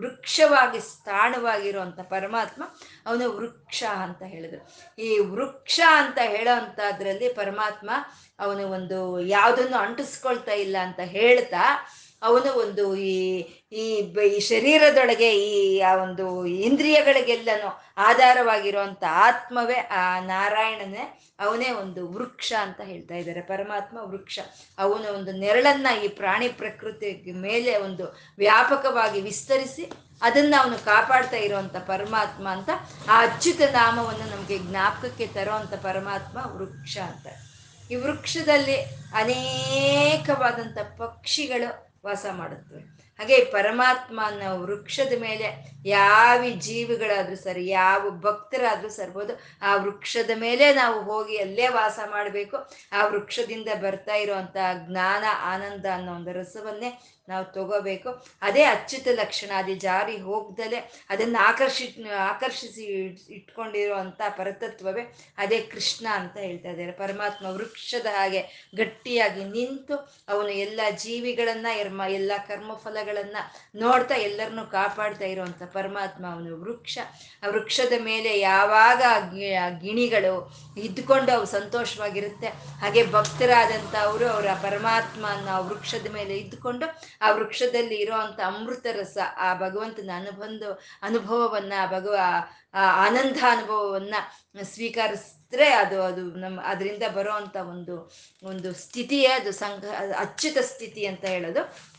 ವೃಕ್ಷವಾಗಿ 0.00 0.80
ಸ್ಥಾಣವಾಗಿರುವಂಥ 0.92 2.00
ಪರಮಾತ್ಮ 2.14 2.62
ಅವನು 3.06 3.26
ವೃಕ್ಷ 3.38 3.82
ಅಂತ 4.06 4.22
ಹೇಳಿದ್ರು. 4.22 4.62
ಈ 4.98 5.10
ವೃಕ್ಷ 5.34 5.80
ಅಂತ 6.02 6.18
ಹೇಳೋ 6.34 6.54
ಅಂಥದ್ರಲ್ಲಿ 6.62 7.28
ಪರಮಾತ್ಮ 7.40 7.90
ಅವನು 8.40 8.62
ಒಂದು 8.78 8.98
ಯಾವುದನ್ನು 9.36 9.78
ಅಂಟಿಸ್ಕೊಳ್ತಾ 9.86 10.56
ಇಲ್ಲ 10.64 10.76
ಅಂತ 10.86 11.00
ಹೇಳ್ತಾ 11.18 11.64
ಅವನು 12.24 12.54
ಒಂದು 12.54 12.96
ಈ 12.96 13.16
ಈ 13.72 13.86
ಈ 14.34 14.40
ಶರೀರದೊಳಗೆ 14.40 15.38
ಈ, 15.40 15.80
ಆ 15.80 15.94
ಒಂದು 15.94 16.46
ಇಂದ್ರಿಯಗಳಿಗೆಲ್ಲನೂ 16.46 17.82
ಆಧಾರವಾಗಿರುವಂಥ 17.96 19.04
ಆತ್ಮವೇ 19.08 19.74
ಆ 19.74 20.20
ನಾರಾಯಣನೇ 20.20 21.20
ಅವನೇ 21.40 21.70
ಒಂದು 21.70 22.12
ವೃಕ್ಷ 22.12 22.52
ಅಂತ 22.60 22.80
ಹೇಳ್ತಾ 22.84 23.14
ಇದ್ದಾರೆ. 23.14 23.40
ಪರಮಾತ್ಮ 23.40 23.98
ವೃಕ್ಷ. 24.02 24.38
ಅವನ 24.78 25.06
ಒಂದು 25.14 25.32
ನೆರಳನ್ನ 25.32 25.86
ಈ 26.04 26.08
ಪ್ರಾಣಿ 26.08 26.48
ಪ್ರಕೃತಿ 26.48 27.32
ಮೇಲೆ 27.32 27.76
ಒಂದು 27.76 28.04
ವ್ಯಾಪಕವಾಗಿ 28.38 29.20
ವಿಸ್ತರಿಸಿ 29.20 29.90
ಅದನ್ನ 30.22 30.54
ಅವನು 30.62 30.84
ಕಾಪಾಡ್ತಾ 30.84 31.36
ಇರುವಂತ 31.36 31.76
ಪರಮಾತ್ಮ 31.76 32.48
ಅಂತ 32.48 32.70
ಆ 33.10 33.20
ಅಚ್ಯುತ 33.20 33.60
ನಾಮವನ್ನು 33.72 34.30
ನಮಗೆ 34.30 34.58
ಜ್ಞಾಪಕಕ್ಕೆ 34.58 35.26
ತರುವಂತ 35.26 35.74
ಪರಮಾತ್ಮ 35.74 36.38
ವೃಕ್ಷ 36.46 36.98
ಅಂತ. 36.98 37.26
ಈ 37.90 37.94
ವೃಕ್ಷದಲ್ಲಿ 37.94 38.76
ಅನೇಕವಾದಂಥ 39.14 40.78
ಪಕ್ಷಿಗಳು 40.98 41.83
ವಾಸ 42.04 42.26
ಮಾಡುತ್ತವೆ. 42.32 42.82
ಹಾಗೆ 43.18 43.44
ಪರಮಾತ್ಮ 43.44 44.20
ಅನ್ನೋ 44.24 44.60
ವೃಕ್ಷದ 44.60 45.20
ಮೇಲೆ 45.20 45.46
ಯಾವ 45.84 46.40
ಜೀವಿಗಳಾದ್ರೂ 46.58 47.36
ಸರಿ, 47.36 47.68
ಯಾವ 47.68 48.10
ಭಕ್ತರಾದ್ರೂ 48.10 48.88
ಸರ್ಬೋದು, 48.88 49.40
ಆ 49.62 49.76
ವೃಕ್ಷದ 49.76 50.30
ಮೇಲೆ 50.34 50.74
ನಾವು 50.74 51.02
ಹೋಗಿ 51.02 51.36
ಅಲ್ಲೇ 51.36 51.68
ವಾಸ 51.68 51.98
ಮಾಡಬೇಕು. 52.10 52.56
ಆ 52.92 53.06
ವೃಕ್ಷದಿಂದ 53.06 53.68
ಬರ್ತಾ 53.82 54.14
ಇರುವಂತಹ 54.14 54.86
ಜ್ಞಾನ, 54.88 55.24
ಆನಂದ 55.42 55.86
ಅನ್ನೋ 55.94 56.14
ಒಂದು 56.14 56.32
ರಸವನ್ನೇ 56.32 57.13
ನಾವು 57.30 57.44
ತಗೋಬೇಕು. 57.54 58.10
ಅದೇ 58.46 58.62
ಅಚ್ಯುತ 58.74 59.08
ಲಕ್ಷಣ, 59.20 59.50
ಅದೇ 59.62 59.74
ಜಾರಿ 59.84 60.16
ಹೋಗ್ದಲೆ 60.28 60.78
ಅದನ್ನು 61.12 61.38
ಆಕರ್ಷಿ, 61.48 61.86
ಆಕರ್ಷಿಸಿ 62.30 62.84
ಇಟ್ಕೊಂಡಿರುವಂಥ 63.36 64.20
ಪರತತ್ವವೇ 64.38 65.04
ಅದೇ 65.42 65.58
ಕೃಷ್ಣ 65.72 66.06
ಅಂತ 66.20 66.36
ಹೇಳ್ತಾ 66.46 66.70
ಇದ್ದಾರೆ. 66.72 66.94
ಪರಮಾತ್ಮ 67.02 67.44
ವೃಕ್ಷದ 67.56 68.08
ಹಾಗೆ 68.16 68.42
ಗಟ್ಟಿಯಾಗಿ 68.80 69.44
ನಿಂತು 69.56 69.96
ಅವನು 70.32 70.50
ಎಲ್ಲ 70.66 70.80
ಜೀವಿಗಳನ್ನು 71.04 71.72
ಎರ್ಮ 71.82 72.02
ಎಲ್ಲ 72.18 72.32
ಕರ್ಮಫಲಗಳನ್ನು 72.50 73.42
ನೋಡ್ತಾ 73.84 74.18
ಎಲ್ಲರನ್ನೂ 74.28 74.64
ಕಾಪಾಡ್ತಾ 74.76 75.26
ಇರುವಂಥ 75.34 75.62
ಪರಮಾತ್ಮ 75.78 76.24
ಅವನು 76.34 76.60
ವೃಕ್ಷ. 76.64 76.98
ಆ 77.42 77.48
ವೃಕ್ಷದ 77.54 77.94
ಮೇಲೆ 78.10 78.30
ಯಾವಾಗ 78.40 79.02
ಗಿಣಿಗಳು 79.84 80.34
ಇದ್ದುಕೊಂಡು 80.86 81.30
ಅವು 81.36 81.46
ಸಂತೋಷವಾಗಿರುತ್ತೆ, 81.56 82.48
ಹಾಗೆ 82.82 83.02
ಭಕ್ತರಾದಂಥ 83.16 83.94
ಅವರು 84.06 84.26
ಅವರ 84.34 84.48
ಪರಮಾತ್ಮ 84.66 85.24
ಅನ್ನೋ 85.34 85.56
ವೃಕ್ಷದ 85.68 86.08
ಮೇಲೆ 86.18 86.34
ಇದ್ದುಕೊಂಡು 86.42 86.86
ಆ 87.20 87.30
ವೃಕ್ಷದಲ್ಲಿ 87.30 87.94
ಇರೋವಂಥ 87.94 88.40
ಅಮೃತ 88.40 88.86
ರಸ, 88.86 89.18
ಆ 89.36 89.54
ಭಗವಂತನ 89.54 90.10
ಅನುಬಂಧ, 90.16 90.62
ಅನುಭವವನ್ನ 91.02 91.72
ಭಗವ 91.86 92.16
ಆನಂದ 92.74 93.36
ಅನುಭವವನ್ನ 93.50 94.14
ಸ್ವೀಕರಿಸಿದ್ರೆ 94.62 95.72
ಅದು 95.72 96.02
ಅದು 96.02 96.34
ನಮ್ಮ 96.34 96.60
ಅದರಿಂದ 96.64 97.02
ಬರೋ 97.14 97.32
ಒಂದು 97.60 98.12
ಒಂದು 98.42 98.74
ಸ್ಥಿತಿಯೇ, 98.74 99.28
ಅದು 99.28 99.52
ಸಂಘ, 99.52 99.84
ಅಚ್ಯುತ 100.18 100.58
ಸ್ಥಿತಿ 100.58 101.06
ಅಂತ 101.06 101.24
ಹೇಳೋದು. 101.24 101.94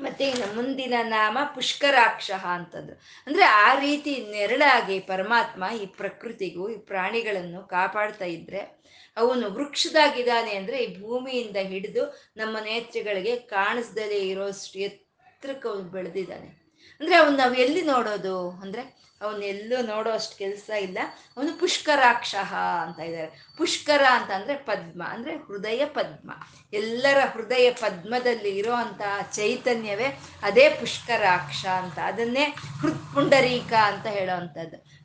ಮತ್ತೆ 0.00 0.24
ಇನ್ನು 0.24 0.56
ಮುಂದಿನ 0.56 0.94
ನಾಮ 1.02 1.38
ಪುಷ್ಕರಾಕ್ಷ 1.54 2.30
ಅಂತಂದ್ರು 2.30 3.00
ಅಂದ್ರೆ 3.26 3.44
ಆ 3.44 3.74
ರೀತಿ 3.74 4.26
ನೆರಳಾಗಿ 4.30 5.00
ಪರಮಾತ್ಮ 5.00 5.64
ಈ 5.82 5.86
ಪ್ರಕೃತಿಗೂ, 5.86 6.68
ಈ 6.68 6.78
ಪ್ರಾಣಿಗಳನ್ನು 6.78 7.68
ಕಾಪಾಡ್ತಾ 7.68 8.24
ಇದ್ರೆ 8.24 8.83
ಅವನು 9.16 9.54
ವೃಕ್ಷದಾಗಿದ್ದಾನೆ 9.54 10.54
ಅಂದ್ರೆ 10.54 10.84
ಈ 10.84 11.00
ಭೂಮಿಯಿಂದ 11.00 11.56
ಹಿಡಿದು 11.56 12.18
ನಮ್ಮ 12.36 12.58
ನೇತ್ರಗಳಿಗೆ 12.58 13.36
ಕಾಣಿಸ್ದಲೇ 13.36 14.28
ಇರೋಷ್ಟು 14.28 14.78
ಎತ್ತರಕ್ಕೆ 14.78 15.68
ಅವನು 15.68 15.80
ಬೆಳೆದಿದ್ದಾನೆ. 15.80 16.64
ಅಂದ್ರೆ 17.00 17.16
ಅವನು 17.16 17.36
ನಾವು 17.36 17.54
ಎಲ್ಲಿ 17.54 17.82
ನೋಡೋದು? 17.82 18.50
ಅಂದ್ರೆ 18.50 19.04
ಅವನ್ನೆಲ್ಲೂ 19.22 19.82
ನೋಡೋ 19.82 20.10
ಅಷ್ಟು 20.10 20.38
ಕೆಲಸ 20.38 20.70
ಇಲ್ಲ. 20.70 20.98
ಅವನು 21.36 21.60
ಪುಷ್ಕರಾಕ್ಷ 21.60 22.34
ಅಂತ 22.82 23.00
ಇದ್ದಾರೆ. 23.00 23.46
ಪುಷ್ಕರ 23.56 24.02
ಅಂತ 24.10 24.30
ಅಂದ್ರೆ 24.30 24.56
ಪದ್ಮ, 24.56 25.02
ಅಂದ್ರೆ 25.08 25.36
ಹೃದಯ 25.36 25.84
ಪದ್ಮ. 25.84 26.30
ಎಲ್ಲರ 26.72 27.18
ಹೃದಯ 27.32 27.70
ಪದ್ಮದಲ್ಲಿ 27.70 28.58
ಇರೋವಂತಹ 28.58 29.30
ಚೈತನ್ಯವೇ 29.32 30.18
ಅದೇ 30.42 30.68
ಪುಷ್ಕರಾಕ್ಷ 30.68 31.66
ಅಂತ. 31.66 31.98
ಅದನ್ನೇ 31.98 32.44
ಹೃತ್ಪುಂಡರೀಕ 32.80 33.72
ಅಂತ 33.72 34.06
ಹೇಳೋ 34.06 34.36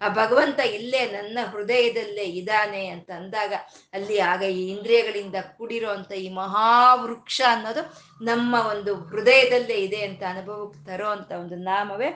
ಆ 0.02 0.08
ಭಗವಂತ 0.10 0.60
ಇಲ್ಲೇ 0.60 1.06
ನನ್ನ 1.06 1.39
ಹೃದಯದಲ್ಲೇ 1.52 2.24
ಇದ್ದಾನೆ 2.24 2.88
ಅಂತ 2.88 3.12
ಅಂದಾಗ 3.12 3.54
ಅಲ್ಲಿ 3.93 4.20
ಆಗ 4.20 4.41
ಈ 4.41 4.72
ಇಂದ್ರಿಯಗಳಿಂದ 4.72 5.36
ಕೂಡಿರೋ 5.58 5.89
ಅಂತ 5.89 6.12
ಈ 6.12 6.30
ಮಹಾವೃಕ್ಷ 6.34 7.41
ಅನ್ನೋದು 7.50 7.84
ನಮ್ಮ 8.26 8.56
ಒಂದು 8.56 8.95
ಹೃದಯದಲ್ಲೇ 8.95 9.74
ಇದೆ 9.74 10.02
ಅಂತ 10.02 10.24
ಅನುಭವಕ್ಕೆ 10.30 10.86
ತರೋ 10.86 11.10
ಅಂತ 11.10 11.32
ಒಂದು 11.32 11.56
ನಾಮವೇ 11.56 12.10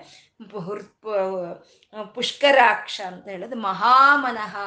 ಪುಷ್ಕರಾಕ್ಷ 2.13 3.01
ಅಂತ 3.07 3.27
ಹೇಳೋದು 3.27 3.55
ಮಹಾಮನಃ 3.55 4.57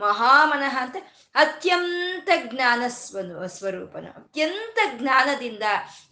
ಮಹಾಮನಃ 0.00 0.78
ಅಂತ 0.82 0.96
ಅತ್ಯಂತ 1.34 2.30
ಜ್ಞಾನ 2.44 2.82
ಸ್ವನು 2.88 3.48
ಸ್ವರೂಪನು. 3.48 4.06
ಅತ್ಯಂತ 4.06 4.78
ಜ್ಞಾನದಿಂದ 4.98 5.62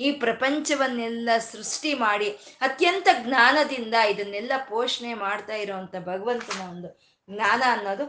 ಈ 0.00 0.10
ಪ್ರಪಂಚವನ್ನೆಲ್ಲ 0.10 1.30
ಸೃಷ್ಟಿ 1.38 1.94
ಮಾಡಿ 1.94 2.30
ಅತ್ಯಂತ 2.60 3.08
ಜ್ಞಾನದಿಂದ 3.22 3.94
ಇದನ್ನೆಲ್ಲ 3.94 4.52
ಪೋಷಣೆ 4.68 5.14
ಮಾಡ್ತಾ 5.14 5.54
ಇರೋವಂಥ 5.54 5.94
ಭಗವಂತನ 6.34 6.62
ಒಂದು 6.68 6.90
ಜ್ಞಾನ 7.28 7.62
ಅನ್ನೋದು. 7.72 8.04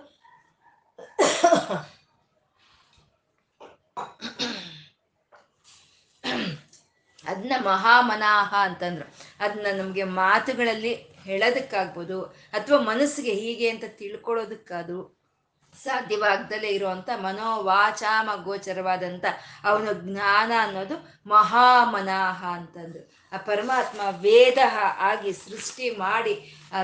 ಅದನ್ನ 7.25 7.55
ಮಹಾಮನಾಹ 7.65 8.51
ಅಂತಂದ್ರು. 8.67 9.05
ಅದನ್ನ 9.43 9.67
ನಮಗೆ 9.81 10.03
ಮಾತುಗಳಲ್ಲಿ 10.21 10.93
ಹೇಳೋದಕ್ಕಾಗ್ಬೋದು, 11.27 12.17
ಅಥವಾ 12.57 12.77
ಮನಸ್ಸಿಗೆ 12.91 13.33
ಹೀಗೆ 13.33 13.67
ಅಂತ 13.69 13.85
ತಿಳ್ಕೊಳ್ಳೋದಕ್ಕಾದ್ರು 13.99 15.01
ಸಾಧ್ಯವಾಗ್ದಲೇ 15.75 16.69
ಇರುವಂತ 16.69 17.09
ಮನೋವಾಚಾಮ 17.23 18.29
ಗೋಚರವಾದಂತ 18.43 19.25
ಅವನ 19.63 19.87
ಜ್ಞಾನ 20.03 20.51
ಅನ್ನೋದು 20.61 20.95
ಮಹಾಮನಾಹ 21.29 22.39
ಅಂತಂದ್ರು. 22.59 23.03
ಆ 23.33 23.37
ಪರಮಾತ್ಮ 23.49 24.01
ವೇದ 24.21 24.59
ಆಗಿ 25.09 25.31
ಸೃಷ್ಟಿ 25.33 25.87
ಮಾಡಿ 25.97 26.33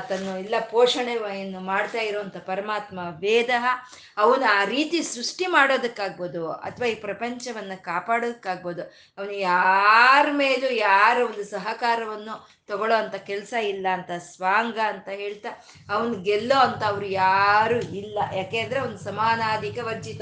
ತನ್ನ 0.09 0.35
ಎಲ್ಲ 0.43 0.57
ಪೋಷಣೆಯನ್ನು 0.71 1.59
ಮಾಡ್ತಾ 1.69 2.01
ಇರುವಂಥ 2.09 2.37
ಪರಮಾತ್ಮ 2.49 2.99
ವೇದ, 3.23 3.51
ಅವನು 4.23 4.45
ಆ 4.57 4.61
ರೀತಿ 4.73 4.99
ಸೃಷ್ಟಿ 5.13 5.45
ಮಾಡೋದಕ್ಕಾಗ್ಬೋದು 5.55 6.41
ಅಥವಾ 6.67 6.87
ಈ 6.93 6.95
ಪ್ರಪಂಚವನ್ನು 7.05 7.77
ಕಾಪಾಡೋದಕ್ಕಾಗ್ಬೋದು, 7.89 8.83
ಅವನು 9.17 9.33
ಯಾರ 9.51 10.25
ಮೇಲೂ 10.41 10.69
ಯಾರ 10.89 11.15
ಒಂದು 11.29 11.45
ಸಹಕಾರವನ್ನು 11.55 12.35
ತಗೊಳ್ಳೋ 12.71 12.95
ಅಂತ 13.03 13.15
ಕೆಲಸ 13.31 13.53
ಇಲ್ಲ 13.73 13.87
ಅಂತ, 13.97 14.11
ಸ್ವಾಂಗ 14.31 14.77
ಅಂತ 14.93 15.09
ಹೇಳ್ತಾ 15.23 15.51
ಅವನು 15.95 16.13
ಗೆಲ್ಲೋ 16.29 16.59
ಅಂತ 16.67 16.83
ಅವ್ರು 16.91 17.09
ಯಾರು 17.25 17.79
ಇಲ್ಲ. 18.01 18.19
ಯಾಕೆ 18.39 18.63
ಅವನು 18.83 18.97
ಸಮಾನಾಧಿಕ 19.09 19.77
ವರ್ಜಿತ. 19.89 20.21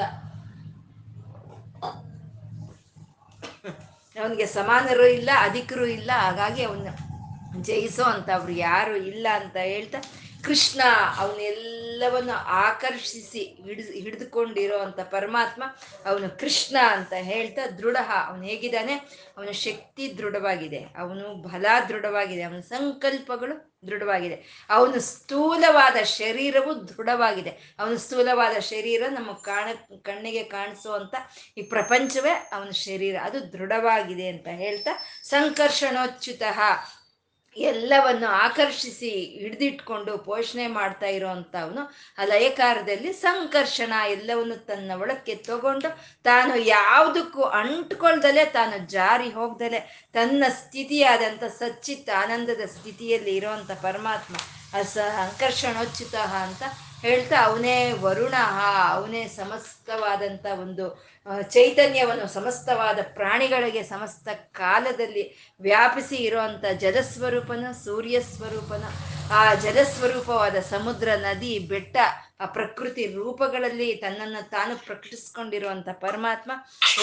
ಅವನಿಗೆ 4.15 4.45
ಸಮಾನರು 4.55 5.05
ಇಲ್ಲ, 5.17 5.29
ಅಧಿಕರು 5.47 5.85
ಇಲ್ಲ, 5.97 6.11
ಹಾಗಾಗಿ 6.23 6.61
ಅವನ್ನ 6.69 6.89
ಜಯಿಸೋ 7.57 8.03
ಅಂತ 8.03 8.29
ಅವ್ರು 8.29 8.51
ಯಾರು 8.51 8.95
ಇಲ್ಲ 8.95 9.27
ಅಂತ 9.33 9.57
ಹೇಳ್ತಾ 9.57 9.97
ಕೃಷ್ಣ 10.43 10.81
ಅವನ್ನೆಲ್ಲವನ್ನು 11.17 12.33
ಆಕರ್ಷಿಸಿ 12.45 13.39
ಹಿಡಿದು 13.39 13.91
ಹಿಡಿದುಕೊಂಡಿರೋ 13.91 14.77
ಅಂತ 14.77 14.99
ಪರಮಾತ್ಮ 14.99 15.63
ಅವನು 16.05 16.39
ಕೃಷ್ಣ 16.39 16.77
ಅಂತ 16.81 17.13
ಹೇಳ್ತಾ 17.13 17.67
ದೃಢ, 17.67 17.97
ಅವನು 18.27 18.43
ಹೇಗಿದ್ದಾನೆ? 18.43 18.93
ಅವನ 19.37 19.51
ಶಕ್ತಿ 19.51 20.17
ದೃಢವಾಗಿದೆ, 20.17 20.85
ಅವನು 20.97 21.33
ಬಲ 21.33 21.65
ದೃಢವಾಗಿದೆ, 21.89 22.41
ಅವನ 22.41 22.59
ಸಂಕಲ್ಪಗಳು 22.59 23.77
ದೃಢವಾಗಿದೆ, 23.87 24.67
ಅವನು 24.69 24.99
ಸ್ಥೂಲವಾದ 24.99 26.03
ಶರೀರವು 26.03 26.87
ದೃಢವಾಗಿದೆ, 26.87 27.75
ಅವನ 27.79 27.95
ಸ್ಥೂಲವಾದ 27.95 28.59
ಶರೀರ 28.59 29.03
ನಮ್ಮ 29.09 29.31
ಕಾಣ, 29.31 29.67
ಕಣ್ಣಿಗೆ 30.01 30.43
ಕಾಣಿಸುವಂತ 30.43 31.15
ಈ 31.57 31.61
ಪ್ರಪಂಚವೇ 31.61 32.29
ಅವನ 32.29 32.69
ಶರೀರ, 32.69 33.15
ಅದು 33.23 33.53
ದೃಢವಾಗಿದೆ 33.53 34.27
ಅಂತ 34.27 34.47
ಹೇಳ್ತಾ 34.47 34.91
ಸಂಕರ್ಷಣೋಚ್ಯುತ. 35.23 36.43
ಎಲ್ಲವನ್ನು 37.61 38.27
ಆಕರ್ಷಿಸಿ 38.27 39.09
ಹಿಡಿದಿಟ್ಕೊಂಡು 39.09 40.17
ಪೋಷಣೆ 40.17 40.67
ಮಾಡ್ತಾ 40.67 41.05
ಇರೋವಂಥವನು 41.05 41.81
ಆ 42.17 42.25
ಲಯಕಾರದಲ್ಲಿ 42.25 43.13
ಸಂಕರ್ಷಣ 43.13 43.93
ಎಲ್ಲವನ್ನು 44.09 44.55
ತನ್ನ 44.55 44.91
ಒಳಕ್ಕೆ 45.01 45.35
ತಗೊಂಡು 45.35 45.89
ತಾನು 46.23 46.55
ಯಾವುದಕ್ಕೂ 46.55 47.41
ಅಂಟ್ಕೊಳ್ದಲೆ, 47.41 48.45
ತಾನು 48.45 48.87
ಜಾರಿ 48.87 49.29
ಹೋಗ್ದಲೆ, 49.29 50.09
ತನ್ನ 50.13 50.43
ಸ್ಥಿತಿಯಾದಂಥ 50.49 51.43
ಸಚ್ಚಿತ್ತ 51.43 52.09
ಆನಂದದ 52.09 52.61
ಸ್ಥಿತಿಯಲ್ಲಿ 52.65 53.35
ಇರೋವಂಥ 53.35 53.71
ಪರಮಾತ್ಮ 53.71 54.35
ಅಸ 54.73 54.97
ಸಂಕರ್ಷಣೋಚ್ಯುತ 54.97 56.15
ಅಂತ 56.15 56.63
ಹೇಳ್ತಾ 57.03 57.37
ಅವನೇ 57.43 57.93
ವರುಣ, 57.93 58.35
ಅವನೇ 58.89 59.27
ಸಮಸ್ತವಾದಂಥ 59.27 60.45
ಒಂದು 60.61 60.85
ಚೈತನ್ಯವನ್ನು, 61.49 62.27
ಸಮಸ್ತವಾದ 62.27 62.99
ಪ್ರಾಣಿಗಳಿಗೆ 63.13 63.83
ಸಮಸ್ತ 63.83 64.27
ಕಾಲದಲ್ಲಿ 64.51 65.23
ವ್ಯಾಪಿಸಿ 65.61 66.15
ಇರುವಂಥ 66.15 66.65
ಜಲಸ್ವರೂಪನ 66.77 67.71
ಸೂರ್ಯ 67.83 68.19
ಸ್ವರೂಪನ 68.21 68.83
ಆ 69.31 69.53
ಜಲಸ್ವರೂಪವಾದ 69.53 70.55
ಸಮುದ್ರ, 70.69 71.09
ನದಿ, 71.17 71.53
ಬೆಟ್ಟ 71.59 71.97
ಆ 72.39 72.45
ಪ್ರಕೃತಿ 72.45 73.03
ರೂಪಗಳಲ್ಲಿ 73.13 73.87
ತನ್ನನ್ನು 73.95 74.41
ತಾನು 74.49 74.73
ಪ್ರಕಟಿಸ್ಕೊಂಡಿರುವಂತ 74.85 75.89
ಪರಮಾತ್ಮ 76.01 76.51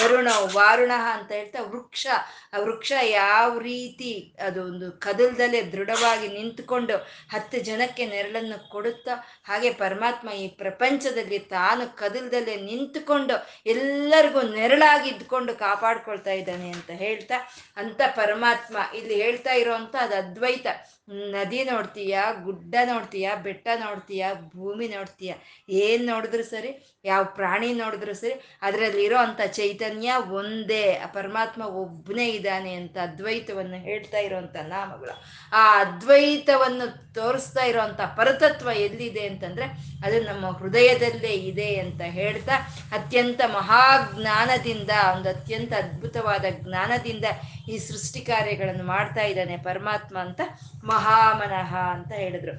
ವರುಣ, 0.00 0.28
ವಾರುಣ 0.54 0.92
ಅಂತ 1.14 1.30
ಹೇಳ್ತಾ 1.32 1.60
ವೃಕ್ಷ, 1.62 2.06
ಆ 2.54 2.58
ವೃಕ್ಷ 2.58 2.92
ಯಾವ 3.10 3.50
ರೀತಿ 3.58 4.12
ಅದು 4.46 4.60
ಒಂದು 4.62 4.92
ಕದಲ್ದಲ್ಲೇ 5.06 5.60
ದೃಢವಾಗಿ 5.74 6.28
ನಿಂತುಕೊಂಡು 6.28 6.96
ಹತ್ತು 7.34 7.58
ಜನಕ್ಕೆ 7.60 8.06
ನೆರಳನ್ನು 8.06 8.58
ಕೊಡುತ್ತಾ 8.70 9.14
ಹಾಗೆ 9.44 9.70
ಪರಮಾತ್ಮ 9.74 10.28
ಈ 10.30 10.48
ಪ್ರಪಂಚದಲ್ಲಿ 10.62 11.38
ತಾನು 11.38 11.96
ಕದಲ್ದಲ್ಲೇ 11.96 12.56
ನಿಂತುಕೊಂಡು 12.70 13.36
ಎಲ್ಲರಿಗೂ 13.66 14.42
ನೆರಳಾಗಿದ್ದುಕೊಂಡು 14.42 15.54
ಕಾಪಾಡ್ಕೊಳ್ತಾ 15.54 16.30
ಇದ್ದಾನೆ 16.30 16.68
ಅಂತ 16.70 16.90
ಹೇಳ್ತಾ, 17.04 17.38
ಅಂತ 17.76 18.00
ಪರಮಾತ್ಮ 18.16 18.76
ಇಲ್ಲಿ 18.94 19.16
ಹೇಳ್ತಾ 19.22 19.52
ಇರೋವಂಥ 19.52 19.96
ಅದು 20.00 20.16
ಅದ್ವೈತ. 20.16 20.66
ನದಿ 21.08 21.64
ನೋಡ್ತೀಯ, 21.64 22.18
ಗುಡ್ಡ 22.42 22.74
ನೋಡ್ತೀಯ, 22.84 23.30
ಬೆಟ್ಟ 23.42 23.68
ನೋಡ್ತೀಯ, 23.74 24.26
ಭೂಮಿ 24.34 24.88
ನೋಡ್ತೀಯ, 24.88 25.32
ಏನ್ 25.68 26.06
ನೋಡಿದ್ರು 26.06 26.44
ಸರಿ, 26.44 27.00
ಯಾವ 27.04 27.24
ಪ್ರಾಣಿ 27.24 27.72
ನೋಡಿದ್ರು 27.72 28.14
ಸರಿ, 28.14 28.58
ಅದರಲ್ಲಿರೋ 28.62 29.16
ಅಂಥ 29.16 29.40
ಚೈತನ್ಯ 29.46 30.12
ಒಂದೇ, 30.30 31.00
ಪರಮಾತ್ಮ 31.12 31.62
ಒಬ್ಬನೇ 31.62 32.28
ಇದ್ದಾನೆ 32.28 32.74
ಅಂತ 32.74 32.98
ಅದ್ವೈತವನ್ನು 32.98 33.76
ಹೇಳ್ತಾ 33.76 34.18
ಇರೋವಂಥ 34.18 34.56
ನಾಮಗಳು. 34.56 35.14
ಆ 35.52 35.78
ಅದ್ವೈತವನ್ನು 35.80 37.14
ತೋರಿಸ್ತಾ 37.14 37.64
ಇರೋವಂಥ 37.64 38.00
ಪರತತ್ವ 38.00 38.68
ಎಲ್ಲಿದೆ 38.68 39.26
ಅಂತಂದ್ರೆ, 39.26 39.64
ಅದು 40.06 40.22
ನಮ್ಮ 40.22 40.50
ಹೃದಯದಲ್ಲೇ 40.50 41.32
ಇದೆ 41.32 41.76
ಅಂತ 41.76 42.02
ಹೇಳ್ತಾ, 42.02 42.56
ಅತ್ಯಂತ 42.92 43.40
ಮಹಾಜ್ಞಾನದಿಂದ, 43.46 44.90
ಒಂದು 45.16 45.28
ಅತ್ಯಂತ 45.28 45.72
ಅದ್ಭುತವಾದ 45.72 46.44
ಜ್ಞಾನದಿಂದ 46.60 47.24
ಈ 47.72 47.76
ಸೃಷ್ಟಿ 47.88 48.20
ಕಾರ್ಯಗಳನ್ನು 48.20 48.84
ಮಾಡ್ತಾ 48.84 49.22
ಇದ್ದಾನೆ 49.22 49.56
ಪರಮಾತ್ಮ 49.68 50.16
ಅಂತ 50.18 50.40
ಮಹಾಮನಃ 50.84 51.72
ಅಂತ 51.96 52.12
ಹೇಳಿದ್ರು. 52.22 52.54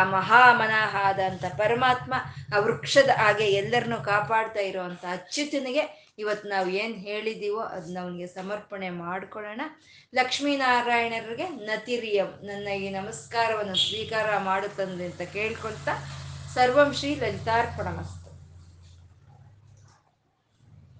ಆ 0.00 0.02
ಮಹಾಮನಃ 0.16 0.92
ಆದಂಥ 1.06 1.44
ಪರಮಾತ್ಮ 1.56 2.12
ಆ 2.54 2.60
ವೃಕ್ಷದ 2.66 3.10
ಹಾಗೆ 3.22 3.46
ಎಲ್ಲರನ್ನು 3.60 3.98
ಕಾಪಾಡ್ತಾ 4.04 4.60
ಇರೋವಂಥ 4.60 5.04
ಅಚ್ಯುತನಿಗೆ 5.16 5.84
ಇವತ್ತು 6.18 6.46
ನಾವು 6.48 6.68
ಏನು 6.82 6.96
ಹೇಳಿದ್ದೀವೋ 7.08 7.60
ಅದನ್ನ 7.74 7.98
ಅವನಿಗೆ 8.04 8.26
ಸಮರ್ಪಣೆ 8.38 8.88
ಮಾಡ್ಕೊಳ್ಳೋಣ. 9.04 9.60
ಲಕ್ಷ್ಮೀನಾರಾಯಣರಿಗೆ 10.14 11.46
ನತಿರಿಯಂ, 11.68 12.30
ನನ್ನ 12.48 12.68
ಈ 12.84 12.88
ನಮಸ್ಕಾರವನ್ನು 12.98 13.76
ಸ್ವೀಕಾರ 13.86 14.38
ಮಾಡುತ್ತಂದೆ 14.50 15.06
ಅಂತ 15.10 15.22
ಕೇಳ್ಕೊಳ್ತಾ 15.36 15.94
ಸರ್ವಂ 16.54 16.90
ಶ್ರೀ 17.00 17.12